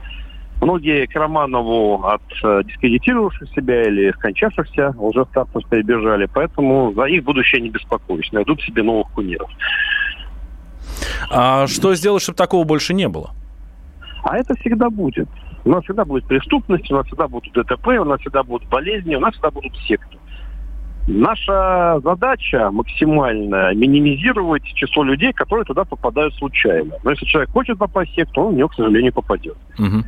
Многие 0.64 1.04
к 1.04 1.14
Романову 1.14 2.02
от 2.06 2.22
э, 2.42 2.62
дискредитировавших 2.64 3.50
себя 3.50 3.82
или 3.82 4.10
скончавшихся 4.12 4.94
уже 4.96 5.26
старцев 5.26 5.62
перебежали, 5.68 6.26
поэтому 6.32 6.90
за 6.94 7.04
их 7.04 7.22
будущее 7.22 7.60
не 7.60 7.68
беспокоюсь. 7.68 8.32
Найдут 8.32 8.62
себе 8.62 8.82
новых 8.82 9.08
кумиров. 9.12 9.50
А 11.30 11.66
что 11.66 11.94
сделать, 11.94 12.22
чтобы 12.22 12.36
такого 12.36 12.64
больше 12.64 12.94
не 12.94 13.08
было? 13.08 13.32
А 14.22 14.38
это 14.38 14.54
всегда 14.54 14.88
будет. 14.88 15.28
У 15.66 15.68
нас 15.68 15.84
всегда 15.84 16.06
будет 16.06 16.26
преступность, 16.26 16.90
у 16.90 16.94
нас 16.94 17.06
всегда 17.08 17.28
будут 17.28 17.52
ДТП, 17.52 17.88
у 18.00 18.04
нас 18.04 18.18
всегда 18.20 18.42
будут 18.42 18.66
болезни, 18.70 19.16
у 19.16 19.20
нас 19.20 19.34
всегда 19.34 19.50
будут 19.50 19.76
секты. 19.86 20.16
Наша 21.06 22.00
задача 22.02 22.70
максимально 22.70 23.74
минимизировать 23.74 24.64
число 24.64 25.04
людей, 25.04 25.32
которые 25.32 25.64
туда 25.64 25.84
попадают 25.84 26.34
случайно. 26.34 26.94
Но 27.02 27.10
если 27.10 27.26
человек 27.26 27.50
хочет 27.50 27.78
попасть 27.78 28.12
в 28.12 28.14
секту, 28.14 28.42
он 28.42 28.52
в 28.52 28.56
нее, 28.56 28.68
к 28.68 28.74
сожалению, 28.74 29.12
попадет. 29.12 29.56
Угу. 29.78 30.04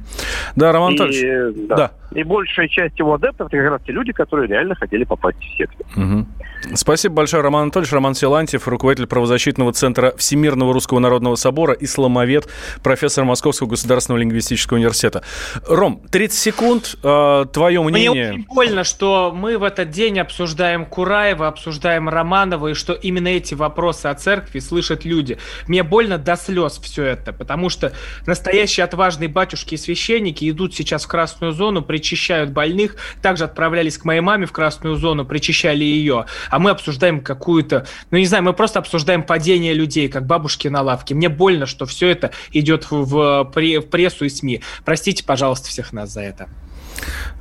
Да, 0.57 0.73
Роман 0.73 0.95
и, 0.95 0.97
Анатольевич. 0.97 1.69
Да. 1.69 1.77
да. 1.77 1.91
И 2.13 2.23
большая 2.23 2.69
часть 2.69 2.99
его 2.99 3.15
адептов 3.15 3.49
это 3.49 3.57
как 3.59 3.71
раз 3.73 3.83
те 3.87 3.93
люди, 3.93 4.13
которые 4.13 4.49
реально 4.49 4.75
хотели 4.75 5.05
попасть 5.05 5.39
в 5.39 5.57
секту. 5.57 5.85
Угу. 5.97 6.27
Спасибо 6.75 7.17
большое, 7.17 7.43
Роман 7.43 7.65
Анатольевич. 7.65 7.93
Роман 7.93 8.15
Силантьев, 8.15 8.67
руководитель 8.67 9.07
правозащитного 9.07 9.73
центра 9.75 10.15
Всемирного 10.17 10.73
Русского 10.73 10.99
Народного 10.99 11.37
Собора, 11.37 11.77
исламовед, 11.79 12.49
профессор 12.83 13.25
Московского 13.25 13.69
государственного 13.69 14.21
лингвистического 14.21 14.79
университета. 14.79 15.23
Ром, 15.69 16.01
30 16.11 16.39
секунд. 16.39 16.97
Э, 17.03 17.45
твое 17.53 17.83
мнение. 17.83 18.11
Мне 18.11 18.31
очень 18.31 18.47
больно, 18.47 18.85
что 18.85 19.33
мы 19.35 19.59
в 19.59 19.63
этот 19.63 19.91
день 19.91 20.19
обсуждаем 20.19 20.86
Кураева, 20.87 21.49
обсуждаем 21.49 22.09
Романова, 22.09 22.69
и 22.69 22.75
что 22.75 22.93
именно 22.93 23.29
эти 23.29 23.55
вопросы 23.55 24.07
о 24.07 24.15
церкви 24.15 24.61
слышат 24.61 25.05
люди. 25.05 25.39
Мне 25.67 25.83
больно 25.83 26.19
до 26.19 26.37
слез 26.37 26.81
все 26.83 27.05
это, 27.05 27.33
потому 27.33 27.69
что 27.69 27.93
настоящие 28.27 28.85
отважные 28.85 29.29
батюшки 29.29 29.75
и 29.75 29.79
священники 29.79 30.49
идут 30.49 30.75
сейчас 30.75 31.05
в 31.05 31.09
красную 31.09 31.53
зону, 31.53 31.83
причащают 31.83 32.51
больных, 32.51 32.97
также 33.21 33.45
отправлялись 33.45 33.99
к 33.99 34.05
моей 34.05 34.21
маме 34.21 34.47
в 34.47 34.53
красную 34.53 34.97
зону, 34.97 35.25
причащали 35.25 35.85
ее 35.85 36.27
а 36.51 36.59
мы 36.59 36.71
обсуждаем 36.71 37.21
какую-то, 37.21 37.87
ну 38.11 38.19
не 38.19 38.27
знаю, 38.27 38.45
мы 38.45 38.53
просто 38.53 38.79
обсуждаем 38.79 39.23
падение 39.23 39.75
людей, 39.75 40.09
как 40.09 40.27
бабушки 40.27 40.69
на 40.69 40.83
лавке. 40.83 41.15
Мне 41.15 41.29
больно, 41.29 41.67
что 41.67 41.87
все 41.87 42.09
это 42.09 42.33
идет 42.53 42.91
в, 42.91 43.45
в 43.45 43.81
прессу 43.83 44.25
и 44.25 44.29
СМИ. 44.29 44.63
Простите, 44.85 45.25
пожалуйста, 45.25 45.69
всех 45.69 45.93
нас 45.93 46.11
за 46.13 46.23
это. 46.23 46.49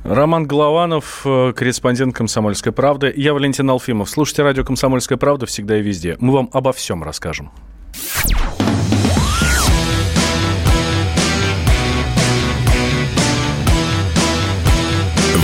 Роман 0.04 0.46
Голованов, 0.46 1.22
э, 1.24 1.52
корреспондент 1.54 2.14
«Комсомольской 2.14 2.72
правды». 2.72 3.12
Я 3.16 3.34
Валентин 3.34 3.68
Алфимов. 3.70 4.08
Слушайте 4.08 4.42
радио 4.42 4.64
«Комсомольская 4.64 5.18
правда» 5.18 5.46
всегда 5.46 5.78
и 5.78 5.82
везде. 5.82 6.16
Мы 6.20 6.32
вам 6.32 6.48
обо 6.52 6.72
всем 6.72 7.02
расскажем. 7.02 7.50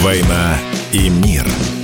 «Война 0.03 0.59
и 0.93 1.09
мир»– 1.09 1.47